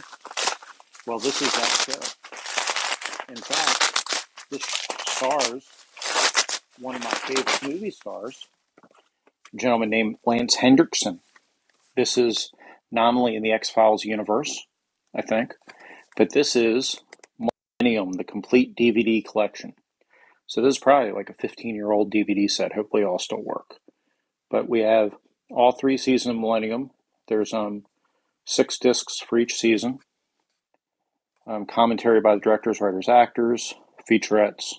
Well, 1.06 1.18
this 1.18 1.42
is 1.42 1.52
that 1.52 1.68
show. 1.84 2.00
In 3.28 3.36
fact, 3.36 4.26
this 4.50 4.62
stars 5.06 5.68
one 6.80 6.94
of 6.94 7.04
my 7.04 7.10
favorite 7.10 7.62
movie 7.62 7.90
stars, 7.90 8.46
a 9.52 9.56
gentleman 9.56 9.90
named 9.90 10.16
Lance 10.24 10.54
Henriksen. 10.54 11.20
This 11.94 12.16
is 12.16 12.52
nominally 12.90 13.36
in 13.36 13.42
the 13.42 13.52
X 13.52 13.70
Files 13.70 14.04
universe, 14.04 14.66
I 15.14 15.22
think, 15.22 15.54
but 16.16 16.32
this 16.32 16.56
is 16.56 17.00
Millennium, 17.38 18.12
the 18.12 18.24
complete 18.24 18.76
DVD 18.76 19.24
collection. 19.24 19.74
So 20.46 20.62
this 20.62 20.76
is 20.76 20.78
probably 20.78 21.12
like 21.12 21.30
a 21.30 21.34
15 21.34 21.74
year 21.74 21.92
old 21.92 22.12
DVD 22.12 22.50
set. 22.50 22.72
Hopefully, 22.72 23.04
all 23.04 23.18
still 23.18 23.42
work. 23.42 23.76
But 24.50 24.68
we 24.68 24.80
have 24.80 25.12
all 25.50 25.72
three 25.72 25.96
seasons 25.96 26.34
of 26.34 26.40
Millennium. 26.40 26.90
There's 27.28 27.52
um 27.52 27.84
six 28.44 28.78
discs 28.78 29.20
for 29.20 29.38
each 29.38 29.54
season. 29.54 29.98
Um, 31.46 31.66
commentary 31.66 32.20
by 32.20 32.34
the 32.34 32.40
directors, 32.40 32.80
writers, 32.80 33.08
actors, 33.08 33.74
featurettes, 34.10 34.74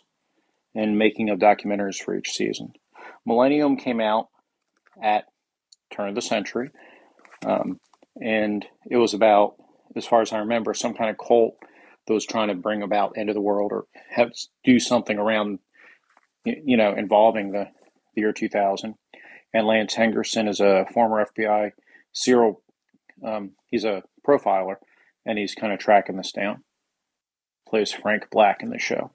and 0.75 0.97
making 0.97 1.29
of 1.29 1.39
documentaries 1.39 1.97
for 1.97 2.15
each 2.15 2.31
season. 2.31 2.73
Millennium 3.25 3.77
came 3.77 3.99
out 3.99 4.27
at 5.01 5.25
turn 5.91 6.09
of 6.09 6.15
the 6.15 6.21
century, 6.21 6.69
um, 7.45 7.79
and 8.19 8.65
it 8.89 8.97
was 8.97 9.13
about, 9.13 9.55
as 9.95 10.05
far 10.05 10.21
as 10.21 10.31
I 10.31 10.39
remember, 10.39 10.73
some 10.73 10.93
kind 10.93 11.09
of 11.09 11.17
cult 11.17 11.55
that 12.07 12.13
was 12.13 12.25
trying 12.25 12.49
to 12.49 12.55
bring 12.55 12.81
about 12.81 13.17
end 13.17 13.29
of 13.29 13.35
the 13.35 13.41
world 13.41 13.71
or 13.71 13.85
have 14.09 14.31
do 14.63 14.79
something 14.79 15.17
around, 15.17 15.59
you 16.45 16.77
know, 16.77 16.93
involving 16.95 17.51
the, 17.51 17.67
the 18.15 18.21
year 18.21 18.33
2000 18.33 18.95
and 19.53 19.67
Lance 19.67 19.95
Henriksen 19.95 20.47
is 20.47 20.59
a 20.59 20.85
former 20.93 21.25
FBI 21.25 21.71
serial. 22.13 22.61
Um, 23.25 23.51
he's 23.67 23.83
a 23.83 24.03
profiler, 24.27 24.75
and 25.25 25.37
he's 25.37 25.55
kind 25.55 25.73
of 25.73 25.79
tracking 25.79 26.17
this 26.17 26.31
down. 26.31 26.63
Plays 27.67 27.91
Frank 27.91 28.29
Black 28.31 28.61
in 28.61 28.69
the 28.69 28.79
show. 28.79 29.11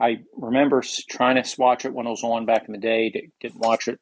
I 0.00 0.18
remember 0.36 0.82
trying 1.08 1.42
to 1.42 1.54
watch 1.58 1.84
it 1.84 1.94
when 1.94 2.06
it 2.06 2.10
was 2.10 2.24
on 2.24 2.46
back 2.46 2.64
in 2.66 2.72
the 2.72 2.78
day. 2.78 3.30
Didn't 3.40 3.60
watch 3.60 3.88
it 3.88 4.00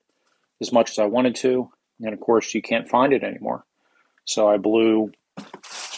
as 0.61 0.73
much 0.73 0.91
as 0.91 0.99
I 0.99 1.07
wanted 1.07 1.35
to, 1.37 1.71
and 2.01 2.15
of 2.15 2.21
course, 2.21 2.55
you 2.55 2.63
can't 2.63 2.89
find 2.89 3.13
it 3.13 3.23
anymore. 3.23 3.65
So 4.25 4.49
I 4.49 4.57
blew 4.57 5.13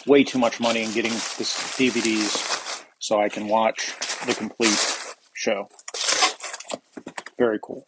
way 0.05 0.23
too 0.23 0.39
much 0.39 0.59
money 0.59 0.83
in 0.83 0.91
getting 0.93 1.11
this 1.11 1.55
DVDs 1.77 2.83
so 2.99 3.19
I 3.19 3.29
can 3.29 3.47
watch 3.47 3.93
the 4.25 4.33
complete 4.33 4.77
show. 5.33 5.69
Very 7.37 7.59
cool. 7.61 7.87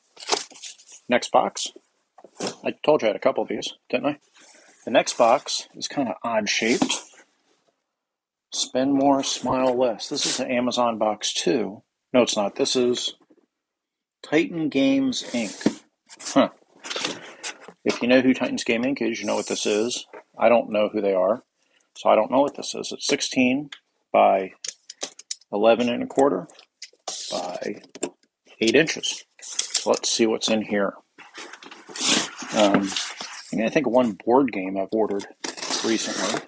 Next 1.09 1.31
box. 1.31 1.67
I 2.63 2.75
told 2.83 3.01
you 3.01 3.07
I 3.07 3.09
had 3.09 3.15
a 3.15 3.19
couple 3.19 3.43
of 3.43 3.49
these, 3.49 3.73
didn't 3.89 4.07
I? 4.07 4.19
The 4.85 4.91
next 4.91 5.17
box 5.17 5.67
is 5.75 5.87
kind 5.87 6.07
of 6.07 6.15
odd 6.23 6.49
shaped. 6.49 7.01
Spend 8.53 8.93
more, 8.93 9.23
smile 9.23 9.77
less. 9.77 10.09
This 10.09 10.25
is 10.25 10.39
an 10.39 10.51
Amazon 10.51 10.97
box 10.97 11.33
too. 11.33 11.83
No, 12.13 12.21
it's 12.21 12.37
not. 12.37 12.55
This 12.55 12.75
is 12.75 13.15
Titan 14.23 14.69
Games 14.69 15.23
Inc. 15.31 15.81
Huh. 16.21 16.49
If 17.83 18.01
you 18.01 18.07
know 18.07 18.21
who 18.21 18.33
Titans 18.33 18.63
Game 18.63 18.83
Inc. 18.83 19.01
is, 19.01 19.19
you 19.19 19.25
know 19.25 19.35
what 19.35 19.47
this 19.47 19.65
is. 19.65 20.05
I 20.39 20.49
don't 20.49 20.69
know 20.69 20.89
who 20.89 21.01
they 21.01 21.13
are, 21.13 21.43
so 21.95 22.09
I 22.09 22.15
don't 22.15 22.31
know 22.31 22.41
what 22.41 22.55
this 22.55 22.75
is. 22.75 22.91
It's 22.91 23.07
16 23.07 23.69
by 24.11 24.53
11 25.51 25.89
and 25.89 26.03
a 26.03 26.07
quarter 26.07 26.47
by 27.31 27.81
8 28.59 28.75
inches. 28.75 29.23
So 29.41 29.89
let's 29.91 30.09
see 30.09 30.25
what's 30.25 30.49
in 30.49 30.61
here. 30.61 30.93
Um, 32.55 32.89
I 33.51 33.55
mean, 33.55 33.65
I 33.65 33.69
think 33.69 33.87
one 33.87 34.17
board 34.25 34.51
game 34.51 34.77
I've 34.77 34.89
ordered 34.91 35.25
recently. 35.85 36.41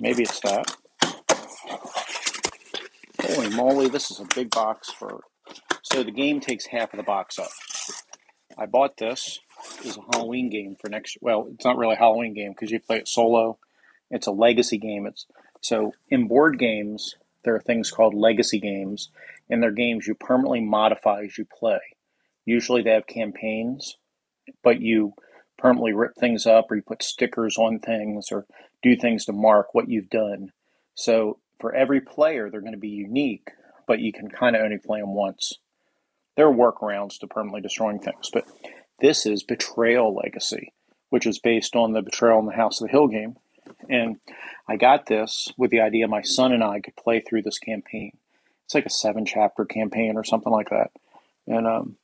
Maybe 0.00 0.24
it's 0.24 0.40
that. 0.40 0.76
Holy 3.20 3.48
moly, 3.50 3.88
this 3.88 4.10
is 4.10 4.20
a 4.20 4.26
big 4.34 4.50
box 4.50 4.90
for. 4.90 5.20
So 5.82 6.02
the 6.02 6.10
game 6.10 6.40
takes 6.40 6.66
half 6.66 6.92
of 6.92 6.98
the 6.98 7.02
box 7.02 7.38
up. 7.38 7.48
I 8.58 8.66
bought 8.66 8.96
this 8.96 9.38
as 9.84 9.96
a 9.96 10.02
Halloween 10.12 10.50
game 10.50 10.76
for 10.80 10.88
next. 10.88 11.18
Well, 11.20 11.48
it's 11.52 11.64
not 11.64 11.76
really 11.76 11.94
a 11.94 11.98
Halloween 11.98 12.34
game 12.34 12.52
because 12.52 12.70
you 12.70 12.80
play 12.80 12.98
it 12.98 13.08
solo. 13.08 13.58
It's 14.10 14.26
a 14.26 14.32
legacy 14.32 14.78
game. 14.78 15.06
It's 15.06 15.26
so 15.60 15.92
in 16.08 16.28
board 16.28 16.58
games 16.58 17.16
there 17.44 17.54
are 17.54 17.60
things 17.60 17.90
called 17.90 18.14
legacy 18.14 18.58
games, 18.58 19.10
and 19.48 19.62
they're 19.62 19.70
games 19.70 20.06
you 20.06 20.14
permanently 20.14 20.60
modify 20.60 21.22
as 21.22 21.38
you 21.38 21.44
play. 21.44 21.78
Usually 22.44 22.82
they 22.82 22.90
have 22.90 23.06
campaigns, 23.06 23.96
but 24.62 24.80
you 24.80 25.14
permanently 25.56 25.92
rip 25.92 26.16
things 26.16 26.46
up 26.46 26.70
or 26.70 26.76
you 26.76 26.82
put 26.82 27.02
stickers 27.02 27.56
on 27.56 27.78
things 27.78 28.28
or 28.30 28.46
do 28.82 28.96
things 28.96 29.24
to 29.24 29.32
mark 29.32 29.74
what 29.74 29.88
you've 29.88 30.10
done. 30.10 30.52
So 30.94 31.38
for 31.60 31.74
every 31.74 32.00
player, 32.00 32.50
they're 32.50 32.60
going 32.60 32.72
to 32.72 32.78
be 32.78 32.88
unique, 32.88 33.50
but 33.86 34.00
you 34.00 34.12
can 34.12 34.28
kind 34.28 34.56
of 34.56 34.62
only 34.62 34.78
play 34.78 35.00
them 35.00 35.14
once. 35.14 35.54
There 36.36 36.48
are 36.48 36.54
workarounds 36.54 37.18
to 37.20 37.26
permanently 37.26 37.62
destroying 37.62 38.00
things, 38.00 38.28
but 38.32 38.44
this 39.00 39.26
is 39.26 39.42
Betrayal 39.42 40.14
Legacy, 40.14 40.72
which 41.10 41.26
is 41.26 41.38
based 41.38 41.76
on 41.76 41.92
the 41.92 42.02
Betrayal 42.02 42.38
in 42.40 42.46
the 42.46 42.52
House 42.52 42.80
of 42.80 42.86
the 42.86 42.92
Hill 42.92 43.08
game. 43.08 43.36
And 43.88 44.16
I 44.68 44.76
got 44.76 45.06
this 45.06 45.48
with 45.56 45.70
the 45.70 45.80
idea 45.80 46.08
my 46.08 46.22
son 46.22 46.52
and 46.52 46.62
I 46.62 46.80
could 46.80 46.96
play 46.96 47.20
through 47.20 47.42
this 47.42 47.58
campaign. 47.58 48.16
It's 48.64 48.74
like 48.74 48.86
a 48.86 48.90
seven 48.90 49.24
chapter 49.24 49.64
campaign 49.64 50.16
or 50.16 50.24
something 50.24 50.52
like 50.52 50.70
that. 50.70 50.90
And 51.46 51.66
um, 51.66 51.96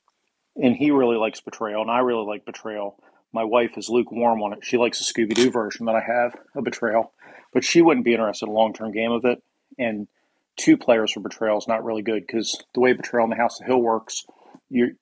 and 0.55 0.75
he 0.75 0.91
really 0.91 1.17
likes 1.17 1.41
Betrayal, 1.41 1.81
and 1.81 1.91
I 1.91 1.99
really 1.99 2.25
like 2.25 2.45
Betrayal. 2.45 2.95
My 3.33 3.43
wife 3.43 3.77
is 3.77 3.89
lukewarm 3.89 4.43
on 4.43 4.53
it. 4.53 4.59
She 4.63 4.77
likes 4.77 4.99
the 4.99 5.05
Scooby 5.05 5.33
Doo 5.33 5.49
version 5.49 5.87
that 5.87 5.95
I 5.95 6.01
have 6.01 6.35
of 6.55 6.63
Betrayal, 6.63 7.11
but 7.51 7.63
she 7.63 7.81
wouldn't 7.81 8.05
be 8.05 8.13
interested 8.13 8.45
in 8.45 8.51
a 8.51 8.55
long 8.55 8.73
term 8.73 8.91
game 8.91 9.11
of 9.11 9.25
it. 9.25 9.41
And 9.77 10.07
two 10.55 10.77
players 10.77 11.11
for 11.11 11.19
Betrayal 11.19 11.57
is 11.57 11.67
not 11.67 11.83
really 11.83 12.03
good 12.03 12.25
because 12.25 12.61
the 12.73 12.79
way 12.79 12.93
Betrayal 12.93 13.25
in 13.25 13.31
the 13.31 13.35
House 13.35 13.59
of 13.59 13.65
the 13.65 13.73
Hill 13.73 13.81
works, 13.81 14.25
you 14.69 14.95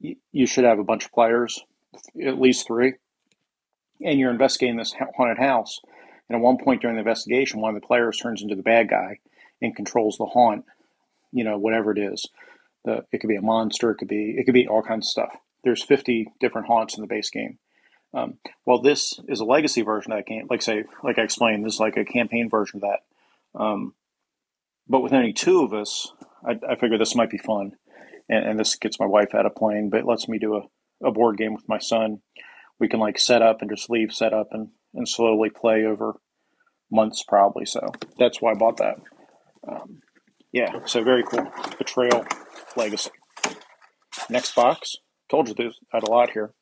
you 0.00 0.46
should 0.46 0.64
have 0.64 0.78
a 0.78 0.84
bunch 0.84 1.04
of 1.04 1.12
players, 1.12 1.62
at 2.24 2.40
least 2.40 2.66
three, 2.66 2.94
and 4.02 4.18
you're 4.18 4.30
investigating 4.30 4.76
this 4.76 4.94
haunted 5.16 5.38
house. 5.38 5.80
And 6.28 6.36
at 6.36 6.42
one 6.42 6.58
point 6.58 6.80
during 6.80 6.96
the 6.96 7.00
investigation, 7.00 7.60
one 7.60 7.74
of 7.74 7.80
the 7.80 7.86
players 7.86 8.18
turns 8.18 8.42
into 8.42 8.54
the 8.54 8.62
bad 8.62 8.88
guy 8.88 9.18
and 9.60 9.76
controls 9.76 10.16
the 10.16 10.26
haunt. 10.26 10.64
You 11.32 11.44
know, 11.44 11.58
whatever 11.58 11.92
it 11.92 11.98
is, 11.98 12.26
the, 12.84 13.04
it 13.12 13.18
could 13.18 13.28
be 13.28 13.36
a 13.36 13.42
monster, 13.42 13.90
it 13.90 13.96
could 13.96 14.08
be 14.08 14.36
it 14.38 14.44
could 14.44 14.54
be 14.54 14.66
all 14.66 14.82
kinds 14.82 15.06
of 15.06 15.10
stuff. 15.10 15.36
There's 15.62 15.82
50 15.82 16.32
different 16.40 16.66
haunts 16.66 16.96
in 16.96 17.02
the 17.02 17.06
base 17.06 17.30
game. 17.30 17.58
Um, 18.12 18.38
well, 18.64 18.80
this 18.80 19.20
is 19.28 19.40
a 19.40 19.44
legacy 19.44 19.82
version 19.82 20.12
of 20.12 20.18
that 20.18 20.26
game. 20.26 20.46
Like 20.50 20.62
say, 20.62 20.84
like 21.02 21.18
I 21.18 21.22
explained, 21.22 21.64
this 21.64 21.74
is 21.74 21.80
like 21.80 21.96
a 21.96 22.04
campaign 22.04 22.48
version 22.48 22.82
of 22.82 22.90
that. 22.90 23.60
Um, 23.60 23.94
but 24.88 25.00
with 25.00 25.12
only 25.12 25.32
two 25.32 25.62
of 25.62 25.72
us, 25.72 26.12
I, 26.44 26.58
I 26.68 26.74
figure 26.74 26.98
this 26.98 27.14
might 27.14 27.30
be 27.30 27.38
fun, 27.38 27.76
and, 28.30 28.46
and, 28.46 28.58
this 28.58 28.76
gets 28.76 28.98
my 29.00 29.06
wife 29.06 29.34
out 29.34 29.44
of 29.44 29.54
playing, 29.54 29.90
but 29.90 30.00
it 30.00 30.06
lets 30.06 30.28
me 30.28 30.38
do 30.38 30.54
a, 30.56 31.08
a 31.08 31.10
board 31.10 31.36
game 31.36 31.52
with 31.52 31.68
my 31.68 31.78
son. 31.78 32.20
We 32.78 32.88
can 32.88 33.00
like 33.00 33.18
set 33.18 33.42
up 33.42 33.60
and 33.60 33.70
just 33.70 33.90
leave, 33.90 34.12
set 34.12 34.32
up 34.32 34.48
and 34.52 34.68
and 34.94 35.08
slowly 35.08 35.50
play 35.50 35.84
over 35.84 36.14
months 36.90 37.22
probably. 37.26 37.66
So 37.66 37.80
that's 38.18 38.40
why 38.40 38.52
I 38.52 38.54
bought 38.54 38.78
that. 38.78 38.96
Um, 39.66 40.00
yeah, 40.52 40.84
so 40.86 41.04
very 41.04 41.22
cool. 41.22 41.46
Betrayal 41.78 42.24
Legacy. 42.76 43.10
Next 44.28 44.54
box. 44.54 44.96
Told 45.30 45.48
you 45.48 45.54
there's 45.54 45.78
had 45.92 46.02
a 46.02 46.10
lot 46.10 46.30
here. 46.30 46.52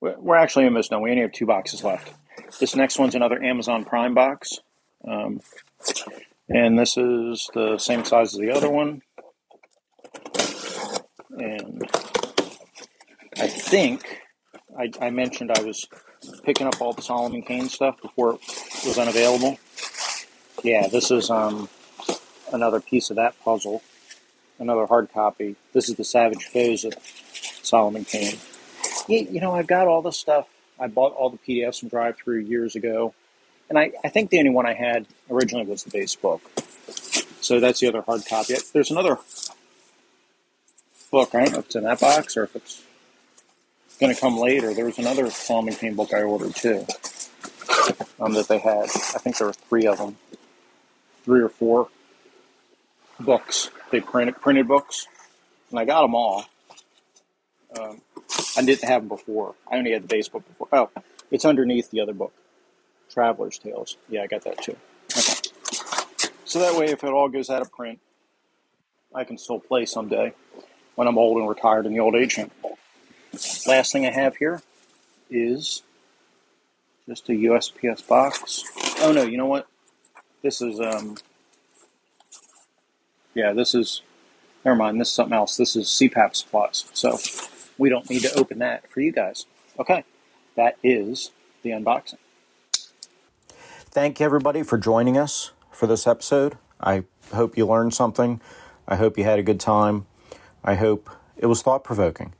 We're 0.00 0.36
actually 0.36 0.64
almost 0.64 0.90
done. 0.90 1.00
We 1.00 1.10
only 1.10 1.22
have 1.22 1.32
two 1.32 1.46
boxes 1.46 1.84
left. 1.84 2.12
This 2.58 2.74
next 2.74 2.98
one's 2.98 3.14
another 3.14 3.40
Amazon 3.42 3.84
Prime 3.84 4.14
box. 4.14 4.58
Um, 5.08 5.40
and 6.48 6.78
this 6.78 6.96
is 6.96 7.48
the 7.54 7.78
same 7.78 8.04
size 8.04 8.34
as 8.34 8.40
the 8.40 8.50
other 8.50 8.68
one. 8.68 9.02
And 11.38 11.82
I 13.38 13.46
think 13.46 14.20
I, 14.78 14.90
I 15.00 15.10
mentioned 15.10 15.50
I 15.50 15.62
was 15.62 15.86
picking 16.44 16.66
up 16.66 16.80
all 16.80 16.92
the 16.92 17.02
Solomon 17.02 17.42
Kane 17.42 17.68
stuff 17.68 18.00
before 18.00 18.34
it 18.34 18.86
was 18.86 18.98
unavailable. 18.98 19.58
Yeah, 20.62 20.86
this 20.88 21.10
is 21.10 21.30
um, 21.30 21.68
another 22.52 22.80
piece 22.80 23.10
of 23.10 23.16
that 23.16 23.38
puzzle, 23.42 23.82
another 24.58 24.86
hard 24.86 25.12
copy. 25.12 25.56
This 25.72 25.88
is 25.88 25.96
the 25.96 26.04
Savage 26.04 26.44
Foes 26.46 26.84
of 26.84 26.94
Solomon 27.62 28.04
Kane. 28.04 28.36
You, 29.08 29.26
you 29.30 29.40
know, 29.40 29.52
I've 29.52 29.66
got 29.66 29.88
all 29.88 30.02
the 30.02 30.12
stuff. 30.12 30.48
I 30.78 30.86
bought 30.86 31.14
all 31.14 31.30
the 31.30 31.38
PDFs 31.38 31.80
from 31.80 31.90
DriveThru 31.90 32.46
years 32.46 32.76
ago, 32.76 33.14
and 33.68 33.78
I, 33.78 33.92
I 34.04 34.08
think 34.08 34.30
the 34.30 34.38
only 34.38 34.50
one 34.50 34.66
I 34.66 34.74
had 34.74 35.06
originally 35.30 35.66
was 35.66 35.84
the 35.84 35.90
base 35.90 36.14
book. 36.14 36.42
So 37.40 37.58
that's 37.58 37.80
the 37.80 37.88
other 37.88 38.02
hard 38.02 38.24
copy. 38.28 38.54
There's 38.72 38.90
another 38.90 39.18
book. 41.12 41.34
I 41.34 41.44
don't 41.44 41.52
know 41.52 41.58
if 41.60 41.66
it's 41.66 41.76
in 41.76 41.84
that 41.84 42.00
box 42.00 42.36
or 42.36 42.44
if 42.44 42.56
it's 42.56 42.82
going 44.00 44.12
to 44.12 44.20
come 44.20 44.38
later. 44.38 44.74
There 44.74 44.86
was 44.86 44.98
another 44.98 45.30
Solomon 45.30 45.74
Kane 45.74 45.94
book 45.94 46.12
I 46.12 46.22
ordered 46.22 46.56
too 46.56 46.84
um, 48.18 48.32
that 48.32 48.48
they 48.48 48.58
had. 48.58 48.84
I 48.84 49.18
think 49.18 49.36
there 49.36 49.46
were 49.46 49.52
three 49.52 49.86
of 49.86 49.98
them, 49.98 50.16
three 51.24 51.42
or 51.42 51.50
four 51.50 51.88
books. 53.20 53.70
They 53.90 54.00
printed 54.00 54.40
printed 54.40 54.66
books, 54.66 55.06
and 55.70 55.78
I 55.78 55.84
got 55.84 56.02
them 56.02 56.14
all. 56.14 56.46
Um, 57.78 58.00
I 58.56 58.62
didn't 58.62 58.88
have 58.88 59.02
them 59.02 59.08
before. 59.08 59.54
I 59.70 59.76
only 59.76 59.92
had 59.92 60.02
the 60.02 60.08
base 60.08 60.28
book 60.28 60.46
before. 60.48 60.68
Oh, 60.72 60.90
it's 61.30 61.44
underneath 61.44 61.90
the 61.90 62.00
other 62.00 62.14
book, 62.14 62.32
Traveler's 63.10 63.58
Tales. 63.58 63.98
Yeah, 64.08 64.22
I 64.22 64.26
got 64.26 64.44
that 64.44 64.62
too. 64.62 64.76
Okay. 65.16 66.30
So 66.46 66.58
that 66.58 66.74
way, 66.74 66.86
if 66.86 67.04
it 67.04 67.10
all 67.10 67.28
goes 67.28 67.50
out 67.50 67.60
of 67.62 67.70
print, 67.70 68.00
I 69.14 69.24
can 69.24 69.36
still 69.36 69.60
play 69.60 69.84
someday 69.84 70.32
when 70.94 71.08
I'm 71.08 71.18
old 71.18 71.38
and 71.38 71.48
retired 71.48 71.86
in 71.86 71.92
the 71.92 72.00
old 72.00 72.14
age 72.14 72.36
home. 72.36 72.50
Last 73.66 73.92
thing 73.92 74.06
I 74.06 74.10
have 74.10 74.36
here 74.36 74.62
is 75.30 75.82
just 77.08 77.28
a 77.28 77.32
USPS 77.32 78.06
box. 78.06 78.62
Oh 79.00 79.12
no, 79.12 79.22
you 79.22 79.36
know 79.36 79.46
what? 79.46 79.66
This 80.42 80.60
is 80.60 80.80
um 80.80 81.16
yeah, 83.34 83.52
this 83.52 83.74
is 83.74 84.02
never 84.64 84.76
mind, 84.76 85.00
this 85.00 85.08
is 85.08 85.14
something 85.14 85.36
else. 85.36 85.56
This 85.56 85.76
is 85.76 85.86
CPAP 85.86 86.36
supplies. 86.36 86.84
So 86.92 87.18
we 87.78 87.88
don't 87.88 88.08
need 88.10 88.22
to 88.22 88.38
open 88.38 88.58
that 88.58 88.90
for 88.90 89.00
you 89.00 89.12
guys. 89.12 89.46
Okay. 89.78 90.04
That 90.56 90.76
is 90.82 91.30
the 91.62 91.70
unboxing. 91.70 92.18
Thank 93.90 94.20
you 94.20 94.26
everybody 94.26 94.62
for 94.62 94.78
joining 94.78 95.16
us 95.16 95.52
for 95.70 95.86
this 95.86 96.06
episode. 96.06 96.56
I 96.80 97.04
hope 97.32 97.56
you 97.56 97.66
learned 97.66 97.94
something. 97.94 98.40
I 98.86 98.96
hope 98.96 99.16
you 99.16 99.24
had 99.24 99.38
a 99.38 99.42
good 99.42 99.60
time. 99.60 100.06
I 100.64 100.74
hope 100.74 101.10
it 101.36 101.46
was 101.46 101.60
thought 101.60 101.82
provoking. 101.82 102.34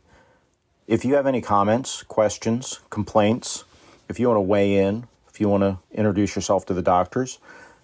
If 0.87 1.05
you 1.05 1.15
have 1.15 1.27
any 1.27 1.41
comments, 1.41 2.03
questions, 2.05 2.81
complaints, 2.89 3.65
if 4.09 4.21
you 4.21 4.29
want 4.29 4.37
to 4.37 4.43
weigh 4.43 4.77
in, 4.77 5.09
if 5.29 5.41
you 5.41 5.49
want 5.49 5.63
to 5.63 5.79
introduce 5.93 6.37
yourself 6.37 6.67
to 6.67 6.75
the 6.75 6.83
doctors, 6.83 7.39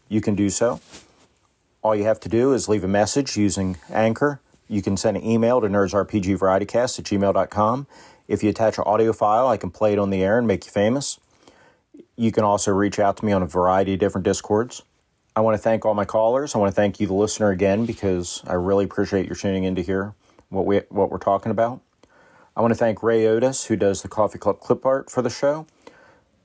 you 0.08 0.20
can 0.20 0.34
do 0.34 0.48
so. 0.50 0.80
All 1.82 1.96
you 1.96 2.04
have 2.04 2.20
to 2.20 2.28
do 2.28 2.52
is 2.52 2.68
leave 2.68 2.84
a 2.84 2.88
message 2.88 3.36
using 3.36 3.78
Anchor. 3.90 4.40
You 4.68 4.82
can 4.82 4.96
send 4.96 5.16
an 5.16 5.24
email 5.24 5.60
to 5.60 5.68
nerdsrpgvarietycast 5.68 6.98
at 6.98 7.04
gmail.com. 7.06 7.86
If 8.28 8.42
you 8.42 8.50
attach 8.50 8.78
an 8.78 8.84
audio 8.86 9.12
file, 9.12 9.48
I 9.48 9.56
can 9.56 9.70
play 9.70 9.94
it 9.94 9.98
on 9.98 10.10
the 10.10 10.22
air 10.22 10.38
and 10.38 10.46
make 10.46 10.66
you 10.66 10.70
famous. 10.70 11.18
You 12.16 12.30
can 12.30 12.44
also 12.44 12.72
reach 12.72 12.98
out 12.98 13.16
to 13.16 13.24
me 13.24 13.32
on 13.32 13.42
a 13.42 13.46
variety 13.46 13.94
of 13.94 14.00
different 14.00 14.24
discords. 14.24 14.82
I 15.34 15.40
want 15.40 15.56
to 15.56 15.62
thank 15.62 15.86
all 15.86 15.94
my 15.94 16.04
callers. 16.04 16.54
I 16.54 16.58
want 16.58 16.70
to 16.70 16.74
thank 16.74 17.00
you, 17.00 17.06
the 17.06 17.14
listener, 17.14 17.50
again, 17.50 17.86
because 17.86 18.42
I 18.46 18.54
really 18.54 18.84
appreciate 18.84 19.26
your 19.26 19.36
tuning 19.36 19.64
in 19.64 19.74
to 19.76 19.82
hear 19.82 20.14
what, 20.50 20.66
we, 20.66 20.78
what 20.88 21.10
we're 21.10 21.18
talking 21.18 21.50
about. 21.50 21.80
I 22.56 22.60
want 22.60 22.72
to 22.72 22.78
thank 22.78 23.02
Ray 23.02 23.26
Otis, 23.26 23.66
who 23.66 23.76
does 23.76 24.02
the 24.02 24.08
Coffee 24.08 24.38
Club 24.38 24.60
clip 24.60 24.84
art 24.84 25.10
for 25.10 25.22
the 25.22 25.30
show. 25.30 25.66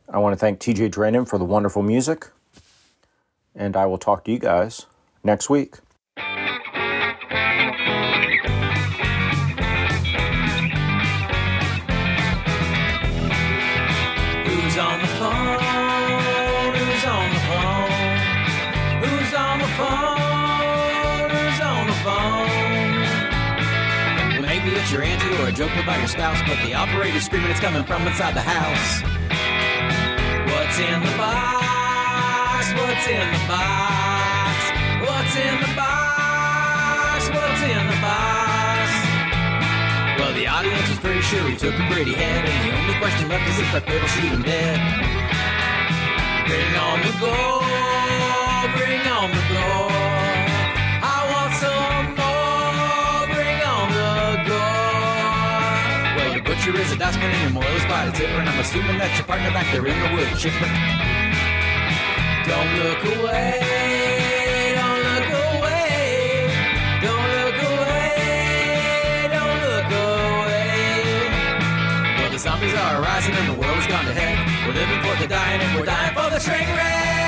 I 0.09 0.19
want 0.19 0.33
to 0.33 0.37
thank 0.37 0.59
TJ 0.59 0.91
Drennan 0.91 1.25
for 1.25 1.37
the 1.39 1.45
wonderful 1.45 1.81
music. 1.81 2.29
And 3.55 3.75
I 3.75 3.85
will 3.85 3.97
talk 3.97 4.23
to 4.25 4.31
you 4.31 4.39
guys 4.39 4.85
next 5.23 5.49
week. 5.49 5.77
Maybe 24.63 24.77
it's 24.77 24.91
your 24.91 25.03
auntie 25.03 25.35
or 25.41 25.47
a 25.47 25.51
joke 25.51 25.75
about 25.75 25.99
your 25.99 26.07
spouse, 26.07 26.39
but 26.47 26.57
the 26.63 26.73
operator's 26.73 27.25
screaming 27.25 27.51
it's 27.51 27.59
coming 27.59 27.83
from 27.83 28.07
inside 28.07 28.33
the 28.33 28.41
house. 28.41 29.03
What's 30.51 30.79
in 30.79 30.99
the 31.03 31.15
box? 31.17 32.71
What's 32.71 33.07
in 33.07 33.27
the 33.27 33.43
box? 33.47 34.55
What's 35.03 35.35
in 35.35 35.55
the 35.59 35.71
box? 35.75 37.29
What's 37.29 37.63
in 37.63 37.83
the 37.91 37.99
box? 37.99 38.87
Well, 40.19 40.33
the 40.33 40.47
audience 40.47 40.89
was 40.89 40.99
pretty 40.99 41.21
sure 41.21 41.43
he 41.47 41.57
took 41.57 41.75
a 41.75 41.87
pretty 41.91 42.13
head, 42.13 42.45
and 42.45 42.59
the 42.63 42.77
only 42.77 42.95
question 42.99 43.27
left 43.27 43.47
is 43.49 43.59
if 43.59 43.75
I 43.75 43.79
could 43.81 44.07
shoot 44.15 44.31
him 44.31 44.43
dead. 44.43 44.79
Bring 46.47 46.75
on 46.79 46.99
the 47.03 47.13
gold, 47.19 47.63
bring 48.79 49.03
on 49.11 49.29
the 49.31 49.43
gold. 49.51 49.92
Butcher 56.73 56.85
is 56.85 56.91
a 56.93 56.97
dustman 56.97 57.29
and 57.29 57.53
your 57.53 57.85
quite 57.85 58.07
a 58.07 58.11
tipper, 58.11 58.33
and 58.33 58.49
I'm 58.49 58.59
assuming 58.59 58.97
that 58.97 59.13
your 59.13 59.27
partner 59.29 59.51
back 59.51 59.69
there 59.71 59.85
in 59.85 59.93
the 59.93 60.09
wood 60.09 60.25
chipper. 60.41 60.65
Don't 62.49 62.71
look 62.81 63.01
away, 63.13 64.73
don't 64.73 65.01
look 65.05 65.29
away, 65.53 66.49
don't 66.97 67.29
look 67.37 67.59
away, 67.61 68.09
don't 69.29 69.59
look 69.69 69.89
away. 70.01 70.65
Well, 72.17 72.31
the 72.33 72.39
zombies 72.41 72.73
are 72.73 73.01
rising 73.05 73.35
and 73.37 73.53
the 73.53 73.57
world 73.61 73.77
has 73.77 73.85
gone 73.85 74.05
to 74.05 74.13
heck. 74.17 74.33
We're 74.65 74.73
living 74.73 75.01
for 75.05 75.13
the 75.21 75.27
dying 75.27 75.61
and 75.61 75.77
we're 75.77 75.85
dying 75.85 76.15
for 76.17 76.27
the 76.33 76.39
train 76.41 76.67
wreck. 76.73 77.22